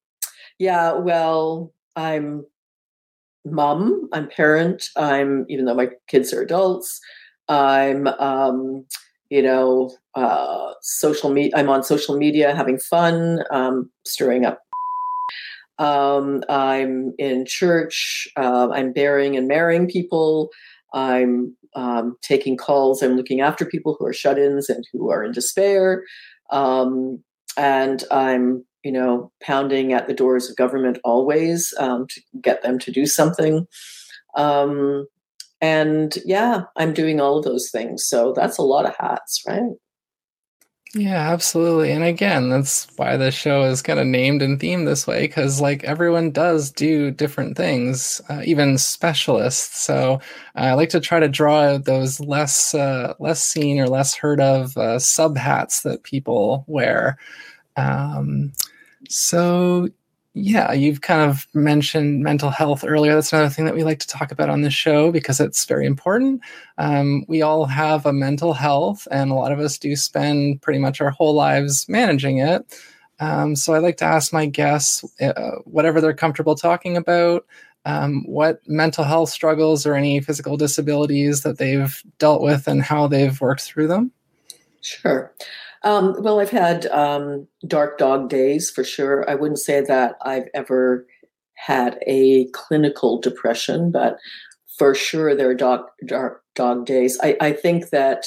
yeah, 0.59 0.93
well, 0.93 1.73
I'm 1.95 2.45
mom, 3.45 4.09
I'm 4.11 4.27
parent, 4.27 4.89
I'm, 4.95 5.45
even 5.49 5.65
though 5.65 5.75
my 5.75 5.89
kids 6.07 6.33
are 6.33 6.41
adults, 6.41 6.99
I'm, 7.47 8.07
um, 8.07 8.85
you 9.29 9.41
know, 9.41 9.91
uh, 10.15 10.73
social 10.81 11.31
media, 11.31 11.53
I'm 11.55 11.69
on 11.69 11.83
social 11.83 12.17
media 12.17 12.55
having 12.55 12.79
fun, 12.79 13.43
um, 13.51 13.89
stirring 14.05 14.45
up. 14.45 14.59
Um, 15.77 16.43
I'm 16.49 17.13
in 17.17 17.45
church, 17.45 18.27
uh, 18.37 18.69
I'm 18.71 18.93
bearing 18.93 19.35
and 19.35 19.47
marrying 19.47 19.87
people, 19.87 20.49
I'm 20.93 21.55
um, 21.75 22.15
taking 22.21 22.55
calls, 22.55 23.03
I'm 23.03 23.17
looking 23.17 23.41
after 23.41 23.65
people 23.65 23.95
who 23.99 24.05
are 24.05 24.13
shut 24.13 24.39
ins 24.39 24.69
and 24.69 24.87
who 24.93 25.11
are 25.11 25.23
in 25.23 25.33
despair. 25.33 26.03
Um, 26.49 27.21
and 27.57 28.03
I'm 28.11 28.65
you 28.85 28.91
know, 28.91 29.31
pounding 29.41 29.93
at 29.93 30.07
the 30.07 30.13
doors 30.13 30.47
of 30.47 30.55
government 30.55 30.99
always 31.03 31.73
um, 31.79 32.05
to 32.07 32.21
get 32.39 32.61
them 32.61 32.77
to 32.77 32.91
do 32.91 33.07
something. 33.07 33.67
Um, 34.37 35.07
and 35.59 36.15
yeah, 36.23 36.65
I'm 36.75 36.93
doing 36.93 37.19
all 37.19 37.39
of 37.39 37.45
those 37.45 37.71
things. 37.71 38.05
So 38.05 38.31
that's 38.33 38.59
a 38.59 38.61
lot 38.61 38.85
of 38.85 38.95
hats, 38.99 39.43
right? 39.47 39.71
Yeah, 40.93 41.33
absolutely. 41.33 41.91
And 41.91 42.03
again, 42.03 42.49
that's 42.49 42.87
why 42.95 43.17
the 43.17 43.31
show 43.31 43.63
is 43.63 43.81
kind 43.81 43.99
of 43.99 44.05
named 44.05 44.41
and 44.41 44.59
themed 44.59 44.85
this 44.85 45.05
way 45.05 45.23
because, 45.23 45.59
like, 45.59 45.83
everyone 45.83 46.31
does 46.31 46.71
do 46.71 47.11
different 47.11 47.57
things, 47.57 48.21
uh, 48.29 48.43
even 48.45 48.77
specialists. 48.77 49.81
So 49.81 50.21
I 50.55 50.73
like 50.75 50.89
to 50.89 51.01
try 51.01 51.19
to 51.19 51.27
draw 51.27 51.77
those 51.79 52.21
less 52.21 52.73
uh, 52.73 53.13
less 53.19 53.43
seen 53.43 53.79
or 53.79 53.87
less 53.87 54.15
heard 54.15 54.39
of 54.39 54.77
uh, 54.77 54.99
sub 54.99 55.37
hats 55.37 55.81
that 55.81 56.03
people 56.03 56.63
wear. 56.67 57.17
Um, 57.75 58.53
so 59.09 59.89
yeah, 60.37 60.73
you've 60.73 60.99
kind 60.99 61.29
of 61.29 61.47
mentioned 61.53 62.21
mental 62.21 62.49
health 62.49 62.83
earlier. 62.85 63.15
That's 63.15 63.31
another 63.31 63.49
thing 63.49 63.63
that 63.65 63.73
we 63.73 63.85
like 63.85 63.99
to 63.99 64.07
talk 64.07 64.33
about 64.33 64.49
on 64.49 64.61
the 64.61 64.69
show 64.69 65.09
because 65.09 65.39
it's 65.39 65.63
very 65.63 65.85
important. 65.85 66.41
Um, 66.77 67.23
we 67.29 67.41
all 67.41 67.65
have 67.65 68.05
a 68.05 68.11
mental 68.11 68.51
health, 68.51 69.07
and 69.11 69.31
a 69.31 69.33
lot 69.33 69.53
of 69.53 69.59
us 69.59 69.77
do 69.77 69.95
spend 69.95 70.61
pretty 70.61 70.79
much 70.79 70.99
our 70.99 71.09
whole 71.09 71.33
lives 71.33 71.87
managing 71.87 72.39
it. 72.39 72.65
Um, 73.21 73.55
so 73.55 73.73
I 73.73 73.79
like 73.79 73.95
to 73.97 74.05
ask 74.05 74.33
my 74.33 74.45
guests, 74.45 75.05
uh, 75.21 75.51
whatever 75.63 76.01
they're 76.01 76.13
comfortable 76.13 76.55
talking 76.55 76.97
about, 76.97 77.45
um, 77.85 78.25
what 78.25 78.59
mental 78.67 79.05
health 79.05 79.29
struggles 79.29 79.85
or 79.85 79.95
any 79.95 80.19
physical 80.19 80.57
disabilities 80.57 81.43
that 81.43 81.59
they've 81.59 82.03
dealt 82.19 82.41
with 82.41 82.67
and 82.67 82.81
how 82.81 83.07
they've 83.07 83.39
worked 83.39 83.61
through 83.61 83.87
them. 83.87 84.11
Sure. 84.81 85.33
Um, 85.85 86.15
well, 86.19 86.39
I've 86.39 86.49
had 86.49 86.87
um, 86.87 87.47
dark 87.67 87.99
dog 87.99 88.27
days 88.27 88.71
for 88.71 88.83
sure. 88.83 89.29
I 89.29 89.35
wouldn't 89.35 89.59
say 89.59 89.81
that 89.81 90.15
I've 90.23 90.47
ever 90.55 91.05
had 91.53 91.99
a 92.07 92.47
clinical 92.53 93.21
depression, 93.21 93.91
but 93.91 94.17
for 94.77 94.95
sure 94.95 95.35
there 95.35 95.49
are 95.49 95.55
dark, 95.55 96.41
dog 96.55 96.85
days. 96.85 97.19
I, 97.21 97.37
I 97.39 97.53
think 97.53 97.91
that 97.91 98.25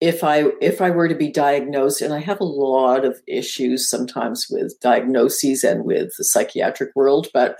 if 0.00 0.22
I 0.22 0.44
if 0.60 0.80
I 0.80 0.90
were 0.90 1.08
to 1.08 1.14
be 1.14 1.30
diagnosed, 1.30 2.02
and 2.02 2.12
I 2.12 2.20
have 2.20 2.40
a 2.40 2.44
lot 2.44 3.04
of 3.04 3.20
issues 3.26 3.88
sometimes 3.88 4.46
with 4.50 4.78
diagnoses 4.80 5.64
and 5.64 5.84
with 5.84 6.12
the 6.16 6.24
psychiatric 6.24 6.90
world, 6.94 7.28
but 7.32 7.56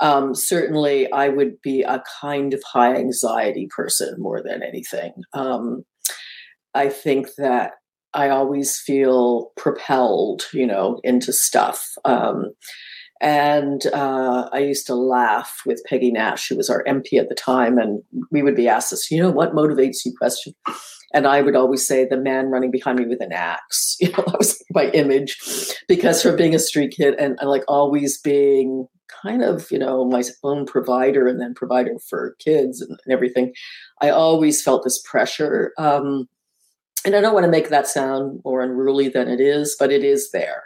um, 0.00 0.34
certainly 0.34 1.10
I 1.12 1.28
would 1.28 1.60
be 1.62 1.82
a 1.82 2.02
kind 2.20 2.54
of 2.54 2.62
high 2.64 2.94
anxiety 2.94 3.68
person 3.74 4.14
more 4.18 4.42
than 4.42 4.62
anything. 4.62 5.12
Um, 5.34 5.84
I 6.74 6.88
think 6.88 7.28
that 7.38 7.72
I 8.14 8.28
always 8.30 8.78
feel 8.78 9.52
propelled, 9.56 10.44
you 10.52 10.66
know, 10.66 11.00
into 11.04 11.32
stuff. 11.32 11.86
Um, 12.04 12.52
and 13.20 13.86
uh, 13.88 14.48
I 14.52 14.60
used 14.60 14.86
to 14.86 14.94
laugh 14.94 15.62
with 15.66 15.82
Peggy 15.86 16.12
Nash, 16.12 16.48
who 16.48 16.56
was 16.56 16.70
our 16.70 16.84
MP 16.84 17.18
at 17.18 17.28
the 17.28 17.34
time, 17.34 17.76
and 17.76 18.02
we 18.30 18.42
would 18.42 18.54
be 18.54 18.68
asked 18.68 18.90
this, 18.90 19.10
you 19.10 19.20
know, 19.20 19.30
what 19.30 19.54
motivates 19.54 20.04
you? 20.04 20.14
Question, 20.16 20.54
and 21.12 21.26
I 21.26 21.42
would 21.42 21.56
always 21.56 21.86
say 21.86 22.04
the 22.04 22.16
man 22.16 22.46
running 22.46 22.70
behind 22.70 22.98
me 22.98 23.06
with 23.06 23.20
an 23.20 23.32
axe. 23.32 23.96
You 24.00 24.10
know, 24.10 24.22
that 24.26 24.38
was 24.38 24.62
my 24.70 24.90
image, 24.90 25.36
because 25.88 26.22
from 26.22 26.36
being 26.36 26.54
a 26.54 26.58
street 26.60 26.94
kid 26.96 27.14
and, 27.18 27.36
and 27.40 27.50
like 27.50 27.64
always 27.66 28.20
being 28.20 28.86
kind 29.22 29.42
of, 29.42 29.68
you 29.72 29.78
know, 29.78 30.04
my 30.04 30.22
own 30.44 30.66
provider 30.66 31.26
and 31.26 31.40
then 31.40 31.52
provider 31.54 31.94
for 32.08 32.36
kids 32.38 32.80
and, 32.80 32.96
and 33.04 33.12
everything, 33.12 33.52
I 34.00 34.10
always 34.10 34.62
felt 34.62 34.84
this 34.84 35.02
pressure. 35.02 35.72
Um, 35.78 36.28
and 37.04 37.14
I 37.14 37.20
don't 37.20 37.34
want 37.34 37.44
to 37.44 37.50
make 37.50 37.68
that 37.68 37.86
sound 37.86 38.40
more 38.44 38.62
unruly 38.62 39.08
than 39.08 39.28
it 39.28 39.40
is, 39.40 39.76
but 39.78 39.92
it 39.92 40.04
is 40.04 40.30
there. 40.32 40.64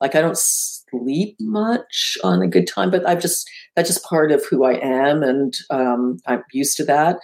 Like 0.00 0.14
I 0.14 0.20
don't 0.20 0.38
sleep 0.38 1.36
much 1.40 2.18
on 2.22 2.42
a 2.42 2.48
good 2.48 2.66
time, 2.66 2.90
but 2.90 3.06
I've 3.08 3.20
just 3.20 3.48
that's 3.76 3.88
just 3.88 4.04
part 4.04 4.32
of 4.32 4.44
who 4.46 4.64
I 4.64 4.74
am, 4.74 5.22
and 5.22 5.54
um, 5.70 6.18
I'm 6.26 6.42
used 6.52 6.76
to 6.78 6.84
that. 6.84 7.18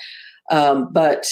Um, 0.51 0.89
but 0.93 1.27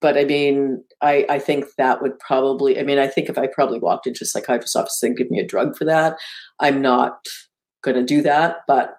but 0.00 0.16
I 0.16 0.24
mean, 0.24 0.82
I 1.02 1.26
I 1.28 1.38
think 1.38 1.66
that 1.76 2.02
would 2.02 2.18
probably. 2.18 2.78
I 2.78 2.82
mean, 2.82 2.98
I 2.98 3.06
think 3.06 3.28
if 3.28 3.38
I 3.38 3.46
probably 3.46 3.78
walked 3.78 4.06
into 4.06 4.20
a 4.22 4.26
psychiatrist's 4.26 4.76
office 4.76 5.02
and 5.02 5.16
give 5.16 5.30
me 5.30 5.40
a 5.40 5.46
drug 5.46 5.76
for 5.76 5.84
that, 5.84 6.16
I'm 6.60 6.80
not 6.80 7.26
going 7.82 7.96
to 7.96 8.04
do 8.04 8.22
that. 8.22 8.58
But 8.66 8.96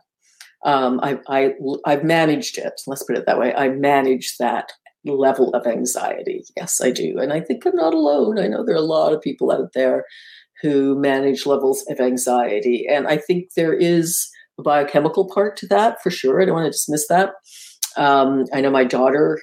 um, 0.65 0.99
I, 1.01 1.19
I 1.27 1.53
I've 1.85 2.03
managed 2.03 2.57
it. 2.57 2.81
Let's 2.87 3.03
put 3.03 3.17
it 3.17 3.25
that 3.25 3.39
way. 3.39 3.53
I 3.53 3.69
managed 3.69 4.39
that 4.39 4.73
level 5.05 5.53
of 5.53 5.65
anxiety. 5.65 6.43
Yes, 6.57 6.81
I 6.81 6.91
do. 6.91 7.17
And 7.19 7.31
I 7.31 7.39
think 7.39 7.65
I'm 7.65 7.75
not 7.75 7.93
alone. 7.93 8.39
I 8.39 8.47
know 8.47 8.65
there 8.65 8.75
are 8.75 8.77
a 8.77 8.81
lot 8.81 9.13
of 9.13 9.21
people 9.21 9.51
out 9.51 9.69
there 9.73 10.05
who 10.61 10.99
manage 10.99 11.45
levels 11.45 11.85
of 11.89 11.99
anxiety. 11.99 12.85
And 12.89 13.07
I 13.07 13.17
think 13.17 13.53
there 13.55 13.73
is 13.73 14.29
a 14.59 14.63
biochemical 14.63 15.29
part 15.33 15.55
to 15.57 15.67
that 15.67 16.01
for 16.03 16.11
sure. 16.11 16.41
I 16.41 16.45
don't 16.45 16.55
want 16.55 16.65
to 16.65 16.71
dismiss 16.71 17.07
that. 17.07 17.31
Um, 17.97 18.45
I 18.53 18.61
know 18.61 18.69
my 18.69 18.83
daughter 18.83 19.39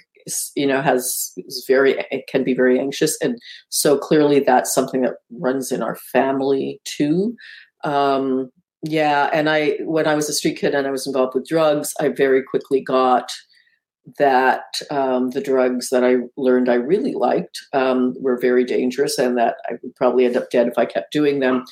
you 0.55 0.67
know, 0.67 0.83
has 0.83 1.33
is 1.37 1.65
very 1.67 2.05
can 2.29 2.43
be 2.43 2.55
very 2.55 2.81
anxious, 2.81 3.17
and 3.23 3.39
so 3.69 3.97
clearly 3.97 4.41
that's 4.41 4.75
something 4.75 5.03
that 5.03 5.15
runs 5.31 5.71
in 5.71 5.83
our 5.83 5.97
family 5.97 6.81
too. 6.85 7.37
Um, 7.85 8.51
yeah, 8.83 9.31
and 9.33 9.49
I 9.49 9.77
when 9.83 10.07
I 10.07 10.15
was 10.15 10.29
a 10.29 10.33
street 10.33 10.59
kid 10.59 10.75
and 10.75 10.87
I 10.87 10.91
was 10.91 11.07
involved 11.07 11.35
with 11.35 11.47
drugs, 11.47 11.93
I 12.01 12.09
very 12.09 12.43
quickly 12.43 12.81
got 12.81 13.31
that 14.19 14.65
um, 14.91 15.31
the 15.31 15.41
drugs 15.41 15.91
that 15.91 16.05
I 16.05 16.17
learned 16.37 16.69
I 16.69 16.75
really 16.75 17.15
liked 17.15 17.59
um, 17.73 18.15
were 18.21 18.39
very 18.39 18.65
dangerous 18.65 19.19
and 19.19 19.37
that 19.37 19.57
I 19.69 19.73
would 19.83 19.95
probably 19.97 20.25
end 20.25 20.37
up 20.37 20.51
dead 20.51 20.69
if 20.69 20.79
I 20.79 20.87
kept 20.87 21.13
doing 21.13 21.41
them, 21.41 21.65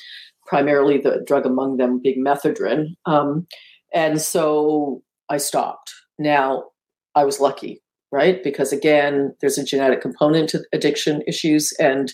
primarily 0.45 0.97
the 0.97 1.23
drug 1.25 1.45
among 1.45 1.77
them 1.77 2.01
being 2.01 2.23
methedrine. 2.23 2.95
Um, 3.05 3.47
and 3.93 4.21
so 4.21 5.01
I 5.29 5.37
stopped. 5.37 5.93
Now, 6.19 6.65
I 7.15 7.23
was 7.23 7.39
lucky, 7.39 7.81
right? 8.11 8.43
Because 8.43 8.73
again, 8.73 9.33
there's 9.39 9.57
a 9.57 9.63
genetic 9.63 10.01
component 10.01 10.49
to 10.49 10.63
addiction 10.73 11.23
issues. 11.27 11.71
And 11.79 12.11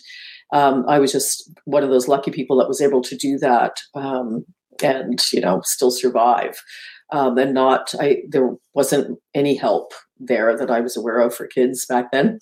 um, 0.54 0.86
I 0.88 1.00
was 1.00 1.12
just 1.12 1.50
one 1.66 1.84
of 1.84 1.90
those 1.90 2.08
lucky 2.08 2.32
people 2.32 2.58
that 2.58 2.68
was 2.68 2.82
able 2.82 3.02
to 3.02 3.16
do 3.16 3.38
that 3.40 3.78
um, 3.96 4.46
and, 4.84 5.20
you 5.34 5.42
know, 5.42 5.62
still 5.64 5.92
survive. 5.92 6.62
Um, 7.14 7.38
and 7.38 7.54
not 7.54 7.94
I 8.00 8.20
there 8.30 8.52
wasn't 8.74 9.20
any 9.36 9.56
help 9.56 9.92
there 10.28 10.58
that 10.58 10.72
I 10.72 10.80
was 10.80 10.96
aware 10.96 11.20
of 11.20 11.34
for 11.34 11.48
kids 11.48 11.86
back 11.86 12.12
then. 12.12 12.40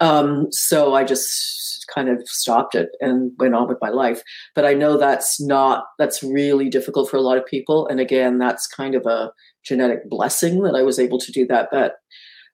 Um, 0.00 0.48
so 0.50 0.94
I 0.94 1.04
just 1.04 1.86
kind 1.94 2.08
of 2.08 2.26
stopped 2.28 2.74
it 2.74 2.90
and 3.00 3.32
went 3.38 3.54
on 3.54 3.68
with 3.68 3.78
my 3.80 3.88
life. 3.88 4.22
But 4.54 4.64
I 4.64 4.74
know 4.74 4.98
that's 4.98 5.40
not, 5.40 5.84
that's 5.98 6.22
really 6.22 6.68
difficult 6.68 7.08
for 7.08 7.16
a 7.16 7.22
lot 7.22 7.38
of 7.38 7.46
people. 7.46 7.86
And 7.88 8.00
again, 8.00 8.38
that's 8.38 8.66
kind 8.66 8.94
of 8.94 9.06
a 9.06 9.32
genetic 9.64 10.08
blessing 10.08 10.62
that 10.62 10.74
I 10.74 10.82
was 10.82 10.98
able 10.98 11.18
to 11.18 11.32
do 11.32 11.46
that. 11.46 11.68
But 11.70 11.94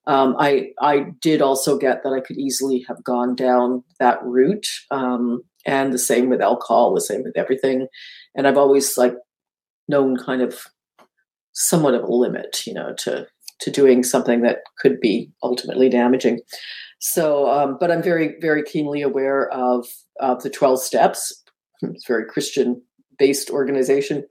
um, 0.07 0.37
I, 0.39 0.71
I 0.81 1.07
did 1.21 1.43
also 1.43 1.79
get 1.79 2.03
that 2.03 2.13
I 2.13 2.21
could 2.21 2.39
easily 2.39 2.85
have 2.89 3.03
gone 3.05 3.35
down 3.35 3.85
that 4.01 4.23
route. 4.23 4.67
Um, 4.91 5.43
and 5.65 5.93
the 5.93 5.99
same 5.99 6.29
with 6.29 6.41
alcohol, 6.41 6.95
the 6.95 7.01
same 7.01 7.23
with 7.23 7.37
everything. 7.37 7.87
And 8.35 8.47
I've 8.47 8.57
always 8.59 8.99
like 8.99 9.15
known 9.89 10.17
kind 10.17 10.43
of 10.43 10.67
somewhat 11.53 11.95
of 11.95 12.03
a 12.03 12.13
limit, 12.13 12.67
you 12.67 12.75
know, 12.75 12.95
to 12.99 13.27
to 13.63 13.71
doing 13.71 14.03
something 14.03 14.43
that 14.43 14.59
could 14.79 15.01
be 15.01 15.31
ultimately 15.43 15.89
damaging. 15.89 16.41
So, 17.01 17.51
um, 17.51 17.77
but 17.81 17.91
I'm 17.91 18.03
very, 18.03 18.37
very 18.41 18.63
keenly 18.63 19.03
aware 19.03 19.49
of, 19.51 19.87
of 20.21 20.43
the 20.43 20.51
12 20.51 20.81
steps. 20.81 21.43
It's 21.83 22.09
a 22.09 22.13
very 22.13 22.25
Christian 22.25 22.81
based 23.19 23.51
organization, 23.51 24.25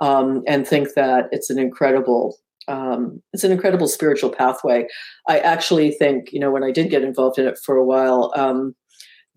um, 0.00 0.42
and 0.46 0.66
think 0.66 0.94
that 0.94 1.28
it's 1.32 1.50
an 1.50 1.58
incredible 1.58 2.36
um, 2.68 3.20
it's 3.32 3.42
an 3.42 3.50
incredible 3.50 3.88
spiritual 3.88 4.30
pathway. 4.30 4.86
I 5.28 5.40
actually 5.40 5.90
think, 5.90 6.32
you 6.32 6.38
know, 6.38 6.52
when 6.52 6.62
I 6.62 6.70
did 6.70 6.90
get 6.90 7.02
involved 7.02 7.38
in 7.38 7.46
it 7.46 7.58
for 7.64 7.76
a 7.76 7.84
while, 7.84 8.32
um, 8.36 8.74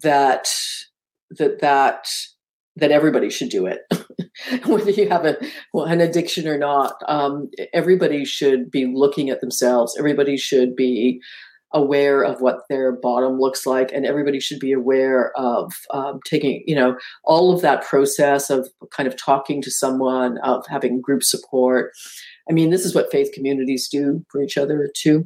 that 0.01 0.49
that 1.31 1.59
that 1.61 2.05
that 2.75 2.91
everybody 2.91 3.29
should 3.29 3.49
do 3.49 3.65
it. 3.65 3.79
whether 4.66 4.91
you 4.91 5.09
have 5.09 5.26
a, 5.26 5.38
well, 5.74 5.86
an 5.86 6.01
addiction 6.01 6.47
or 6.47 6.57
not. 6.57 6.95
Um, 7.07 7.49
everybody 7.74 8.26
should 8.26 8.70
be 8.72 8.86
looking 8.86 9.30
at 9.30 9.41
themselves. 9.41 9.95
Everybody 9.97 10.38
should 10.38 10.76
be 10.76 11.22
aware 11.74 12.24
of 12.24 12.39
what 12.39 12.59
their 12.70 12.91
bottom 12.91 13.39
looks 13.39 13.66
like 13.66 13.91
and 13.91 14.05
everybody 14.05 14.39
should 14.39 14.59
be 14.59 14.72
aware 14.72 15.32
of 15.36 15.74
um, 15.91 16.20
taking 16.26 16.64
you 16.68 16.76
know 16.76 16.95
all 17.24 17.53
of 17.53 17.61
that 17.61 17.84
process 17.84 18.49
of 18.49 18.70
kind 18.91 19.07
of 19.07 19.18
talking 19.18 19.61
to 19.61 19.72
someone 19.72 20.38
of 20.39 20.66
having 20.68 21.01
group 21.01 21.24
support 21.24 21.91
i 22.49 22.53
mean 22.53 22.70
this 22.70 22.86
is 22.86 22.93
what 22.93 23.11
faith 23.11 23.32
communities 23.34 23.89
do 23.91 24.24
for 24.30 24.41
each 24.41 24.57
other 24.57 24.89
too 24.95 25.26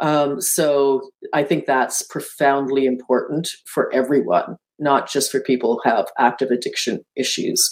um, 0.00 0.40
so 0.40 1.10
i 1.32 1.42
think 1.42 1.64
that's 1.64 2.02
profoundly 2.02 2.84
important 2.84 3.48
for 3.66 3.92
everyone 3.92 4.56
not 4.78 5.10
just 5.10 5.32
for 5.32 5.40
people 5.40 5.80
who 5.82 5.90
have 5.90 6.06
active 6.18 6.50
addiction 6.50 7.00
issues 7.16 7.68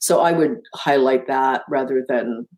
so 0.00 0.20
I 0.20 0.32
would 0.32 0.62
highlight 0.74 1.26
that 1.28 1.62
rather 1.68 2.04
than, 2.08 2.48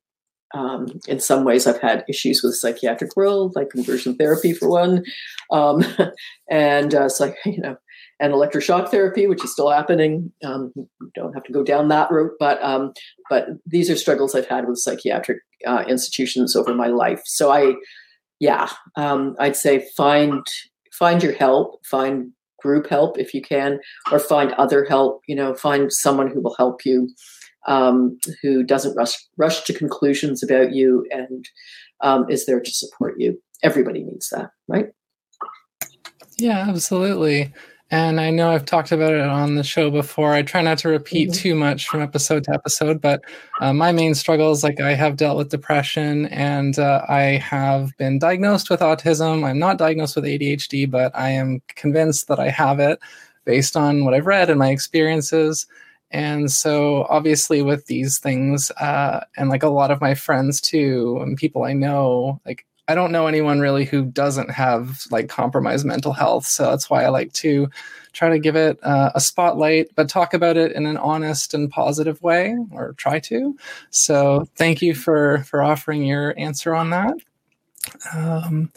um, 0.54 0.86
in 1.08 1.18
some 1.18 1.44
ways, 1.44 1.66
I've 1.66 1.80
had 1.80 2.04
issues 2.08 2.42
with 2.42 2.54
psychiatric 2.54 3.16
world, 3.16 3.54
like 3.56 3.70
conversion 3.70 4.16
therapy 4.16 4.52
for 4.52 4.68
one, 4.68 5.04
um, 5.50 5.84
and 6.50 6.94
uh, 6.94 7.08
so 7.08 7.34
you 7.44 7.60
know, 7.60 7.76
and 8.20 8.32
electroshock 8.32 8.88
therapy, 8.88 9.26
which 9.26 9.44
is 9.44 9.52
still 9.52 9.70
happening. 9.70 10.32
Um, 10.44 10.72
don't 11.14 11.34
have 11.34 11.42
to 11.44 11.52
go 11.52 11.64
down 11.64 11.88
that 11.88 12.10
route, 12.10 12.32
but 12.38 12.62
um, 12.62 12.92
but 13.28 13.48
these 13.66 13.90
are 13.90 13.96
struggles 13.96 14.34
I've 14.34 14.46
had 14.46 14.68
with 14.68 14.78
psychiatric 14.78 15.38
uh, 15.66 15.84
institutions 15.88 16.54
over 16.54 16.74
my 16.74 16.86
life. 16.86 17.22
So 17.24 17.50
I, 17.50 17.74
yeah, 18.38 18.70
um, 18.96 19.34
I'd 19.40 19.56
say 19.56 19.88
find 19.96 20.46
find 20.92 21.22
your 21.22 21.32
help, 21.32 21.84
find 21.84 22.30
group 22.62 22.88
help 22.88 23.18
if 23.18 23.34
you 23.34 23.42
can, 23.42 23.80
or 24.10 24.18
find 24.18 24.52
other 24.52 24.84
help. 24.84 25.22
You 25.26 25.34
know, 25.34 25.54
find 25.54 25.92
someone 25.92 26.30
who 26.30 26.40
will 26.40 26.54
help 26.56 26.84
you, 26.86 27.08
um, 27.66 28.18
who 28.42 28.62
doesn't 28.62 28.96
rush 28.96 29.14
rush 29.36 29.62
to 29.62 29.72
conclusions 29.72 30.42
about 30.42 30.72
you 30.72 31.06
and 31.10 31.48
um, 32.02 32.26
is 32.28 32.46
there 32.46 32.60
to 32.60 32.70
support 32.70 33.14
you. 33.18 33.40
Everybody 33.62 34.02
needs 34.02 34.28
that, 34.30 34.50
right? 34.68 34.86
Yeah, 36.38 36.66
absolutely. 36.68 37.52
And 37.92 38.22
I 38.22 38.30
know 38.30 38.50
I've 38.50 38.64
talked 38.64 38.90
about 38.90 39.12
it 39.12 39.20
on 39.20 39.56
the 39.56 39.62
show 39.62 39.90
before. 39.90 40.32
I 40.32 40.40
try 40.40 40.62
not 40.62 40.78
to 40.78 40.88
repeat 40.88 41.28
mm-hmm. 41.28 41.42
too 41.42 41.54
much 41.54 41.86
from 41.86 42.00
episode 42.00 42.42
to 42.44 42.54
episode, 42.54 43.02
but 43.02 43.20
uh, 43.60 43.74
my 43.74 43.92
main 43.92 44.14
struggle 44.14 44.50
is 44.50 44.64
like 44.64 44.80
I 44.80 44.94
have 44.94 45.16
dealt 45.16 45.36
with 45.36 45.50
depression 45.50 46.24
and 46.28 46.78
uh, 46.78 47.04
I 47.10 47.36
have 47.36 47.94
been 47.98 48.18
diagnosed 48.18 48.70
with 48.70 48.80
autism. 48.80 49.44
I'm 49.44 49.58
not 49.58 49.76
diagnosed 49.76 50.16
with 50.16 50.24
ADHD, 50.24 50.90
but 50.90 51.14
I 51.14 51.32
am 51.32 51.60
convinced 51.68 52.28
that 52.28 52.40
I 52.40 52.48
have 52.48 52.80
it 52.80 52.98
based 53.44 53.76
on 53.76 54.06
what 54.06 54.14
I've 54.14 54.26
read 54.26 54.48
and 54.48 54.58
my 54.58 54.70
experiences. 54.70 55.66
And 56.10 56.50
so, 56.50 57.06
obviously, 57.10 57.60
with 57.60 57.86
these 57.86 58.18
things, 58.18 58.70
uh, 58.80 59.20
and 59.36 59.50
like 59.50 59.62
a 59.62 59.68
lot 59.68 59.90
of 59.90 60.00
my 60.00 60.14
friends 60.14 60.62
too, 60.62 61.18
and 61.20 61.36
people 61.36 61.64
I 61.64 61.74
know, 61.74 62.40
like 62.46 62.64
I 62.92 62.94
don't 62.94 63.10
know 63.10 63.26
anyone 63.26 63.58
really 63.58 63.86
who 63.86 64.04
doesn't 64.04 64.50
have 64.50 65.06
like 65.10 65.30
compromised 65.30 65.86
mental 65.86 66.12
health. 66.12 66.44
So 66.44 66.64
that's 66.64 66.90
why 66.90 67.04
I 67.04 67.08
like 67.08 67.32
to 67.34 67.70
try 68.12 68.28
to 68.28 68.38
give 68.38 68.54
it 68.54 68.78
uh, 68.82 69.12
a 69.14 69.20
spotlight, 69.20 69.88
but 69.94 70.10
talk 70.10 70.34
about 70.34 70.58
it 70.58 70.72
in 70.72 70.84
an 70.84 70.98
honest 70.98 71.54
and 71.54 71.70
positive 71.70 72.20
way, 72.20 72.54
or 72.70 72.92
try 72.98 73.18
to. 73.20 73.56
So 73.88 74.46
thank 74.56 74.82
you 74.82 74.94
for 74.94 75.38
for 75.44 75.62
offering 75.62 76.04
your 76.04 76.38
answer 76.38 76.74
on 76.74 76.90
that. 76.90 77.14
Um, 78.12 78.70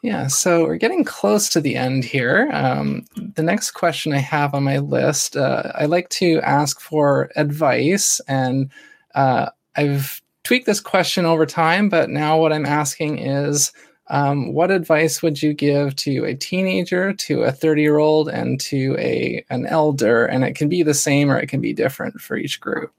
yeah, 0.00 0.26
so 0.26 0.64
we're 0.64 0.76
getting 0.76 1.04
close 1.04 1.50
to 1.50 1.60
the 1.60 1.76
end 1.76 2.02
here. 2.02 2.48
Um, 2.50 3.04
the 3.14 3.42
next 3.42 3.72
question 3.72 4.14
I 4.14 4.20
have 4.20 4.54
on 4.54 4.64
my 4.64 4.78
list, 4.78 5.36
uh, 5.36 5.70
I 5.74 5.84
like 5.84 6.08
to 6.20 6.40
ask 6.40 6.80
for 6.80 7.30
advice, 7.36 8.22
and 8.26 8.70
uh, 9.14 9.50
I've 9.76 10.22
tweak 10.44 10.66
this 10.66 10.80
question 10.80 11.24
over 11.24 11.46
time, 11.46 11.88
but 11.88 12.10
now 12.10 12.38
what 12.38 12.52
I'm 12.52 12.66
asking 12.66 13.18
is 13.18 13.72
um, 14.08 14.52
what 14.52 14.70
advice 14.70 15.22
would 15.22 15.42
you 15.42 15.54
give 15.54 15.96
to 15.96 16.24
a 16.24 16.34
teenager, 16.34 17.12
to 17.14 17.42
a 17.42 17.52
30 17.52 17.82
year 17.82 17.98
old, 17.98 18.28
and 18.28 18.60
to 18.60 18.94
a 18.98 19.44
an 19.50 19.66
elder? 19.66 20.26
And 20.26 20.44
it 20.44 20.54
can 20.54 20.68
be 20.68 20.82
the 20.82 20.94
same 20.94 21.30
or 21.30 21.38
it 21.38 21.48
can 21.48 21.60
be 21.60 21.72
different 21.72 22.20
for 22.20 22.36
each 22.36 22.60
group. 22.60 22.92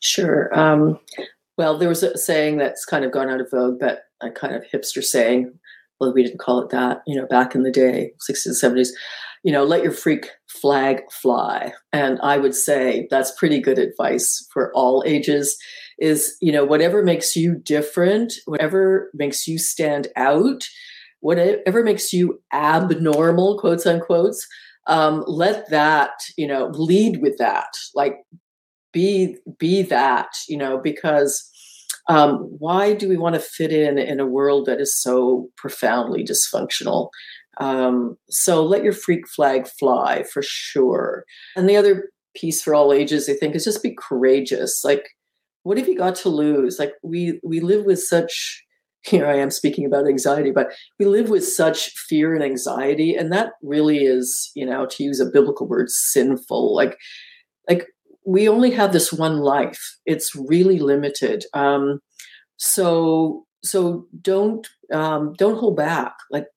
Sure. 0.00 0.50
Um, 0.58 0.98
well, 1.56 1.78
there 1.78 1.88
was 1.88 2.02
a 2.02 2.18
saying 2.18 2.56
that's 2.56 2.84
kind 2.84 3.04
of 3.04 3.12
gone 3.12 3.28
out 3.28 3.40
of 3.40 3.50
vogue, 3.50 3.78
but 3.78 4.04
a 4.20 4.30
kind 4.30 4.54
of 4.54 4.64
hipster 4.64 5.04
saying, 5.04 5.52
well, 6.00 6.12
we 6.12 6.22
didn't 6.22 6.40
call 6.40 6.60
it 6.60 6.70
that, 6.70 7.02
you 7.06 7.14
know, 7.14 7.26
back 7.26 7.54
in 7.54 7.62
the 7.62 7.70
day, 7.70 8.12
60s 8.28 8.46
and 8.46 8.76
70s, 8.76 8.88
you 9.42 9.52
know, 9.52 9.64
let 9.64 9.82
your 9.82 9.92
freak 9.92 10.30
flag 10.48 11.02
fly. 11.10 11.72
And 11.92 12.18
I 12.22 12.38
would 12.38 12.54
say 12.54 13.06
that's 13.10 13.30
pretty 13.32 13.60
good 13.60 13.78
advice 13.78 14.46
for 14.52 14.72
all 14.74 15.04
ages 15.06 15.58
is 16.00 16.36
you 16.40 16.50
know 16.50 16.64
whatever 16.64 17.02
makes 17.02 17.36
you 17.36 17.54
different 17.54 18.32
whatever 18.46 19.10
makes 19.14 19.46
you 19.46 19.58
stand 19.58 20.08
out 20.16 20.62
whatever 21.20 21.82
makes 21.82 22.12
you 22.12 22.40
abnormal 22.52 23.58
quotes 23.58 23.84
unquotes 23.84 24.46
um, 24.86 25.24
let 25.26 25.70
that 25.70 26.12
you 26.36 26.46
know 26.46 26.66
lead 26.74 27.22
with 27.22 27.38
that. 27.38 27.72
Like 27.94 28.16
be 28.92 29.36
be 29.58 29.82
that 29.82 30.28
you 30.48 30.56
know 30.56 30.78
because 30.78 31.48
um, 32.08 32.38
why 32.58 32.94
do 32.94 33.08
we 33.08 33.16
want 33.16 33.34
to 33.36 33.40
fit 33.40 33.72
in 33.72 33.98
in 33.98 34.20
a 34.20 34.26
world 34.26 34.66
that 34.66 34.80
is 34.80 35.00
so 35.00 35.48
profoundly 35.56 36.24
dysfunctional? 36.24 37.10
Um, 37.58 38.16
so 38.30 38.64
let 38.64 38.82
your 38.82 38.92
freak 38.92 39.28
flag 39.28 39.68
fly 39.68 40.24
for 40.24 40.42
sure. 40.42 41.24
And 41.56 41.68
the 41.68 41.76
other 41.76 42.10
piece 42.34 42.62
for 42.62 42.76
all 42.76 42.92
ages 42.92 43.28
i 43.28 43.32
think 43.32 43.56
is 43.56 43.64
just 43.64 43.82
be 43.82 43.96
courageous. 43.98 44.82
Like 44.84 45.08
what 45.70 45.78
have 45.78 45.86
you 45.86 45.96
got 45.96 46.16
to 46.16 46.28
lose? 46.28 46.80
Like 46.80 46.94
we 47.04 47.38
we 47.44 47.60
live 47.60 47.84
with 47.84 48.02
such 48.02 48.64
here 49.02 49.26
i 49.26 49.34
am 49.34 49.50
speaking 49.50 49.86
about 49.86 50.06
anxiety 50.06 50.50
but 50.50 50.72
we 50.98 51.06
live 51.06 51.30
with 51.30 51.42
such 51.42 51.88
fear 52.08 52.34
and 52.34 52.44
anxiety 52.44 53.14
and 53.14 53.32
that 53.32 53.52
really 53.62 54.04
is 54.04 54.50
you 54.54 54.66
know 54.66 54.84
to 54.84 55.02
use 55.02 55.20
a 55.20 55.30
biblical 55.30 55.66
word 55.68 55.88
sinful. 55.88 56.74
Like 56.74 56.98
like 57.68 57.86
we 58.26 58.48
only 58.48 58.72
have 58.72 58.92
this 58.92 59.12
one 59.12 59.38
life. 59.38 59.80
It's 60.06 60.34
really 60.34 60.80
limited. 60.80 61.44
Um 61.54 62.00
so 62.56 63.46
so 63.62 64.06
don't 64.20 64.66
um 64.92 65.34
don't 65.38 65.60
hold 65.60 65.76
back. 65.76 66.14
Like 66.32 66.48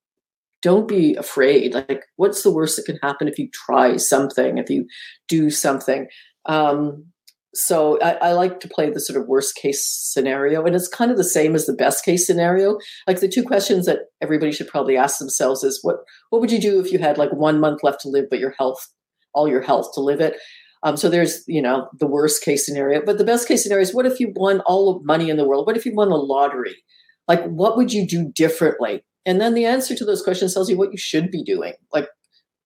don't 0.64 0.88
be 0.88 1.16
afraid. 1.16 1.76
Like 1.76 2.04
what's 2.16 2.42
the 2.42 2.52
worst 2.52 2.78
that 2.78 2.86
can 2.86 2.98
happen 3.04 3.28
if 3.28 3.38
you 3.38 3.48
try 3.54 3.96
something 3.98 4.58
if 4.58 4.72
you 4.72 4.88
do 5.28 5.52
something? 5.52 6.08
Um 6.46 7.13
so 7.54 8.00
I, 8.02 8.14
I, 8.14 8.32
like 8.34 8.60
to 8.62 8.68
play 8.68 8.90
the 8.90 9.00
sort 9.00 9.22
of 9.22 9.28
worst 9.28 9.56
case 9.56 9.86
scenario 9.86 10.66
and 10.66 10.76
it's 10.76 10.88
kind 10.88 11.12
of 11.12 11.18
the 11.18 11.24
same 11.24 11.54
as 11.54 11.66
the 11.66 11.74
best 11.74 12.04
case 12.04 12.26
scenario. 12.26 12.80
Like 13.06 13.20
the 13.20 13.28
two 13.28 13.44
questions 13.44 13.86
that 13.86 14.00
everybody 14.22 14.52
should 14.52 14.68
probably 14.68 14.98
ask 14.98 15.20
themselves 15.20 15.64
is 15.64 15.80
what 15.84 15.98
what 16.32 16.42
would 16.42 16.52
you 16.52 16.60
do 16.60 16.80
if 16.80 16.92
you 16.92 16.98
had 16.98 17.18
like 17.18 17.32
one 17.32 17.60
month 17.60 17.84
left 17.84 18.02
to 18.02 18.10
live 18.10 18.26
but 18.30 18.40
your 18.40 18.56
health 18.58 18.88
all 19.36 19.48
your 19.48 19.62
health 19.62 19.94
to 19.94 20.02
live 20.02 20.20
it? 20.20 20.38
Um, 20.82 20.98
so 20.98 21.10
there's 21.10 21.44
you 21.48 21.62
know 21.62 21.88
the 22.00 22.08
worst 22.08 22.44
case 22.44 22.66
scenario. 22.66 23.06
But 23.06 23.20
the 23.20 23.24
best 23.24 23.48
case 23.48 23.64
scenario 23.64 23.84
is 23.84 23.94
what 23.94 24.08
if 24.08 24.20
you 24.20 24.34
won 24.36 24.62
all 24.62 24.96
of 24.96 25.06
money 25.06 25.30
in 25.30 25.38
the 25.38 25.48
world? 25.48 25.68
What 25.68 25.78
if 25.78 25.86
you 25.86 25.94
won 25.94 26.10
the 26.10 26.16
lottery? 26.16 26.84
Like 27.28 27.46
what 27.46 27.78
would 27.78 27.94
you 27.94 28.08
do 28.08 28.32
differently? 28.32 29.04
And 29.26 29.40
then 29.40 29.54
the 29.54 29.66
answer 29.66 29.96
to 29.96 30.06
those 30.06 30.24
questions 30.24 30.54
tells 30.54 30.70
you 30.70 30.78
what 30.78 30.92
you 30.92 30.98
should 30.98 31.30
be 31.30 31.44
doing. 31.44 31.74
Like 31.94 32.08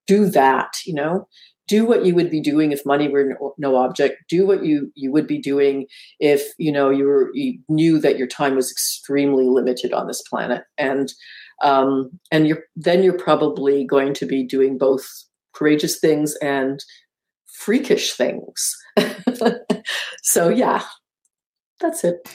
do 0.06 0.24
that 0.30 0.70
you 0.86 0.94
know 0.94 1.28
do 1.68 1.84
what 1.84 2.04
you 2.04 2.14
would 2.14 2.30
be 2.30 2.40
doing 2.40 2.72
if 2.72 2.84
money 2.84 3.08
were 3.08 3.36
no 3.58 3.76
object. 3.76 4.24
Do 4.28 4.46
what 4.46 4.64
you 4.64 4.90
you 4.94 5.12
would 5.12 5.26
be 5.26 5.38
doing 5.38 5.86
if 6.18 6.42
you 6.58 6.72
know 6.72 6.90
you 6.90 7.04
were 7.04 7.30
you 7.34 7.60
knew 7.68 8.00
that 8.00 8.18
your 8.18 8.26
time 8.26 8.56
was 8.56 8.70
extremely 8.70 9.44
limited 9.44 9.92
on 9.92 10.08
this 10.08 10.22
planet. 10.22 10.64
And 10.78 11.12
um 11.62 12.10
and 12.32 12.48
you're 12.48 12.64
then 12.74 13.02
you're 13.02 13.18
probably 13.18 13.84
going 13.84 14.14
to 14.14 14.26
be 14.26 14.42
doing 14.42 14.78
both 14.78 15.06
courageous 15.54 15.98
things 16.00 16.34
and 16.36 16.82
freakish 17.46 18.14
things. 18.14 18.76
So 20.22 20.50
yeah 20.50 20.82
that's 21.80 22.04
it 22.04 22.28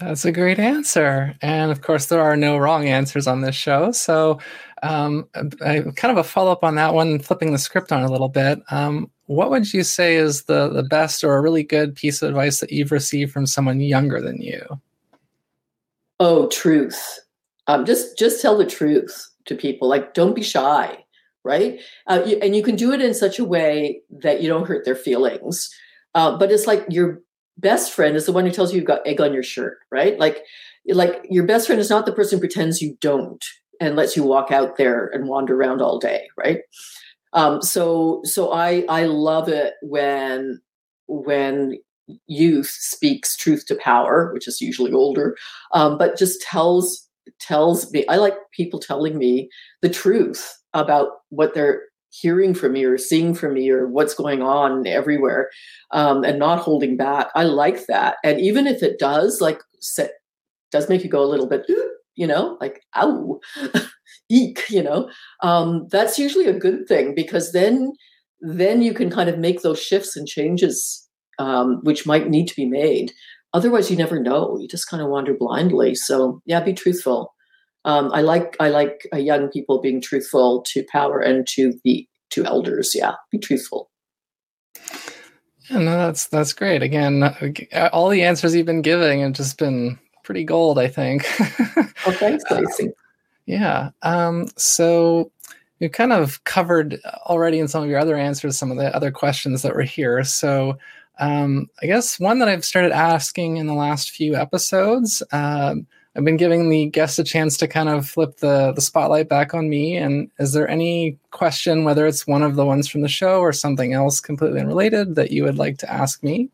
that's 0.00 0.24
a 0.24 0.32
great 0.32 0.58
answer. 0.58 1.36
And 1.42 1.70
of 1.70 1.82
course, 1.82 2.06
there 2.06 2.22
are 2.22 2.36
no 2.36 2.56
wrong 2.56 2.88
answers 2.88 3.26
on 3.26 3.42
this 3.42 3.54
show. 3.54 3.92
So, 3.92 4.40
um, 4.82 5.28
I, 5.64 5.82
kind 5.96 6.10
of 6.10 6.16
a 6.16 6.24
follow 6.24 6.50
up 6.50 6.64
on 6.64 6.74
that 6.76 6.94
one, 6.94 7.18
flipping 7.18 7.52
the 7.52 7.58
script 7.58 7.92
on 7.92 8.02
a 8.02 8.10
little 8.10 8.30
bit. 8.30 8.60
Um, 8.70 9.10
what 9.26 9.50
would 9.50 9.72
you 9.72 9.84
say 9.84 10.16
is 10.16 10.44
the, 10.44 10.68
the 10.70 10.82
best 10.82 11.22
or 11.22 11.36
a 11.36 11.42
really 11.42 11.62
good 11.62 11.94
piece 11.94 12.22
of 12.22 12.30
advice 12.30 12.60
that 12.60 12.72
you've 12.72 12.90
received 12.90 13.30
from 13.30 13.46
someone 13.46 13.80
younger 13.80 14.20
than 14.20 14.40
you? 14.40 14.80
Oh, 16.18 16.48
truth. 16.48 17.20
Um, 17.66 17.84
just 17.84 18.18
just 18.18 18.42
tell 18.42 18.56
the 18.56 18.66
truth 18.66 19.28
to 19.44 19.54
people. 19.54 19.86
Like, 19.86 20.14
don't 20.14 20.34
be 20.34 20.42
shy, 20.42 21.04
right? 21.44 21.78
Uh, 22.06 22.22
you, 22.26 22.38
and 22.38 22.56
you 22.56 22.62
can 22.62 22.74
do 22.74 22.92
it 22.92 23.00
in 23.00 23.14
such 23.14 23.38
a 23.38 23.44
way 23.44 24.00
that 24.10 24.42
you 24.42 24.48
don't 24.48 24.66
hurt 24.66 24.84
their 24.84 24.96
feelings. 24.96 25.70
Uh, 26.14 26.36
but 26.36 26.50
it's 26.50 26.66
like 26.66 26.84
you're 26.88 27.22
best 27.60 27.92
friend 27.92 28.16
is 28.16 28.26
the 28.26 28.32
one 28.32 28.46
who 28.46 28.52
tells 28.52 28.72
you 28.72 28.78
you've 28.78 28.86
got 28.86 29.06
egg 29.06 29.20
on 29.20 29.32
your 29.32 29.42
shirt, 29.42 29.78
right? 29.90 30.18
Like, 30.18 30.44
like 30.88 31.26
your 31.28 31.44
best 31.44 31.66
friend 31.66 31.80
is 31.80 31.90
not 31.90 32.06
the 32.06 32.12
person 32.12 32.36
who 32.36 32.40
pretends 32.40 32.82
you 32.82 32.96
don't 33.00 33.44
and 33.80 33.96
lets 33.96 34.16
you 34.16 34.22
walk 34.22 34.50
out 34.50 34.76
there 34.76 35.06
and 35.12 35.28
wander 35.28 35.54
around 35.54 35.80
all 35.80 35.98
day, 35.98 36.28
right? 36.36 36.60
Um, 37.32 37.62
so, 37.62 38.20
so 38.24 38.52
I 38.52 38.84
I 38.88 39.04
love 39.04 39.48
it 39.48 39.74
when 39.82 40.60
when 41.06 41.78
youth 42.26 42.68
speaks 42.68 43.36
truth 43.36 43.66
to 43.66 43.76
power, 43.76 44.32
which 44.32 44.48
is 44.48 44.60
usually 44.60 44.92
older, 44.92 45.36
um, 45.72 45.96
but 45.96 46.18
just 46.18 46.42
tells 46.42 47.08
tells 47.38 47.92
me. 47.92 48.04
I 48.08 48.16
like 48.16 48.34
people 48.52 48.80
telling 48.80 49.16
me 49.18 49.48
the 49.82 49.88
truth 49.88 50.56
about 50.74 51.08
what 51.28 51.54
they're 51.54 51.82
hearing 52.10 52.54
from 52.54 52.72
me 52.72 52.84
or 52.84 52.98
seeing 52.98 53.34
from 53.34 53.54
me 53.54 53.70
or 53.70 53.86
what's 53.88 54.14
going 54.14 54.42
on 54.42 54.86
everywhere 54.86 55.50
um, 55.92 56.24
and 56.24 56.38
not 56.38 56.58
holding 56.58 56.96
back. 56.96 57.28
I 57.34 57.44
like 57.44 57.86
that. 57.86 58.16
And 58.24 58.40
even 58.40 58.66
if 58.66 58.82
it 58.82 58.98
does 58.98 59.40
like 59.40 59.60
set, 59.80 60.12
does 60.70 60.88
make 60.88 61.02
you 61.02 61.10
go 61.10 61.22
a 61.22 61.26
little 61.26 61.48
bit 61.48 61.66
you 62.16 62.26
know 62.26 62.58
like 62.60 62.82
ow 62.96 63.40
eek 64.28 64.68
you 64.68 64.82
know 64.82 65.10
um, 65.42 65.86
that's 65.90 66.18
usually 66.18 66.46
a 66.46 66.58
good 66.58 66.86
thing 66.86 67.14
because 67.14 67.52
then 67.52 67.92
then 68.40 68.82
you 68.82 68.94
can 68.94 69.10
kind 69.10 69.28
of 69.28 69.38
make 69.38 69.62
those 69.62 69.82
shifts 69.82 70.16
and 70.16 70.26
changes 70.26 71.08
um, 71.38 71.80
which 71.82 72.06
might 72.06 72.28
need 72.28 72.46
to 72.48 72.56
be 72.56 72.66
made. 72.66 73.12
Otherwise 73.52 73.90
you 73.90 73.96
never 73.96 74.20
know. 74.20 74.56
You 74.60 74.68
just 74.68 74.88
kind 74.88 75.02
of 75.02 75.08
wander 75.08 75.34
blindly. 75.34 75.94
So 75.94 76.40
yeah 76.46 76.60
be 76.60 76.72
truthful 76.72 77.34
um, 77.84 78.10
I 78.12 78.20
like 78.20 78.56
I 78.60 78.68
like 78.68 79.06
uh, 79.12 79.18
young 79.18 79.48
people 79.48 79.80
being 79.80 80.00
truthful 80.00 80.62
to 80.68 80.84
power 80.90 81.20
and 81.20 81.46
to 81.48 81.74
the 81.84 82.06
to 82.30 82.44
elders. 82.44 82.92
Yeah, 82.94 83.14
be 83.30 83.38
truthful. 83.38 83.90
Yeah, 85.70 85.78
no, 85.78 85.96
that's 85.96 86.26
that's 86.28 86.52
great. 86.52 86.82
Again, 86.82 87.22
uh, 87.22 87.88
all 87.92 88.08
the 88.08 88.22
answers 88.22 88.54
you've 88.54 88.66
been 88.66 88.82
giving 88.82 89.20
have 89.20 89.32
just 89.32 89.58
been 89.58 89.98
pretty 90.24 90.44
gold. 90.44 90.78
I 90.78 90.88
think. 90.88 91.24
oh, 92.06 92.12
thanks, 92.12 92.44
Lacey. 92.50 92.90
Yeah. 93.46 93.90
Um, 94.02 94.46
so 94.56 95.32
we've 95.80 95.92
kind 95.92 96.12
of 96.12 96.44
covered 96.44 97.00
already 97.26 97.58
in 97.58 97.68
some 97.68 97.82
of 97.82 97.88
your 97.88 97.98
other 97.98 98.16
answers 98.16 98.58
some 98.58 98.70
of 98.70 98.76
the 98.76 98.94
other 98.94 99.10
questions 99.10 99.62
that 99.62 99.74
were 99.74 99.82
here. 99.82 100.22
So 100.22 100.76
um, 101.18 101.68
I 101.82 101.86
guess 101.86 102.20
one 102.20 102.38
that 102.38 102.48
I've 102.48 102.64
started 102.64 102.92
asking 102.92 103.56
in 103.56 103.66
the 103.66 103.74
last 103.74 104.10
few 104.10 104.36
episodes. 104.36 105.22
Um, 105.32 105.86
I've 106.16 106.24
been 106.24 106.36
giving 106.36 106.70
the 106.70 106.86
guests 106.86 107.18
a 107.18 107.24
chance 107.24 107.56
to 107.58 107.68
kind 107.68 107.88
of 107.88 108.08
flip 108.08 108.38
the 108.38 108.72
the 108.72 108.80
spotlight 108.80 109.28
back 109.28 109.54
on 109.54 109.68
me. 109.68 109.96
And 109.96 110.30
is 110.38 110.52
there 110.52 110.68
any 110.68 111.18
question, 111.30 111.84
whether 111.84 112.06
it's 112.06 112.26
one 112.26 112.42
of 112.42 112.56
the 112.56 112.66
ones 112.66 112.88
from 112.88 113.02
the 113.02 113.08
show 113.08 113.40
or 113.40 113.52
something 113.52 113.92
else 113.92 114.20
completely 114.20 114.60
unrelated, 114.60 115.14
that 115.14 115.30
you 115.30 115.44
would 115.44 115.58
like 115.58 115.78
to 115.78 115.92
ask 115.92 116.22
me? 116.22 116.50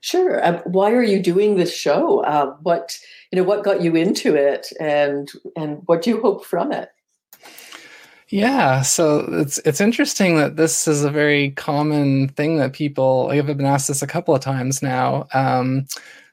Sure. 0.00 0.44
Um, 0.46 0.56
why 0.64 0.92
are 0.92 1.02
you 1.02 1.18
doing 1.22 1.56
this 1.56 1.74
show? 1.74 2.20
Uh, 2.24 2.54
what 2.62 2.98
you 3.30 3.36
know? 3.36 3.44
What 3.44 3.64
got 3.64 3.80
you 3.80 3.94
into 3.94 4.34
it, 4.34 4.72
and 4.80 5.30
and 5.56 5.82
what 5.86 6.02
do 6.02 6.10
you 6.10 6.20
hope 6.20 6.44
from 6.44 6.72
it? 6.72 6.90
Yeah, 8.28 8.82
so 8.82 9.20
it's 9.32 9.58
it's 9.58 9.80
interesting 9.80 10.36
that 10.36 10.56
this 10.56 10.88
is 10.88 11.04
a 11.04 11.10
very 11.10 11.52
common 11.52 12.28
thing 12.28 12.56
that 12.56 12.72
people. 12.72 13.28
I've 13.30 13.46
been 13.46 13.64
asked 13.64 13.88
this 13.88 14.02
a 14.02 14.06
couple 14.06 14.34
of 14.34 14.42
times 14.42 14.82
now. 14.82 15.28
Um, 15.32 15.86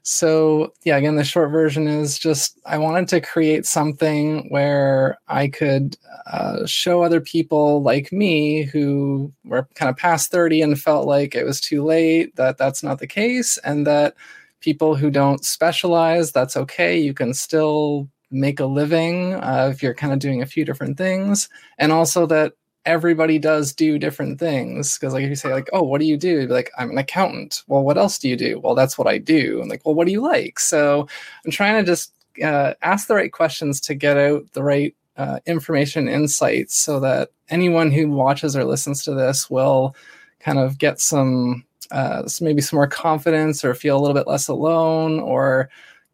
so 0.03 0.73
yeah, 0.83 0.97
again, 0.97 1.15
the 1.15 1.23
short 1.23 1.51
version 1.51 1.87
is 1.87 2.17
just 2.17 2.59
I 2.65 2.77
wanted 2.77 3.07
to 3.09 3.21
create 3.21 3.65
something 3.65 4.47
where 4.49 5.17
I 5.27 5.47
could 5.47 5.97
uh, 6.31 6.65
show 6.65 7.03
other 7.03 7.21
people 7.21 7.81
like 7.83 8.11
me 8.11 8.63
who 8.63 9.31
were 9.45 9.67
kind 9.75 9.89
of 9.89 9.97
past 9.97 10.31
thirty 10.31 10.61
and 10.61 10.79
felt 10.79 11.07
like 11.07 11.35
it 11.35 11.45
was 11.45 11.61
too 11.61 11.83
late 11.83 12.35
that 12.35 12.57
that's 12.57 12.83
not 12.83 12.99
the 12.99 13.07
case, 13.07 13.57
and 13.59 13.85
that 13.87 14.15
people 14.61 14.95
who 14.95 15.09
don't 15.11 15.45
specialize, 15.45 16.31
that's 16.31 16.55
okay. 16.57 16.97
You 16.99 17.13
can 17.13 17.33
still 17.33 18.09
make 18.31 18.59
a 18.59 18.65
living 18.65 19.33
uh, 19.35 19.69
if 19.71 19.83
you're 19.83 19.93
kind 19.93 20.13
of 20.13 20.19
doing 20.19 20.41
a 20.41 20.45
few 20.45 20.63
different 20.63 20.97
things 20.97 21.49
and 21.79 21.91
also 21.91 22.25
that 22.25 22.53
everybody 22.85 23.37
does 23.37 23.73
do 23.73 23.99
different 23.99 24.39
things. 24.39 24.97
Because 24.97 25.13
like 25.13 25.23
if 25.23 25.29
you 25.29 25.35
say 25.35 25.51
like 25.53 25.69
oh 25.73 25.83
what 25.83 25.99
do 25.99 26.05
you 26.05 26.17
do? 26.17 26.47
Like 26.47 26.71
i'm 26.77 26.91
an 26.91 26.97
accountant. 26.97 27.63
Well 27.67 27.83
what 27.83 27.97
else 27.97 28.17
do 28.17 28.29
you 28.29 28.35
do? 28.35 28.59
Well 28.59 28.75
that's 28.75 28.97
what 28.97 29.07
i 29.07 29.17
do. 29.17 29.61
And 29.61 29.69
like 29.69 29.85
well 29.85 29.95
what 29.95 30.07
do 30.07 30.13
you 30.13 30.21
like? 30.21 30.59
So 30.59 31.07
i'm 31.45 31.51
trying 31.51 31.83
to 31.83 31.89
just 31.89 32.13
uh, 32.43 32.73
ask 32.81 33.07
the 33.07 33.15
right 33.15 33.31
questions 33.31 33.81
to 33.81 33.93
get 33.93 34.17
out 34.17 34.43
the 34.53 34.63
right 34.63 34.95
uh, 35.17 35.39
information 35.45 36.07
insights 36.07 36.79
so 36.79 36.99
that 36.99 37.29
anyone 37.49 37.91
who 37.91 38.09
watches 38.09 38.55
or 38.55 38.63
listens 38.63 39.03
to 39.03 39.13
this 39.13 39.49
will 39.49 39.95
kind 40.39 40.57
of 40.57 40.77
get 40.77 40.99
some 40.99 41.65
uh, 41.91 42.23
maybe 42.39 42.61
some 42.61 42.77
more 42.77 42.87
confidence 42.87 43.65
or 43.65 43.73
feel 43.73 43.97
a 43.97 43.99
little 43.99 44.15
bit 44.15 44.27
less 44.27 44.47
alone 44.47 45.19
or 45.19 45.69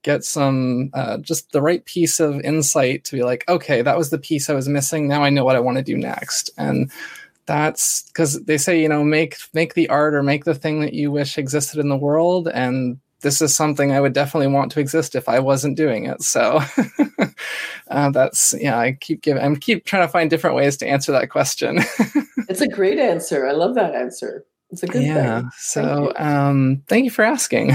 get 0.07 0.23
some 0.23 0.89
uh, 0.93 1.17
just 1.29 1.51
the 1.51 1.61
right 1.61 1.83
piece 1.85 2.19
of 2.19 2.39
insight 2.41 3.03
to 3.03 3.15
be 3.17 3.23
like 3.23 3.43
okay 3.47 3.81
that 3.81 3.97
was 3.97 4.09
the 4.09 4.17
piece 4.29 4.49
i 4.49 4.53
was 4.53 4.67
missing. 4.69 5.07
Now 5.07 5.21
i 5.23 5.29
know 5.29 5.45
what 5.45 5.57
i 5.57 5.59
want 5.59 5.77
to 5.77 5.83
do 5.91 5.97
next. 5.97 6.49
And 6.57 6.89
that's 7.45 8.03
because 8.07 8.43
they 8.43 8.57
say 8.57 8.81
you 8.81 8.89
know 8.89 9.03
make 9.03 9.35
make 9.53 9.73
the 9.73 9.89
art 9.89 10.13
or 10.15 10.23
make 10.23 10.43
the 10.45 10.55
thing 10.55 10.81
that 10.81 10.93
you 10.93 11.11
wish 11.11 11.37
existed 11.37 11.79
in 11.79 11.89
the 11.89 12.03
world. 12.07 12.47
And 12.47 12.99
this 13.21 13.41
is 13.41 13.55
something 13.55 13.91
i 13.91 13.99
would 14.01 14.13
definitely 14.13 14.47
want 14.57 14.71
to 14.71 14.79
exist 14.79 15.15
if 15.15 15.27
i 15.27 15.39
wasn't 15.39 15.77
doing 15.77 16.05
it. 16.05 16.21
So 16.21 16.61
uh, 17.89 18.09
that's 18.11 18.53
yeah 18.59 18.77
i 18.79 18.93
keep 18.93 19.21
giving 19.21 19.43
i'm 19.43 19.55
keep 19.55 19.85
trying 19.85 20.07
to 20.07 20.11
find 20.11 20.29
different 20.29 20.55
ways 20.55 20.77
to 20.77 20.87
answer 20.87 21.11
that 21.11 21.29
question. 21.29 21.79
It's 22.49 22.61
a 22.61 22.67
great 22.79 22.97
answer. 22.97 23.45
I 23.45 23.51
love 23.51 23.75
that 23.75 23.93
answer. 23.93 24.45
It's 24.71 24.83
a 24.83 24.87
good 24.87 25.03
yeah 25.03 25.41
thing. 25.41 25.51
so 25.57 26.13
thank 26.15 26.27
um 26.27 26.83
thank 26.87 27.03
you 27.05 27.11
for 27.11 27.23
asking 27.25 27.71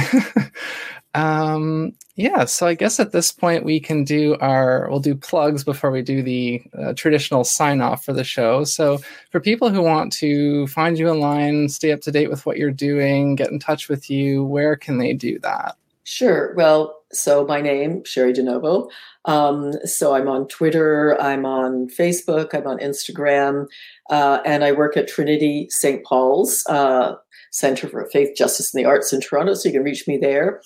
um, 1.14 1.92
yeah, 2.16 2.44
so 2.44 2.66
I 2.66 2.74
guess 2.74 3.00
at 3.00 3.12
this 3.12 3.32
point 3.32 3.64
we 3.64 3.80
can 3.80 4.04
do 4.04 4.36
our 4.40 4.86
we'll 4.88 5.00
do 5.00 5.14
plugs 5.14 5.64
before 5.64 5.90
we 5.90 6.02
do 6.02 6.22
the 6.22 6.62
uh, 6.78 6.92
traditional 6.94 7.44
sign 7.44 7.80
off 7.80 8.04
for 8.04 8.12
the 8.12 8.24
show. 8.24 8.64
So 8.64 9.00
for 9.30 9.40
people 9.40 9.70
who 9.70 9.82
want 9.82 10.12
to 10.14 10.66
find 10.68 10.98
you 10.98 11.08
online, 11.08 11.68
stay 11.68 11.92
up 11.92 12.00
to 12.02 12.12
date 12.12 12.30
with 12.30 12.46
what 12.46 12.56
you're 12.58 12.70
doing, 12.70 13.34
get 13.34 13.50
in 13.50 13.58
touch 13.58 13.88
with 13.88 14.10
you, 14.10 14.44
where 14.44 14.76
can 14.76 14.98
they 14.98 15.12
do 15.12 15.38
that? 15.40 15.76
Sure. 16.04 16.54
Well, 16.56 17.02
so 17.12 17.46
my 17.46 17.60
name 17.60 18.02
Cheri 18.02 18.34
DiNovo. 18.34 18.90
Um, 19.24 19.72
so 19.84 20.14
I'm 20.14 20.28
on 20.28 20.48
Twitter, 20.48 21.20
I'm 21.20 21.46
on 21.46 21.88
Facebook, 21.88 22.54
I'm 22.54 22.66
on 22.66 22.78
Instagram, 22.78 23.66
uh, 24.10 24.40
and 24.44 24.64
I 24.64 24.72
work 24.72 24.96
at 24.96 25.08
Trinity 25.08 25.68
St. 25.70 26.04
Paul's 26.04 26.66
uh, 26.68 27.14
Center 27.52 27.88
for 27.88 28.08
Faith, 28.10 28.34
Justice, 28.36 28.74
and 28.74 28.82
the 28.82 28.88
Arts 28.88 29.12
in 29.12 29.20
Toronto. 29.20 29.54
So 29.54 29.68
you 29.68 29.74
can 29.74 29.84
reach 29.84 30.08
me 30.08 30.16
there 30.16 30.60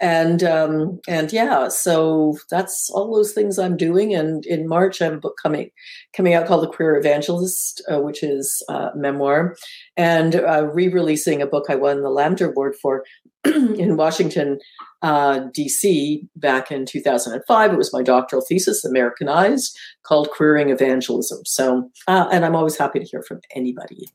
and 0.00 0.42
um, 0.42 1.00
and 1.06 1.32
yeah, 1.32 1.68
so 1.68 2.36
that's 2.50 2.90
all 2.90 3.14
those 3.14 3.32
things 3.32 3.58
I'm 3.58 3.76
doing. 3.76 4.14
And 4.14 4.46
in 4.46 4.66
March, 4.66 5.00
I 5.00 5.06
have 5.06 5.14
a 5.14 5.18
book 5.18 5.36
coming 5.42 5.70
coming 6.16 6.34
out 6.34 6.46
called 6.46 6.62
The 6.62 6.68
Queer 6.68 6.96
Evangelist, 6.96 7.82
uh, 7.92 8.00
which 8.00 8.22
is 8.22 8.64
uh, 8.68 8.90
memoir, 8.94 9.56
and 9.96 10.36
uh, 10.36 10.66
re-releasing 10.72 11.42
a 11.42 11.46
book 11.46 11.66
I 11.68 11.74
won 11.74 12.02
the 12.02 12.10
Lambda 12.10 12.48
Award 12.48 12.76
for 12.80 13.04
in 13.44 13.96
Washington, 13.96 14.58
uh, 15.02 15.40
D.C. 15.52 16.26
back 16.36 16.70
in 16.70 16.86
2005. 16.86 17.72
It 17.72 17.76
was 17.76 17.92
my 17.92 18.02
doctoral 18.02 18.42
thesis, 18.46 18.84
Americanized, 18.84 19.78
called 20.02 20.30
Queering 20.30 20.70
Evangelism. 20.70 21.40
So, 21.44 21.90
uh, 22.08 22.28
and 22.32 22.44
I'm 22.44 22.56
always 22.56 22.76
happy 22.76 23.00
to 23.00 23.04
hear 23.04 23.22
from 23.22 23.40
anybody. 23.54 24.06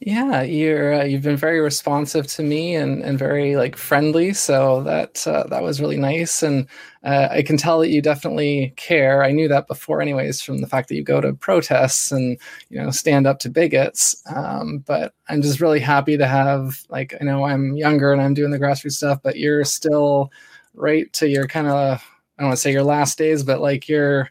Yeah, 0.00 0.42
you're 0.42 0.92
uh, 1.00 1.04
you've 1.04 1.22
been 1.22 1.38
very 1.38 1.58
responsive 1.58 2.26
to 2.28 2.42
me 2.42 2.74
and, 2.74 3.02
and 3.02 3.18
very 3.18 3.56
like 3.56 3.76
friendly, 3.76 4.34
so 4.34 4.82
that 4.82 5.26
uh, 5.26 5.44
that 5.48 5.62
was 5.62 5.80
really 5.80 5.96
nice, 5.96 6.42
and 6.42 6.66
uh, 7.02 7.28
I 7.30 7.40
can 7.42 7.56
tell 7.56 7.78
that 7.80 7.88
you 7.88 8.02
definitely 8.02 8.74
care. 8.76 9.24
I 9.24 9.32
knew 9.32 9.48
that 9.48 9.68
before, 9.68 10.02
anyways, 10.02 10.42
from 10.42 10.58
the 10.60 10.66
fact 10.66 10.88
that 10.90 10.96
you 10.96 11.02
go 11.02 11.22
to 11.22 11.32
protests 11.32 12.12
and 12.12 12.38
you 12.68 12.80
know 12.82 12.90
stand 12.90 13.26
up 13.26 13.38
to 13.40 13.48
bigots. 13.48 14.14
Um, 14.34 14.78
but 14.86 15.14
I'm 15.28 15.40
just 15.40 15.60
really 15.62 15.80
happy 15.80 16.18
to 16.18 16.26
have 16.26 16.82
like 16.90 17.14
I 17.18 17.24
know 17.24 17.44
I'm 17.44 17.74
younger 17.74 18.12
and 18.12 18.20
I'm 18.20 18.34
doing 18.34 18.50
the 18.50 18.58
grassroots 18.58 18.92
stuff, 18.92 19.20
but 19.22 19.38
you're 19.38 19.64
still 19.64 20.30
right 20.74 21.10
to 21.14 21.26
your 21.26 21.46
kind 21.46 21.68
of 21.68 22.02
I 22.38 22.42
don't 22.42 22.48
want 22.48 22.56
to 22.58 22.60
say 22.60 22.72
your 22.72 22.82
last 22.84 23.16
days, 23.16 23.42
but 23.44 23.60
like 23.62 23.88
you're. 23.88 24.30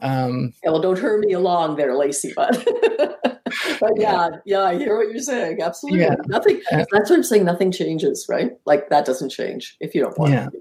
Um, 0.00 0.52
well, 0.62 0.80
don't 0.80 0.98
hurry 0.98 1.20
me 1.20 1.32
along 1.32 1.76
there, 1.76 1.96
Lacey, 1.96 2.32
but. 2.34 2.52
but 3.80 3.92
yeah, 3.96 4.28
yeah, 4.44 4.64
I 4.64 4.76
hear 4.76 4.96
what 4.96 5.10
you're 5.10 5.18
saying. 5.18 5.60
Absolutely. 5.62 6.00
Yeah. 6.00 6.16
Nothing 6.26 6.60
that's 6.70 6.90
what 6.90 7.12
I'm 7.12 7.22
saying, 7.22 7.44
nothing 7.44 7.72
changes, 7.72 8.26
right? 8.28 8.52
Like 8.64 8.88
that 8.90 9.06
doesn't 9.06 9.30
change 9.30 9.76
if 9.80 9.94
you 9.94 10.02
don't 10.02 10.18
want 10.18 10.32
yeah. 10.32 10.48
to. 10.50 10.58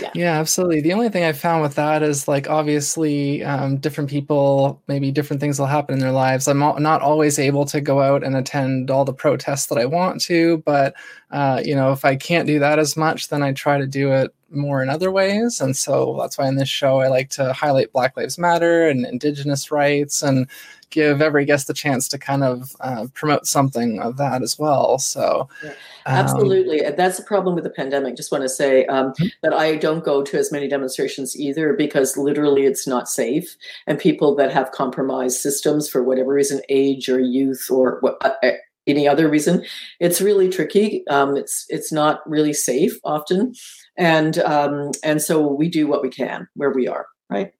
Yeah. 0.00 0.10
yeah, 0.14 0.38
absolutely. 0.38 0.80
The 0.82 0.92
only 0.92 1.08
thing 1.08 1.24
I 1.24 1.32
found 1.32 1.62
with 1.62 1.74
that 1.74 2.02
is 2.04 2.28
like 2.28 2.48
obviously 2.48 3.42
um, 3.42 3.78
different 3.78 4.08
people, 4.08 4.80
maybe 4.86 5.10
different 5.10 5.40
things 5.40 5.58
will 5.58 5.66
happen 5.66 5.94
in 5.94 6.00
their 6.00 6.12
lives. 6.12 6.46
I'm 6.46 6.60
not 6.60 7.02
always 7.02 7.40
able 7.40 7.64
to 7.66 7.80
go 7.80 8.00
out 8.00 8.22
and 8.22 8.36
attend 8.36 8.88
all 8.88 9.04
the 9.04 9.12
protests 9.12 9.66
that 9.66 9.78
I 9.78 9.86
want 9.86 10.20
to, 10.22 10.58
but 10.58 10.94
uh, 11.32 11.60
you 11.64 11.74
know, 11.74 11.90
if 11.90 12.04
I 12.04 12.14
can't 12.14 12.46
do 12.46 12.60
that 12.60 12.78
as 12.78 12.96
much, 12.96 13.28
then 13.28 13.42
I 13.42 13.52
try 13.52 13.78
to 13.78 13.86
do 13.86 14.12
it 14.12 14.32
more 14.56 14.82
in 14.82 14.88
other 14.88 15.10
ways. 15.10 15.60
And 15.60 15.76
so 15.76 16.16
that's 16.18 16.38
why 16.38 16.48
in 16.48 16.56
this 16.56 16.68
show 16.68 17.00
I 17.00 17.08
like 17.08 17.30
to 17.30 17.52
highlight 17.52 17.92
Black 17.92 18.16
Lives 18.16 18.38
Matter 18.38 18.88
and 18.88 19.06
Indigenous 19.06 19.70
rights 19.70 20.22
and 20.22 20.48
give 20.90 21.20
every 21.20 21.44
guest 21.44 21.66
the 21.66 21.74
chance 21.74 22.06
to 22.06 22.18
kind 22.18 22.44
of 22.44 22.76
uh, 22.80 23.06
promote 23.14 23.46
something 23.46 23.98
of 24.00 24.16
that 24.16 24.42
as 24.42 24.58
well. 24.58 24.98
So, 24.98 25.48
yeah, 25.62 25.74
absolutely. 26.06 26.84
Um, 26.84 26.94
That's 26.96 27.16
the 27.16 27.24
problem 27.24 27.56
with 27.56 27.64
the 27.64 27.70
pandemic. 27.70 28.16
Just 28.16 28.30
want 28.30 28.42
to 28.42 28.48
say 28.48 28.86
um, 28.86 29.12
mm-hmm. 29.12 29.26
that 29.42 29.52
I 29.52 29.74
don't 29.76 30.04
go 30.04 30.22
to 30.22 30.38
as 30.38 30.52
many 30.52 30.68
demonstrations 30.68 31.36
either 31.36 31.72
because 31.72 32.16
literally 32.16 32.64
it's 32.64 32.86
not 32.86 33.08
safe. 33.08 33.56
And 33.88 33.98
people 33.98 34.36
that 34.36 34.52
have 34.52 34.70
compromised 34.70 35.38
systems 35.38 35.88
for 35.88 36.04
whatever 36.04 36.32
reason, 36.32 36.60
age 36.68 37.08
or 37.08 37.18
youth 37.18 37.68
or 37.70 37.98
what, 38.00 38.16
uh, 38.22 38.52
any 38.86 39.08
other 39.08 39.28
reason, 39.28 39.64
it's 39.98 40.20
really 40.20 40.48
tricky. 40.48 41.06
Um, 41.08 41.36
it's 41.36 41.66
it's 41.68 41.90
not 41.90 42.28
really 42.28 42.52
safe 42.52 42.98
often, 43.02 43.54
and 43.96 44.38
um, 44.38 44.90
and 45.02 45.20
so 45.20 45.46
we 45.46 45.68
do 45.68 45.86
what 45.86 46.02
we 46.02 46.10
can 46.10 46.48
where 46.54 46.70
we 46.70 46.88
are. 46.88 47.06
Right. 47.30 47.52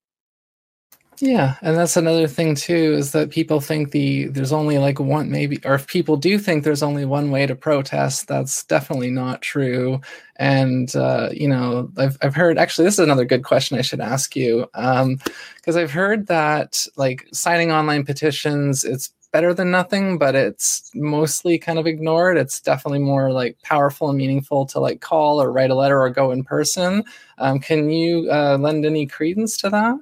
Yeah, 1.20 1.55
and 1.62 1.76
that's 1.76 1.97
another 1.97 2.26
thing 2.26 2.57
too 2.57 2.95
is 2.95 3.12
that 3.12 3.30
people 3.30 3.61
think 3.61 3.93
the 3.93 4.26
there's 4.26 4.53
only 4.53 4.78
like 4.78 4.99
one 4.99 5.30
maybe 5.30 5.61
or 5.64 5.74
if 5.74 5.87
people 5.87 6.16
do 6.16 6.39
think 6.39 6.64
there's 6.64 6.82
only 6.82 7.05
one 7.05 7.30
way 7.30 7.47
to 7.47 7.55
protest, 7.55 8.26
that's 8.26 8.64
definitely 8.64 9.11
not 9.11 9.41
true. 9.41 10.01
And 10.37 10.95
uh, 10.97 11.28
you 11.32 11.49
know, 11.49 11.91
I've 11.97 12.16
I've 12.20 12.35
heard 12.35 12.59
actually 12.59 12.87
this 12.87 12.95
is 12.95 13.01
another 13.01 13.24
good 13.24 13.45
question 13.45 13.78
I 13.78 13.82
should 13.82 14.01
ask 14.01 14.35
you 14.35 14.66
um 14.74 15.18
because 15.57 15.76
I've 15.76 15.93
heard 15.93 16.26
that 16.26 16.85
like 16.97 17.28
signing 17.32 17.70
online 17.70 18.05
petitions 18.05 18.85
it's 18.85 19.12
better 19.35 19.53
than 19.53 19.68
nothing, 19.68 20.16
but 20.16 20.37
it's 20.37 20.93
mostly 20.95 21.59
kind 21.59 21.76
of 21.76 21.89
ignored. 21.89 22.39
It's 22.39 22.61
definitely 22.61 23.01
more 23.01 23.32
like 23.32 23.61
powerful 23.64 24.09
and 24.09 24.16
meaningful 24.16 24.64
to 24.66 24.78
like 24.78 25.01
call 25.01 25.43
or 25.43 25.51
write 25.51 25.70
a 25.72 25.74
letter 25.74 26.01
or 26.01 26.09
go 26.09 26.30
in 26.30 26.45
person. 26.45 27.03
Um, 27.39 27.59
can 27.59 27.91
you 27.91 28.30
uh, 28.30 28.57
lend 28.59 28.87
any 28.87 29.07
credence 29.07 29.57
to 29.57 29.70
that? 29.70 29.99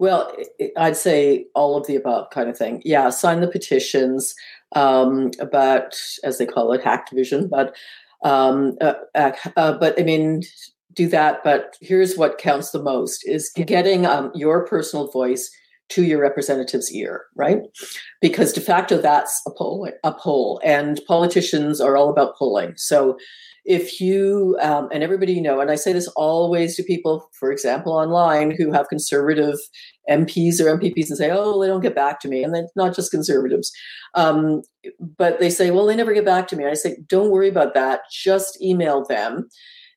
Well, 0.00 0.36
I'd 0.76 0.96
say 0.96 1.46
all 1.54 1.76
of 1.76 1.86
the 1.86 1.94
above 1.94 2.30
kind 2.30 2.50
of 2.50 2.58
thing. 2.58 2.82
Yeah, 2.84 3.08
sign 3.10 3.40
the 3.40 3.46
petitions, 3.46 4.34
um, 4.72 5.30
but 5.52 5.96
as 6.24 6.38
they 6.38 6.46
call 6.46 6.72
it, 6.72 6.82
Hacktivision. 6.82 7.48
But 7.48 7.76
um, 8.24 8.76
uh, 8.80 8.94
uh, 9.14 9.78
but 9.78 9.94
I 9.96 10.02
mean, 10.02 10.42
do 10.92 11.06
that. 11.06 11.44
But 11.44 11.76
here's 11.80 12.16
what 12.16 12.38
counts 12.38 12.72
the 12.72 12.82
most: 12.82 13.22
is 13.28 13.48
getting 13.54 14.06
um, 14.06 14.32
your 14.34 14.66
personal 14.66 15.08
voice 15.08 15.52
to 15.94 16.04
your 16.04 16.20
representative's 16.20 16.92
ear, 16.92 17.24
right? 17.36 17.58
Because 18.20 18.52
de 18.52 18.60
facto 18.60 18.98
that's 18.98 19.40
a 19.46 19.50
poll, 19.50 19.90
a 20.04 20.12
poll, 20.12 20.60
and 20.64 21.00
politicians 21.06 21.80
are 21.80 21.96
all 21.96 22.10
about 22.10 22.36
polling. 22.36 22.74
So 22.76 23.16
if 23.64 24.00
you 24.00 24.56
um, 24.60 24.88
and 24.92 25.02
everybody 25.02 25.32
you 25.34 25.40
know, 25.40 25.60
and 25.60 25.70
I 25.70 25.76
say 25.76 25.92
this 25.92 26.08
always 26.08 26.74
to 26.76 26.82
people, 26.82 27.28
for 27.38 27.52
example, 27.52 27.92
online 27.92 28.50
who 28.50 28.72
have 28.72 28.88
conservative 28.88 29.56
MPs 30.10 30.60
or 30.60 30.76
MPPs 30.76 31.08
and 31.08 31.18
say, 31.18 31.30
"Oh, 31.30 31.60
they 31.60 31.68
don't 31.68 31.80
get 31.80 31.94
back 31.94 32.18
to 32.20 32.28
me," 32.28 32.42
and 32.42 32.54
then 32.54 32.66
not 32.74 32.94
just 32.94 33.12
conservatives, 33.12 33.70
um, 34.14 34.62
but 35.16 35.38
they 35.38 35.48
say, 35.48 35.70
"Well, 35.70 35.86
they 35.86 35.94
never 35.94 36.12
get 36.12 36.24
back 36.24 36.48
to 36.48 36.56
me." 36.56 36.66
I 36.66 36.74
say, 36.74 36.96
"Don't 37.06 37.30
worry 37.30 37.48
about 37.48 37.74
that. 37.74 38.00
Just 38.10 38.60
email 38.60 39.04
them." 39.04 39.48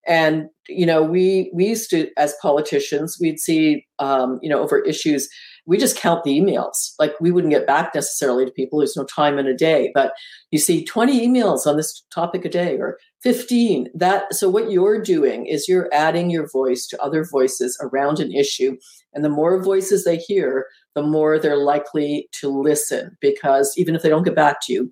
And 0.08 0.50
you 0.68 0.86
know, 0.86 1.02
we 1.02 1.52
we 1.54 1.68
used 1.68 1.89
to, 1.89 2.10
as 2.18 2.36
politicians, 2.41 3.18
we'd 3.20 3.39
see, 3.39 3.86
um, 3.98 4.39
you 4.43 4.50
know, 4.50 4.62
over 4.62 4.80
issues 4.82 5.28
we 5.66 5.78
just 5.78 5.97
count 5.97 6.24
the 6.24 6.39
emails. 6.39 6.93
Like 6.99 7.13
we 7.20 7.32
wouldn't 7.32 7.53
get 7.53 7.68
back 7.68 7.95
necessarily 7.95 8.45
to 8.45 8.51
people. 8.51 8.80
There's 8.80 8.95
no 8.95 9.05
time 9.05 9.39
in 9.39 9.47
a 9.47 9.55
day, 9.55 9.91
but 9.93 10.13
you 10.51 10.59
see 10.59 10.86
20 10.86 11.28
emails 11.28 11.66
on 11.66 11.78
this 11.78 12.03
topic 12.13 12.45
a 12.45 12.49
day 12.49 12.78
or 12.78 12.99
15. 13.24 13.89
That 13.95 14.34
so 14.34 14.49
what 14.49 14.72
you're 14.72 15.01
doing 15.01 15.47
is 15.47 15.68
you're 15.68 15.89
adding 15.91 16.30
your 16.30 16.47
voice 16.49 16.86
to 16.88 17.01
other 17.01 17.26
voices 17.26 17.78
around 17.82 18.20
an 18.20 18.32
issue. 18.32 18.78
And 19.13 19.24
the 19.24 19.30
more 19.30 19.63
voices 19.63 20.03
they 20.03 20.18
hear, 20.18 20.68
the 20.93 21.01
more 21.01 21.39
they're 21.39 21.57
likely 21.57 22.30
to 22.34 22.49
listen 22.49 23.18
because 23.20 23.74
even 23.78 23.95
if 23.95 24.01
they 24.01 24.09
don't 24.09 24.24
get 24.24 24.36
back 24.36 24.57
to 24.63 24.74
you, 24.74 24.91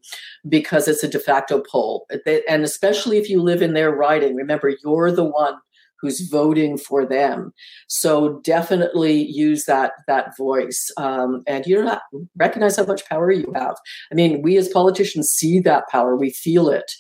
because 0.50 0.88
it's 0.88 1.04
a 1.04 1.08
de 1.08 1.20
facto 1.20 1.62
poll. 1.70 2.08
And 2.48 2.64
especially 2.64 3.18
if 3.18 3.30
you 3.30 3.42
live 3.42 3.62
in 3.62 3.74
their 3.74 3.92
riding, 3.92 4.36
remember 4.36 4.76
you're 4.84 5.12
the 5.12 5.24
one 5.24 5.56
who's 6.04 6.30
voting 6.30 6.78
for 6.78 7.06
them. 7.06 7.54
So 7.88 8.42
definitely 8.44 9.26
use 9.32 9.66
that 9.66 9.94
that 10.08 10.36
voice, 10.38 10.92
um, 10.98 11.44
and 11.48 11.66
you 11.66 11.82
don't 11.82 12.00
recognize 12.36 12.76
how 12.76 12.86
much 12.86 13.08
power 13.08 13.32
you 13.32 13.52
have. 13.56 13.76
I 14.12 14.16
mean, 14.16 14.42
we 14.42 14.58
as 14.58 14.68
politicians 14.68 15.32
see 15.32 15.60
that 15.62 15.88
power, 15.88 16.16
we 16.16 16.30
feel 16.30 16.70
it. 16.70 16.92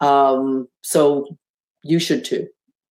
Um, 0.00 0.68
so 0.82 1.26
you 1.82 1.98
should 1.98 2.24
too. 2.24 2.48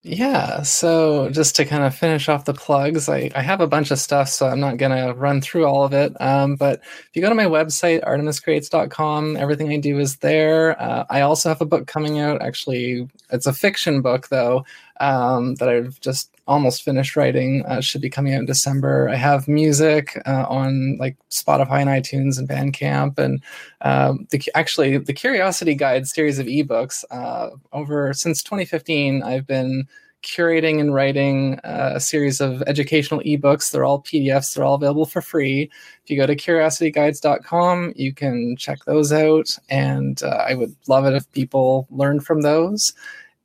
Yeah, 0.08 0.62
so 0.62 1.32
just 1.32 1.56
to 1.56 1.66
kind 1.66 1.84
of 1.84 1.96
finish 1.96 2.30
off 2.30 2.46
the 2.46 2.54
plugs, 2.54 3.10
I, 3.10 3.32
I 3.34 3.42
have 3.42 3.60
a 3.60 3.66
bunch 3.66 3.90
of 3.90 3.98
stuff, 3.98 4.30
so 4.30 4.46
I'm 4.46 4.60
not 4.60 4.78
going 4.78 4.92
to 4.92 5.16
run 5.16 5.42
through 5.42 5.66
all 5.66 5.84
of 5.84 5.94
it. 5.94 6.14
Um, 6.22 6.58
but 6.58 6.82
if 6.84 7.10
you 7.16 7.24
go 7.24 7.30
to 7.30 7.34
my 7.34 7.46
website, 7.46 8.04
artemiscreates.com, 8.04 9.36
everything 9.36 9.72
I 9.72 9.78
do 9.78 9.98
is 9.98 10.18
there. 10.18 10.80
Uh, 10.80 11.06
I 11.10 11.22
also 11.22 11.50
have 11.50 11.60
a 11.60 11.66
book 11.66 11.88
coming 11.88 12.20
out. 12.20 12.44
Actually, 12.44 13.10
it's 13.32 13.48
a 13.48 13.54
fiction 13.54 14.04
book, 14.04 14.28
though, 14.28 14.64
um, 15.00 15.56
that 15.56 15.70
I've 15.70 16.00
just 16.00 16.32
almost 16.48 16.84
finished 16.84 17.16
writing. 17.16 17.66
Uh, 17.66 17.82
should 17.82 18.02
be 18.02 18.10
coming 18.10 18.34
out 18.34 18.40
in 18.40 18.46
December. 18.46 19.10
I 19.10 19.16
have 19.16 19.48
music 19.48 20.22
uh, 20.26 20.46
on 20.48 20.98
like 20.98 21.18
Spotify 21.30 21.82
and 21.82 21.90
iTunes 21.90 22.38
and 22.38 22.48
Bandcamp, 22.48 23.18
and 23.18 23.42
um, 23.82 24.28
the, 24.32 24.42
actually 24.56 24.98
the 24.98 25.14
Curiosity 25.14 25.76
Guide 25.76 26.08
series 26.08 26.40
of 26.40 26.48
ebooks. 26.48 27.04
Uh, 27.12 27.52
over 27.74 28.14
since 28.14 28.44
2015, 28.44 29.24
I've 29.24 29.48
been 29.48 29.88
curating 30.26 30.80
and 30.80 30.94
writing 30.94 31.60
uh, 31.64 31.92
a 31.96 32.00
series 32.00 32.42
of 32.42 32.64
educational 32.64 33.22
ebooks. 33.22 33.72
They're 33.72 33.86
all 33.86 34.02
PDFs. 34.02 34.54
They're 34.54 34.66
all 34.66 34.76
available 34.76 35.06
for 35.06 35.22
free. 35.22 35.70
If 36.04 36.10
you 36.10 36.18
go 36.18 36.26
to 36.26 36.36
curiosityguides.com, 36.36 37.94
you 37.96 38.14
can 38.14 38.56
check 38.58 38.80
those 38.86 39.14
out, 39.14 39.58
and 39.70 40.22
uh, 40.24 40.46
I 40.48 40.56
would 40.56 40.76
love 40.88 41.06
it 41.06 41.14
if 41.14 41.32
people 41.32 41.88
learn 41.92 42.20
from 42.20 42.42
those. 42.42 42.94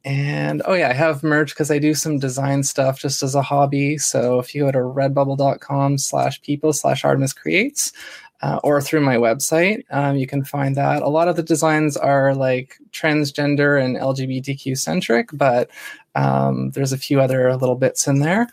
And 0.04 0.62
oh 0.64 0.72
yeah, 0.72 0.88
I 0.88 0.94
have 0.94 1.22
merch 1.22 1.50
because 1.50 1.70
I 1.70 1.78
do 1.78 1.94
some 1.94 2.18
design 2.18 2.62
stuff 2.62 2.98
just 2.98 3.22
as 3.22 3.34
a 3.34 3.42
hobby. 3.42 3.98
So 3.98 4.38
if 4.38 4.54
you 4.54 4.64
go 4.64 4.72
to 4.72 4.78
redbubble.com 4.78 5.98
slash 5.98 6.40
people 6.40 6.72
slash 6.72 7.04
Artemis 7.04 7.34
creates, 7.34 7.92
uh, 8.42 8.58
or 8.64 8.80
through 8.80 9.02
my 9.02 9.16
website, 9.16 9.82
um, 9.90 10.16
you 10.16 10.26
can 10.26 10.44
find 10.44 10.76
that. 10.76 11.02
A 11.02 11.08
lot 11.08 11.28
of 11.28 11.36
the 11.36 11.42
designs 11.42 11.96
are 11.96 12.34
like 12.34 12.78
transgender 12.90 13.82
and 13.82 13.96
LGBTQ 13.96 14.78
centric, 14.78 15.28
but 15.32 15.70
um, 16.14 16.70
there's 16.70 16.92
a 16.92 16.98
few 16.98 17.20
other 17.20 17.54
little 17.56 17.74
bits 17.74 18.06
in 18.06 18.20
there. 18.20 18.48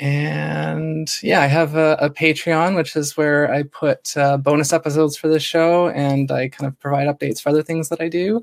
And 0.00 1.10
yeah, 1.22 1.42
I 1.42 1.46
have 1.46 1.74
a, 1.74 1.98
a 2.00 2.08
Patreon, 2.08 2.76
which 2.76 2.94
is 2.96 3.16
where 3.16 3.52
I 3.52 3.64
put 3.64 4.16
uh, 4.16 4.36
bonus 4.36 4.72
episodes 4.72 5.16
for 5.16 5.28
the 5.28 5.40
show 5.40 5.88
and 5.88 6.30
I 6.30 6.48
kind 6.48 6.68
of 6.68 6.78
provide 6.78 7.08
updates 7.08 7.42
for 7.42 7.48
other 7.50 7.64
things 7.64 7.88
that 7.88 8.00
I 8.00 8.08
do. 8.08 8.42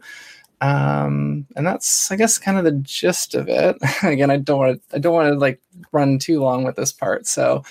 Um, 0.62 1.46
and 1.56 1.66
that's, 1.66 2.12
I 2.12 2.16
guess, 2.16 2.38
kind 2.38 2.58
of 2.58 2.64
the 2.64 2.72
gist 2.72 3.36
of 3.36 3.48
it. 3.50 3.78
Again, 4.04 4.32
I 4.32 4.38
don't 4.38 4.60
want 4.60 4.90
to, 4.90 4.96
I 4.96 5.00
don't 5.00 5.14
want 5.14 5.34
to 5.34 5.40
like 5.40 5.62
run 5.92 6.20
too 6.20 6.42
long 6.42 6.64
with 6.64 6.76
this 6.76 6.92
part. 6.92 7.28
So, 7.28 7.64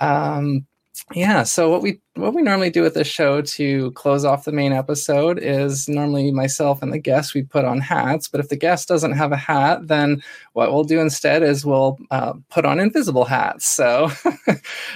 um, 0.00 0.66
yeah. 1.14 1.44
So 1.44 1.70
what 1.70 1.82
we 1.82 2.00
what 2.14 2.34
we 2.34 2.42
normally 2.42 2.70
do 2.70 2.82
with 2.82 2.94
this 2.94 3.06
show 3.06 3.40
to 3.42 3.90
close 3.92 4.24
off 4.24 4.44
the 4.44 4.52
main 4.52 4.72
episode 4.72 5.38
is 5.38 5.88
normally 5.88 6.32
myself 6.32 6.82
and 6.82 6.92
the 6.92 6.98
guest 6.98 7.34
we 7.34 7.42
put 7.42 7.64
on 7.64 7.80
hats. 7.80 8.28
But 8.28 8.40
if 8.40 8.48
the 8.48 8.56
guest 8.56 8.88
doesn't 8.88 9.12
have 9.12 9.30
a 9.30 9.36
hat, 9.36 9.86
then 9.86 10.22
what 10.54 10.72
we'll 10.72 10.84
do 10.84 10.98
instead 10.98 11.42
is 11.42 11.64
we'll 11.64 11.98
uh, 12.10 12.32
put 12.50 12.64
on 12.64 12.80
invisible 12.80 13.24
hats. 13.24 13.68
So 13.68 14.10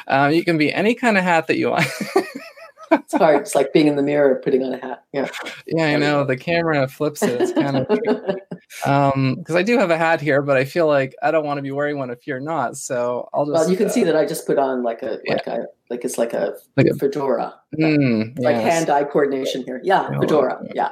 um, 0.09 0.33
you 0.33 0.45
can 0.45 0.59
be 0.59 0.73
any 0.73 0.95
kind 0.95 1.17
of 1.17 1.23
hat 1.23 1.47
that 1.47 1.59
you 1.59 1.71
want. 1.71 1.87
it's 2.91 3.15
hard. 3.15 3.43
It's 3.43 3.55
like 3.55 3.73
being 3.73 3.87
in 3.87 3.97
the 3.97 4.03
mirror, 4.03 4.41
putting 4.43 4.63
on 4.63 4.75
a 4.75 4.79
hat. 4.79 5.05
Yeah. 5.13 5.29
Yeah, 5.67 5.87
I 5.87 5.97
know. 5.97 6.25
The 6.25 6.37
camera 6.37 6.87
flips 6.89 7.23
it. 7.23 7.41
It's 7.41 7.53
kind 7.53 7.77
of 7.77 7.87
um 8.87 9.37
because 9.37 9.57
I 9.57 9.63
do 9.63 9.79
have 9.79 9.91
a 9.91 9.99
hat 9.99 10.21
here, 10.21 10.43
but 10.43 10.57
I 10.57 10.65
feel 10.65 10.87
like 10.87 11.15
I 11.23 11.31
don't 11.31 11.45
want 11.45 11.59
to 11.59 11.63
be 11.63 11.71
wearing 11.71 11.99
one 11.99 12.11
if 12.11 12.27
you're 12.27 12.41
not. 12.41 12.77
So 12.77 13.29
I'll 13.33 13.47
just. 13.47 13.55
Well, 13.55 13.71
you 13.71 13.77
can 13.77 13.87
uh, 13.87 13.91
see 13.91 14.05
that 14.05 14.17
I 14.17 14.27
just 14.27 14.47
put 14.47 14.59
on 14.59 14.83
like 14.83 15.03
a 15.03 15.19
like 15.29 15.43
yeah. 15.47 15.55
a 15.55 15.65
like 15.91 16.05
it's 16.05 16.19
like 16.19 16.33
a 16.33 16.55
like 16.77 16.87
a 16.87 16.95
fedora, 16.95 17.55
mm, 17.77 18.39
like 18.39 18.55
yes. 18.55 18.73
hand-eye 18.73 19.05
coordination 19.05 19.65
here. 19.65 19.81
Yeah, 19.83 20.09
oh, 20.15 20.21
fedora. 20.21 20.63
Yeah. 20.73 20.91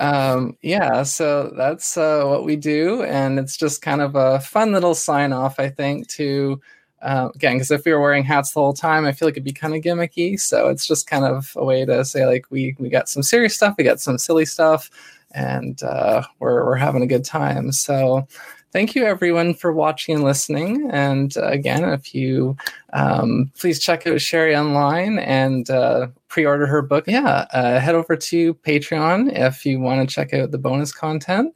um, 0.00 0.56
yeah. 0.62 1.02
So 1.02 1.52
that's 1.54 1.98
uh, 1.98 2.24
what 2.24 2.44
we 2.44 2.56
do, 2.56 3.02
and 3.02 3.38
it's 3.38 3.58
just 3.58 3.82
kind 3.82 4.00
of 4.00 4.16
a 4.16 4.40
fun 4.40 4.72
little 4.72 4.94
sign 4.94 5.34
off, 5.34 5.60
I 5.60 5.68
think, 5.68 6.08
to 6.12 6.58
uh, 7.02 7.28
again, 7.34 7.54
because 7.54 7.70
if 7.70 7.84
we 7.84 7.92
were 7.92 8.00
wearing 8.00 8.24
hats 8.24 8.52
the 8.52 8.60
whole 8.60 8.72
time, 8.72 9.04
I 9.04 9.12
feel 9.12 9.28
like 9.28 9.34
it'd 9.34 9.44
be 9.44 9.52
kind 9.52 9.74
of 9.74 9.82
gimmicky. 9.82 10.40
So 10.40 10.68
it's 10.68 10.86
just 10.86 11.06
kind 11.06 11.24
of 11.24 11.52
a 11.56 11.64
way 11.64 11.84
to 11.84 12.04
say 12.04 12.26
like 12.26 12.46
we 12.50 12.74
we 12.78 12.88
got 12.88 13.08
some 13.08 13.22
serious 13.22 13.54
stuff, 13.54 13.74
we 13.78 13.84
got 13.84 14.00
some 14.00 14.18
silly 14.18 14.46
stuff, 14.46 14.90
and 15.32 15.82
uh, 15.82 16.22
we're 16.38 16.64
we're 16.64 16.76
having 16.76 17.02
a 17.02 17.06
good 17.06 17.24
time. 17.24 17.72
So 17.72 18.26
thank 18.72 18.94
you 18.94 19.04
everyone 19.04 19.54
for 19.54 19.72
watching 19.72 20.16
and 20.16 20.24
listening. 20.24 20.90
And 20.90 21.36
uh, 21.36 21.46
again, 21.48 21.84
if 21.84 22.14
you 22.14 22.56
um, 22.92 23.50
please 23.58 23.78
check 23.78 24.06
out 24.06 24.18
Cheri 24.18 24.54
online 24.54 25.18
and 25.18 25.68
uh, 25.70 26.08
pre-order 26.28 26.66
her 26.66 26.82
book, 26.82 27.04
yeah, 27.06 27.46
uh, 27.52 27.78
head 27.78 27.94
over 27.94 28.16
to 28.16 28.54
Patreon 28.54 29.32
if 29.34 29.64
you 29.64 29.80
want 29.80 30.06
to 30.06 30.14
check 30.14 30.34
out 30.34 30.50
the 30.50 30.58
bonus 30.58 30.92
content. 30.92 31.54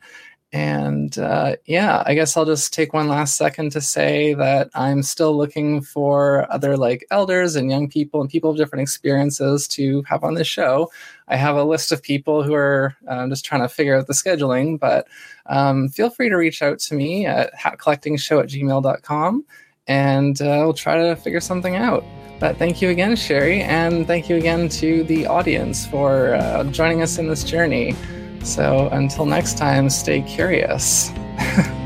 And 0.52 1.16
uh, 1.16 1.56
yeah, 1.66 2.02
I 2.06 2.14
guess 2.14 2.36
I'll 2.36 2.44
just 2.44 2.72
take 2.72 2.92
one 2.92 3.06
last 3.06 3.36
second 3.36 3.70
to 3.72 3.80
say 3.80 4.34
that 4.34 4.68
I'm 4.74 5.02
still 5.02 5.36
looking 5.36 5.80
for 5.80 6.50
other 6.52 6.76
like 6.76 7.06
elders 7.12 7.54
and 7.54 7.70
young 7.70 7.88
people 7.88 8.20
and 8.20 8.28
people 8.28 8.50
of 8.50 8.56
different 8.56 8.82
experiences 8.82 9.68
to 9.68 10.02
have 10.08 10.24
on 10.24 10.34
this 10.34 10.48
show. 10.48 10.90
I 11.28 11.36
have 11.36 11.54
a 11.54 11.62
list 11.62 11.92
of 11.92 12.02
people 12.02 12.42
who 12.42 12.54
are 12.54 12.96
um, 13.06 13.30
just 13.30 13.44
trying 13.44 13.62
to 13.62 13.68
figure 13.68 13.96
out 13.96 14.08
the 14.08 14.12
scheduling, 14.12 14.80
but 14.80 15.06
um, 15.46 15.88
feel 15.88 16.10
free 16.10 16.28
to 16.28 16.36
reach 16.36 16.62
out 16.62 16.80
to 16.80 16.94
me 16.94 17.26
at 17.26 17.54
hatcollectingshow 17.54 18.42
at 18.42 18.48
gmail.com 18.48 19.44
and 19.86 20.42
uh, 20.42 20.62
we'll 20.64 20.74
try 20.74 20.96
to 20.96 21.14
figure 21.16 21.40
something 21.40 21.76
out. 21.76 22.04
But 22.40 22.56
thank 22.56 22.82
you 22.82 22.88
again, 22.88 23.14
Cheri, 23.16 23.60
and 23.60 24.06
thank 24.06 24.28
you 24.28 24.36
again 24.36 24.68
to 24.70 25.04
the 25.04 25.26
audience 25.26 25.86
for 25.86 26.34
uh, 26.34 26.64
joining 26.64 27.02
us 27.02 27.18
in 27.18 27.28
this 27.28 27.44
journey. 27.44 27.94
So 28.42 28.88
until 28.92 29.26
next 29.26 29.58
time, 29.58 29.90
stay 29.90 30.22
curious. 30.22 31.12